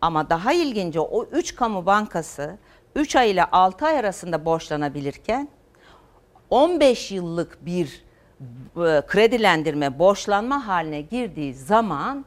[0.00, 2.56] Ama daha ilginci o 3 kamu bankası
[2.94, 5.48] 3 ay ile 6 ay arasında borçlanabilirken
[6.50, 8.02] 15 yıllık bir
[8.76, 12.24] e, kredilendirme, borçlanma haline girdiği zaman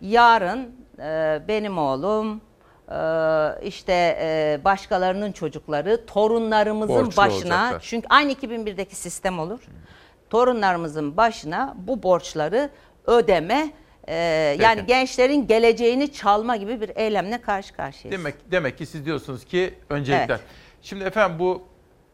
[0.00, 2.40] yarın e, benim oğlum,
[2.90, 2.96] e,
[3.62, 7.80] işte başkalarının çocukları, torunlarımızın Borçlu başına, olacaklar.
[7.80, 9.60] çünkü aynı 2001'deki sistem olur.
[10.30, 12.70] Torunlarımızın başına bu borçları
[13.06, 13.70] ödeme,
[14.08, 14.86] yani Peki.
[14.86, 18.20] gençlerin geleceğini çalma gibi bir eylemle karşı karşıyayız.
[18.20, 20.28] Demek demek ki siz diyorsunuz ki öncelikler.
[20.28, 20.40] Evet.
[20.82, 21.62] Şimdi efendim bu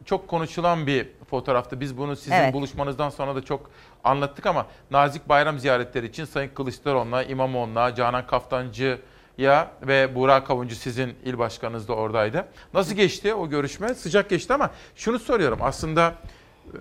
[0.09, 1.79] çok konuşulan bir fotoğraftı.
[1.79, 2.53] Biz bunu sizin Evet.
[2.53, 3.71] buluşmanızdan sonra da çok
[4.03, 11.15] anlattık ama Nazik Bayram ziyaretleri için Sayın Kılıçdaroğlu'na, İmamoğlu'na, Canan Kaftancı'ya ve Burak Kavuncu sizin
[11.25, 12.47] il başkanınız da oradaydı.
[12.73, 13.93] Nasıl geçti o görüşme?
[13.93, 15.59] Sıcak geçti ama şunu soruyorum.
[15.61, 16.15] Aslında
[16.67, 16.73] e,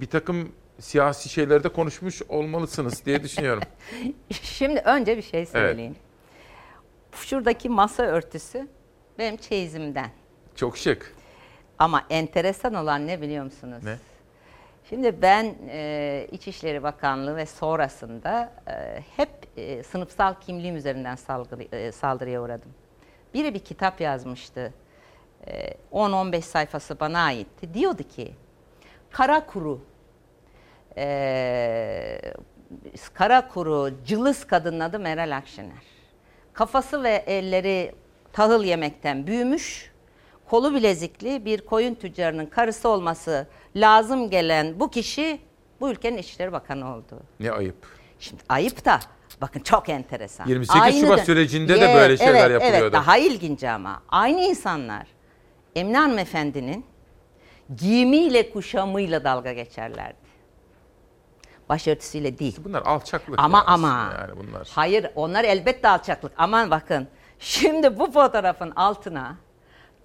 [0.00, 3.62] bir takım siyasi şeyleri de konuşmuş olmalısınız diye düşünüyorum.
[4.42, 5.96] Şimdi önce bir şey söyleyeyim.
[7.12, 8.68] Şuradaki masa örtüsü
[9.18, 10.10] benim çeyizimden.
[10.56, 11.15] Çok şık.
[11.78, 13.84] Ama enteresan olan ne biliyor musunuz?
[13.84, 13.96] Ne?
[14.88, 21.92] Şimdi ben e, İçişleri Bakanlığı ve sonrasında e, hep e, sınıfsal kimliğim üzerinden salgı, e,
[21.92, 22.70] saldırıya uğradım.
[23.34, 24.72] Biri bir kitap yazmıştı.
[25.46, 27.74] Ee, 10-15 sayfası bana aitti.
[27.74, 28.34] Diyordu ki
[29.10, 29.80] kara kuru
[30.96, 32.20] ee,
[33.14, 35.82] kara kuru cılız kadının adı Meral Akşener.
[36.52, 37.94] Kafası ve elleri
[38.32, 39.92] tahıl yemekten büyümüş,
[40.50, 45.40] kolu bilezikli bir koyun tüccarının karısı olması lazım gelen bu kişi
[45.80, 47.20] bu ülkenin İçişleri Bakanı oldu.
[47.40, 47.76] Ne ayıp.
[48.18, 49.00] Şimdi ayıp da
[49.40, 50.46] bakın çok enteresan.
[50.46, 52.82] 28 Şubat dön- sürecinde de böyle şeyler evet, yapılıyordu.
[52.82, 55.06] Evet daha ilginci ama aynı insanlar
[55.76, 56.84] Emine Hanımefendi'nin
[57.76, 60.26] giyimiyle kuşamıyla dalga geçerlerdi.
[61.68, 62.56] Başörtüsüyle değil.
[62.64, 64.14] Bunlar alçaklık Ama ya ama.
[64.20, 64.68] yani bunlar.
[64.74, 66.32] Hayır onlar elbette alçaklık.
[66.38, 67.08] Aman bakın
[67.38, 69.36] şimdi bu fotoğrafın altına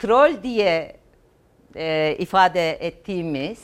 [0.02, 0.96] troll diye
[1.76, 3.60] e, ifade ettiğimiz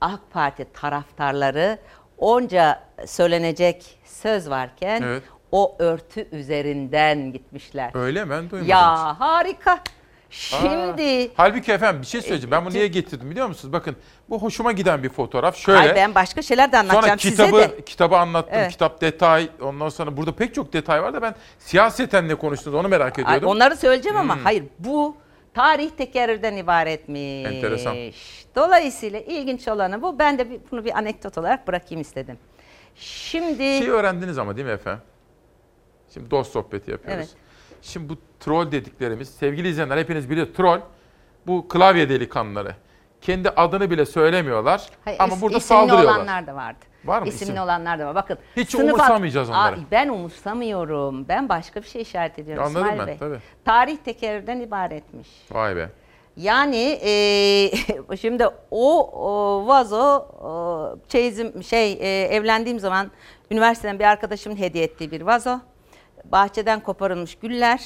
[0.00, 1.78] AK Parti taraftarları
[2.18, 5.22] onca söylenecek söz varken Evet.
[5.52, 7.90] o örtü üzerinden gitmişler.
[7.94, 8.30] Öyle mi?
[8.30, 8.70] Ben duymadım.
[8.70, 9.72] Ya harika.
[9.72, 9.78] Aa,
[10.30, 12.50] Şimdi halbuki efendim bir şey söyleyeceğim.
[12.50, 13.72] Ben bunu niye getirdim biliyor musunuz?
[13.72, 13.96] Bakın
[14.30, 15.56] bu hoşuma giden bir fotoğraf.
[15.56, 15.78] Şöyle.
[15.78, 17.84] Ay ben başka şeyler de anlatacağım Sonra size kitabı, de.
[17.84, 18.54] kitabı anlattım.
[18.58, 18.70] Evet.
[18.72, 19.48] Kitap detay.
[19.62, 23.24] Ondan sonra burada pek çok detay var da ben siyaseten ne konuştunuz onu merak Ay,
[23.24, 23.48] ediyordum.
[23.48, 24.44] onları söyleyeceğim ama Hmm.
[24.44, 25.16] hayır bu
[25.56, 27.46] tarih tekerrürden ibaretmiş.
[27.46, 27.96] Enteresan.
[28.56, 30.18] Dolayısıyla ilginç olanı bu.
[30.18, 32.38] Ben de bunu bir anekdot olarak bırakayım istedim.
[32.94, 35.02] Şimdi Şey öğrendiniz ama değil mi efendim?
[36.14, 37.18] Şimdi dost sohbeti yapıyoruz.
[37.18, 37.36] Evet.
[37.82, 40.80] Şimdi bu troll dediklerimiz sevgili izleyenler hepiniz biliyor troll
[41.46, 42.74] bu klavye delikanlıları.
[43.20, 46.16] Kendi adını bile söylemiyorlar Hayır, ama burada saldırıyorlar.
[46.16, 46.78] olanlar da vardı.
[47.06, 47.62] Var mı İsimli isim?
[47.62, 48.14] olanlar da var.
[48.14, 48.38] Bakın.
[48.56, 49.74] Hiç umursamayacağız onları.
[49.76, 51.28] Aa, ben umursamıyorum.
[51.28, 53.16] Ben başka bir şey işaret ediyorum Anladım İsmail ben, Bey.
[53.18, 53.38] tabii.
[53.64, 55.28] Tarih tekerrürden ibaretmiş.
[55.50, 55.90] Vay be.
[56.36, 57.70] Yani eee,
[58.20, 63.10] şimdi o, o vazo o, çeyizim şey e, evlendiğim zaman
[63.50, 65.58] üniversiteden bir arkadaşımın hediye ettiği bir vazo.
[66.24, 67.80] Bahçeden koparılmış güller.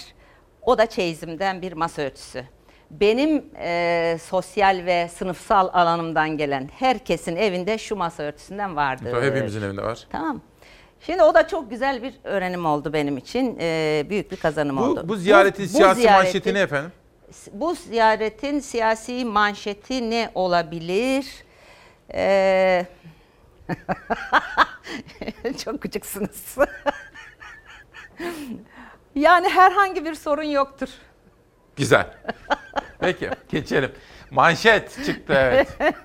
[0.62, 2.44] O da çeyizimden bir masa örtüsü.
[2.90, 9.08] Benim e, sosyal ve sınıfsal alanımdan gelen herkesin evinde şu masa örtüsünden vardı.
[9.12, 10.06] Tabii Hepimizin evinde var.
[10.12, 10.40] Tamam.
[11.00, 13.56] Şimdi o da çok güzel bir öğrenim oldu benim için.
[13.60, 15.00] e, büyük bir kazanım oldu.
[15.04, 16.92] Bu, bu ziyaretin siyasi ziyareti- manşeti ne efendim?
[17.52, 21.26] bu ziyaretin siyasi manşeti ne olabilir?
[22.14, 22.86] Ee,
[25.64, 26.56] çok gıcıksınız.
[29.14, 30.88] yani herhangi bir sorun yoktur.
[31.80, 32.06] Güzel.
[32.98, 33.90] Peki geçelim.
[34.30, 35.78] Manşet çıktı evet.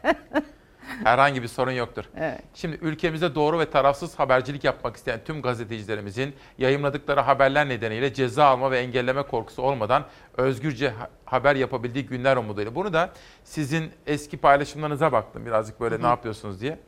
[1.04, 2.06] Herhangi bir sorun yoktur.
[2.18, 2.42] Evet.
[2.54, 8.72] Şimdi ülkemizde doğru ve tarafsız habercilik yapmak isteyen tüm gazetecilerimizin yayımladıkları haberler nedeniyle ceza alma
[8.72, 10.06] ve engelleme korkusu olmadan
[10.38, 12.76] özgürce ha- haber yapabildiği günler umuduyla.
[12.76, 13.10] Bunu da
[13.44, 16.02] sizin eski paylaşımlarınıza baktım birazcık böyle hı.
[16.02, 16.80] ne yapıyorsunuz diye.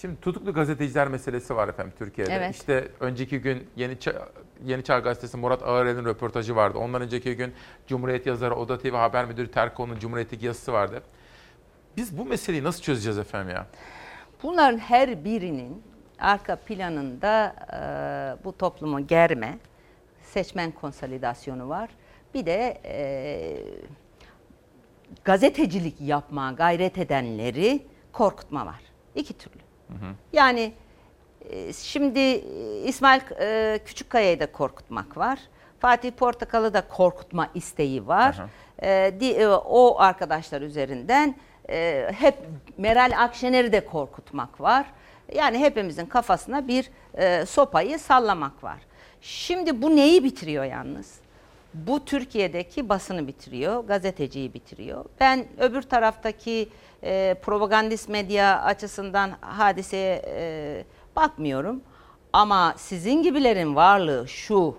[0.00, 2.34] Şimdi tutuklu gazeteciler meselesi var efendim Türkiye'de.
[2.34, 2.54] Evet.
[2.54, 3.98] İşte önceki gün Yeni
[4.58, 6.78] Çağ, Yeni Çağ Gazetesi Murat Ağırel'in röportajı vardı.
[6.78, 7.54] Ondan önceki gün
[7.86, 11.02] Cumhuriyet yazarı Oda TV Haber Müdürü Terkoğlu'nun Cumhuriyet'teki yazısı vardı.
[11.96, 13.66] Biz bu meseleyi nasıl çözeceğiz efendim ya?
[14.42, 15.82] Bunların her birinin
[16.18, 19.58] arka planında e, bu toplumu germe,
[20.22, 21.90] seçmen konsolidasyonu var.
[22.34, 22.98] Bir de e,
[25.24, 28.80] gazetecilik yapmaya gayret edenleri korkutma var.
[29.14, 29.58] İki türlü.
[30.32, 30.72] Yani e,
[31.76, 35.38] şimdi e, İsmail e, Küçükkaya'yı da korkutmak var.
[35.80, 38.36] Fatih Portakal'ı da korkutma isteği var.
[38.82, 41.34] E, di- e, o arkadaşlar üzerinden
[42.12, 42.34] hep
[42.78, 44.86] Meral Akşener'i de korkutmak var.
[45.34, 46.90] Yani hepimizin kafasına bir
[47.46, 48.78] sopayı sallamak var.
[49.20, 51.14] Şimdi bu neyi bitiriyor yalnız?
[51.74, 55.04] Bu Türkiye'deki basını bitiriyor, gazeteciyi bitiriyor.
[55.20, 56.68] Ben öbür taraftaki
[57.02, 60.84] e, propagandist medya açısından hadiseye e,
[61.16, 61.82] bakmıyorum.
[62.32, 64.76] Ama sizin gibilerin varlığı şu,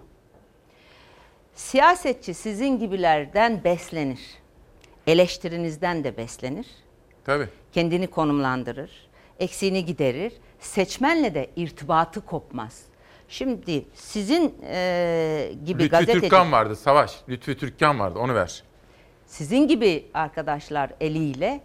[1.55, 4.19] siyasetçi sizin gibilerden beslenir.
[5.07, 6.67] Eleştirinizden de beslenir.
[7.25, 7.47] Tabii.
[7.71, 8.91] Kendini konumlandırır,
[9.39, 10.33] eksiğini giderir.
[10.59, 12.83] Seçmenle de irtibatı kopmaz.
[13.29, 16.21] Şimdi sizin e, gibi Lütfü gazeteci...
[16.21, 17.19] Türkkan vardı Savaş.
[17.29, 18.63] Lütfü Türkkan vardı onu ver.
[19.25, 21.61] Sizin gibi arkadaşlar eliyle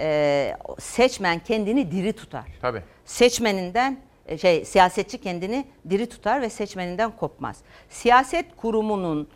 [0.00, 2.44] e, seçmen kendini diri tutar.
[2.60, 2.82] Tabii.
[3.04, 7.62] Seçmeninden e, şey siyasetçi kendini diri tutar ve seçmeninden kopmaz.
[7.88, 9.28] Siyaset kurumunun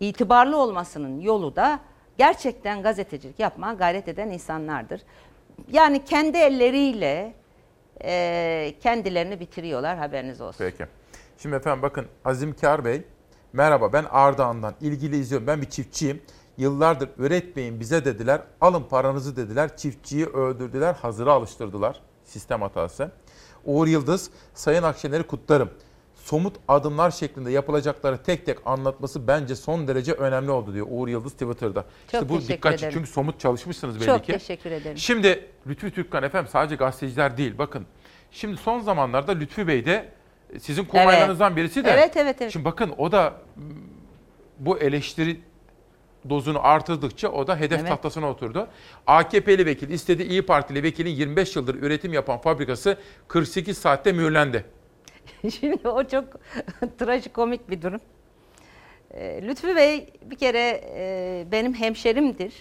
[0.00, 1.80] itibarlı olmasının yolu da
[2.18, 5.02] gerçekten gazetecilik yapmaya gayret eden insanlardır.
[5.72, 7.32] Yani kendi elleriyle
[8.04, 10.58] e, kendilerini bitiriyorlar haberiniz olsun.
[10.58, 10.86] Peki.
[11.38, 13.02] Şimdi efendim bakın Azim Kar Bey.
[13.52, 15.46] Merhaba ben Ardahan'dan ilgili izliyorum.
[15.46, 16.22] Ben bir çiftçiyim.
[16.58, 18.40] Yıllardır üretmeyin bize dediler.
[18.60, 19.76] Alın paranızı dediler.
[19.76, 20.94] Çiftçiyi öldürdüler.
[20.94, 22.00] Hazıra alıştırdılar.
[22.24, 23.10] Sistem hatası.
[23.64, 25.70] Uğur Yıldız, Sayın Akşener'i kutlarım.
[26.14, 31.32] somut adımlar şeklinde yapılacakları tek tek anlatması bence son derece önemli oldu diyor Uğur Yıldız
[31.32, 31.84] Twitter'da.
[32.06, 32.92] işte bu dikkat ederim.
[32.94, 34.32] çünkü somut çalışmışsınız belli Çok ki.
[34.32, 34.96] teşekkür ederim.
[34.98, 37.86] Şimdi Lütfü Türkkan efendim sadece gazeteciler değil bakın.
[38.30, 40.12] Şimdi son zamanlarda Lütfü Bey de
[40.54, 41.90] e, sizin kurmaylarınızdan birisi de.
[41.90, 42.52] Evet, evet, evet.
[42.52, 43.34] Şimdi bakın o da
[44.58, 45.40] bu eleştiri
[46.30, 47.88] dozunu artırdıkça o da hedef Evet.
[47.88, 48.68] tahtasına oturdu.
[49.06, 52.96] AKP'li vekil istedi İyi Partili vekilin 25 yıldır üretim yapan fabrikası
[53.28, 54.64] 48 saatte mühürlendi.
[55.60, 56.24] Şimdi o çok
[56.98, 58.00] trajikomik bir durum.
[59.10, 62.52] Ee, Lütfü Bey bir kere e, benim hemşerimdir.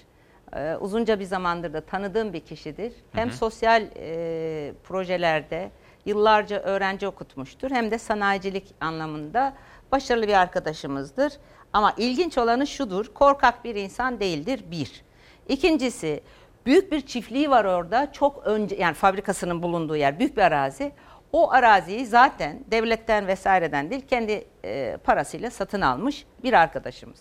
[0.56, 2.94] Ee, Uzunca bir zamandır da tanıdığım bir kişidir.
[3.12, 3.34] Hem hı.
[3.34, 5.72] sosyal e, projelerde
[6.06, 9.54] yıllarca öğrenci okutmuştur hem de sanayicilik anlamında
[9.92, 11.34] başarılı bir arkadaşımızdır.
[11.76, 15.04] Ama ilginç olanı şudur, korkak bir insan değildir bir.
[15.48, 16.24] İkincisi
[16.66, 20.92] büyük bir çiftliği var orada çok önce yani fabrikasının bulunduğu yer büyük bir arazi.
[21.32, 27.20] O araziyi zaten devletten vesaireden değil kendi e, parasıyla satın almış bir arkadaşımız.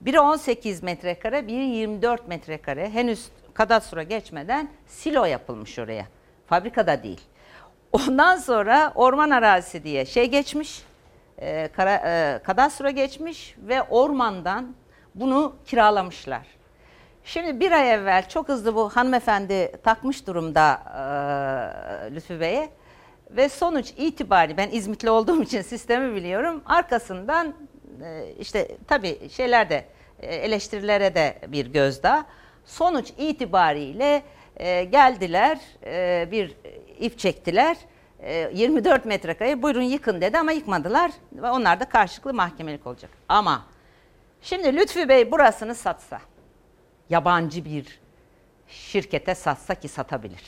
[0.00, 2.90] Biri 18 metrekare, biri 24 metrekare.
[2.90, 6.06] Henüz kadastro geçmeden silo yapılmış oraya.
[6.46, 7.20] Fabrikada değil.
[7.92, 10.82] Ondan sonra orman arazisi diye şey geçmiş,
[11.40, 14.74] e, kara, e, kadastro geçmiş ve ormandan
[15.14, 16.46] bunu kiralamışlar.
[17.24, 20.82] Şimdi bir ay evvel çok hızlı bu hanımefendi takmış durumda
[22.10, 22.70] e, Lütfü Bey'e.
[23.30, 26.62] Ve sonuç itibariyle ben İzmitli olduğum için sistemi biliyorum.
[26.66, 27.54] Arkasından
[28.04, 29.84] e, işte tabii şeyler de
[30.20, 32.24] e, eleştirilere de bir gözdağı.
[32.64, 34.22] Sonuç itibariyle
[34.56, 36.56] e, geldiler e, bir
[37.00, 37.76] ip çektiler.
[38.22, 41.10] E, 24 metrekare buyurun yıkın dedi ama yıkmadılar.
[41.42, 43.10] Onlar da karşılıklı mahkemelik olacak.
[43.28, 43.66] Ama
[44.42, 46.20] şimdi Lütfü Bey burasını satsa,
[47.10, 48.00] yabancı bir
[48.68, 50.42] şirkete satsa ki satabilir.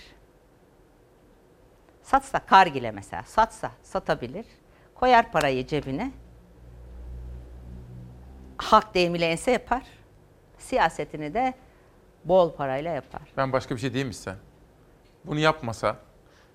[2.03, 4.47] Satsa Kargil'e mesela satsa satabilir.
[4.95, 6.13] Koyar parayı cebine.
[8.57, 9.83] Hak deyimiyle ense yapar.
[10.59, 11.55] Siyasetini de
[12.25, 13.23] bol parayla yapar.
[13.37, 14.35] Ben başka bir şey diyeyim mi size?
[15.25, 15.97] Bunu yapmasa,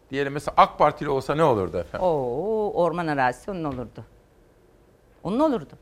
[0.10, 2.08] diyelim mesela AK Partili olsa ne olurdu efendim?
[2.08, 4.06] Oo, orman arazisi onun olurdu.
[5.24, 5.74] Onun olurdu.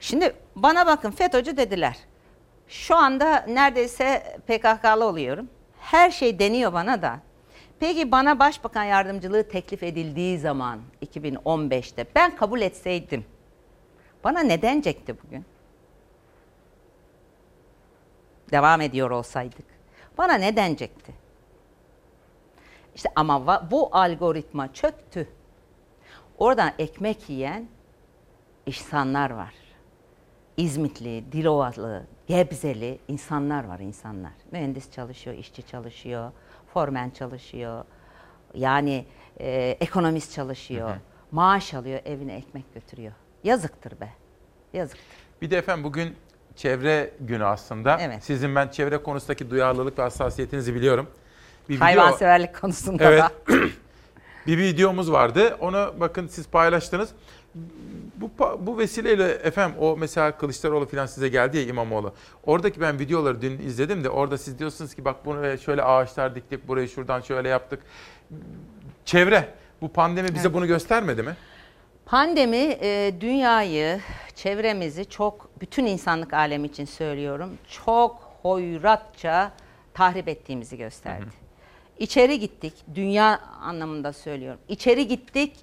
[0.00, 1.96] Şimdi bana bakın FETÖ'cü dediler.
[2.68, 5.48] Şu anda neredeyse PKK'lı oluyorum.
[5.80, 7.20] Her şey deniyor bana da.
[7.80, 13.24] Peki bana başbakan yardımcılığı teklif edildiği zaman 2015'te ben kabul etseydim
[14.24, 15.44] bana ne denecekti bugün?
[18.50, 19.64] Devam ediyor olsaydık.
[20.18, 21.21] Bana ne denecekti?
[22.94, 25.28] İşte ama bu algoritma çöktü.
[26.38, 27.66] Oradan ekmek yiyen
[28.66, 29.54] insanlar var.
[30.56, 34.32] İzmitli, Dilovalı, Gebzeli insanlar var insanlar.
[34.52, 36.32] Mühendis çalışıyor, işçi çalışıyor,
[36.74, 37.84] formen çalışıyor.
[38.54, 39.06] Yani
[39.40, 40.88] e, ekonomist çalışıyor.
[40.88, 40.98] Hı hı.
[41.30, 43.12] Maaş alıyor, evine ekmek götürüyor.
[43.44, 44.08] Yazıktır be.
[44.72, 45.04] Yazıktır.
[45.42, 46.16] Bir de efendim bugün
[46.56, 47.98] çevre günü aslında.
[48.00, 48.24] Evet.
[48.24, 51.10] Sizin ben çevre konusundaki duyarlılık ve hassasiyetinizi biliyorum.
[51.68, 53.22] Bir video- Hayvanseverlik konusunda Evet.
[53.22, 53.30] da.
[54.46, 55.56] bir videomuz vardı.
[55.60, 57.08] Onu bakın siz paylaştınız.
[58.16, 58.30] Bu
[58.66, 62.14] bu vesileyle efendim o mesela Kılıçdaroğlu falan size geldi ya İmamoğlu.
[62.46, 66.68] Oradaki ben videoları dün izledim de orada siz diyorsunuz ki bak bunu şöyle ağaçlar diktik,
[66.68, 67.80] burayı şuradan şöyle yaptık.
[69.04, 69.48] Çevre
[69.80, 70.54] bu pandemi bize Evet.
[70.54, 71.36] bunu göstermedi mi?
[72.06, 74.00] Pandemi e, dünyayı,
[74.34, 77.50] çevremizi çok, bütün insanlık alemi için söylüyorum,
[77.84, 79.52] çok hoyratça
[79.94, 81.26] tahrip ettiğimizi gösterdi.
[82.02, 84.60] İçeri gittik, dünya anlamında söylüyorum.
[84.68, 85.56] İçeri gittik,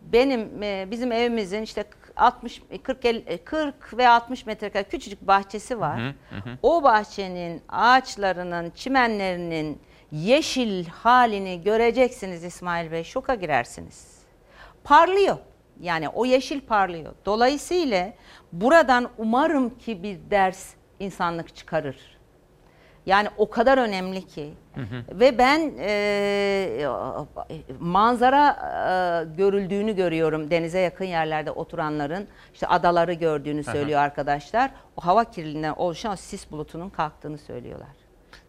[0.00, 1.84] benim e, bizim evimizin işte
[2.16, 6.00] 60 40 el- 40 ve 60 metrekare küçücük bahçesi var.
[6.00, 6.58] Hı hı.
[6.62, 9.78] O bahçenin ağaçlarının, çimenlerinin
[10.12, 13.04] yeşil halini göreceksiniz İsmail Bey.
[13.04, 14.18] Şoka girersiniz.
[14.84, 15.36] Parlıyor.
[15.80, 17.12] Yani o yeşil parlıyor.
[17.26, 18.12] Dolayısıyla
[18.52, 22.19] buradan umarım ki bir ders insanlık çıkarır.
[23.06, 24.54] Yani o kadar önemli ki.
[25.12, 26.86] Ve ben e,
[27.80, 28.48] manzara
[29.30, 33.72] e, görüldüğünü görüyorum denize yakın yerlerde oturanların işte adaları gördüğünü Aha.
[33.72, 34.70] söylüyor arkadaşlar.
[34.96, 37.88] O hava kirliliğinden oluşan sis bulutunun kalktığını söylüyorlar.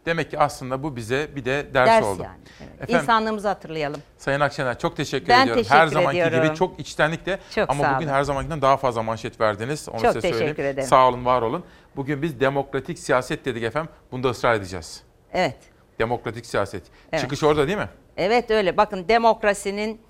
[0.05, 2.23] Demek ki aslında bu bize bir de ders, Ders oldu.
[2.23, 2.37] yani.
[2.59, 2.73] Evet.
[2.81, 4.01] Efendim, İnsanlığımızı hatırlayalım.
[4.17, 5.63] Sayın Akşener çok teşekkür Ben ediyorum.
[5.63, 6.47] teşekkür her zamanki ediyorum.
[6.47, 9.89] gibi çok içtenlikle Çok ama bugün her zamankinden daha fazla manşet verdiniz.
[9.89, 10.39] Onu Çok size söyleyeyim.
[10.45, 10.87] teşekkür ederim.
[10.89, 11.63] Sağ olun, var olun.
[11.95, 13.91] Bugün biz demokratik siyaset dedik efendim.
[14.11, 15.03] Bunda ısrar edeceğiz.
[15.33, 15.57] Evet.
[15.99, 16.83] Demokratik siyaset.
[17.11, 17.21] Evet.
[17.21, 17.89] Çıkış orada değil mi?
[18.17, 18.77] Evet öyle.
[18.77, 20.01] Bakın demokrasinin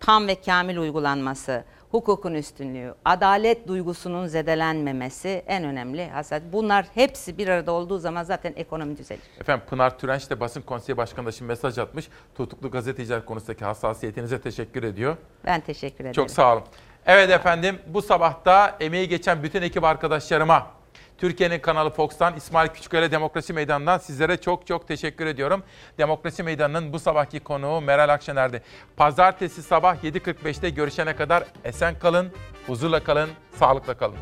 [0.00, 6.42] tam ve kamil uygulanması, hukukun üstünlüğü, adalet duygusunun zedelenmemesi en önemli hasat.
[6.52, 9.22] Bunlar hepsi bir arada olduğu zaman zaten ekonomi düzelir.
[9.40, 12.08] Efendim Pınar Türenç de basın konseyi başkanı da şimdi mesaj atmış.
[12.34, 15.16] Tutuklu gazeteciler konusundaki hassasiyetinize teşekkür ediyor.
[15.46, 16.12] Ben teşekkür ederim.
[16.12, 16.64] Çok sağ olun.
[17.06, 20.66] Evet efendim bu sabahta emeği geçen bütün ekip arkadaşlarıma,
[21.18, 25.62] Türkiye'nin kanalı Fox'tan İsmail Küçüköyle Demokrasi Meydanı'ndan sizlere çok çok teşekkür ediyorum.
[25.98, 28.62] Demokrasi Meydanı'nın bu sabahki konuğu Meral Akşener'di.
[28.96, 32.32] Pazartesi sabah 7.45'te görüşene kadar esen kalın,
[32.66, 34.18] huzurla kalın, sağlıkla kalın.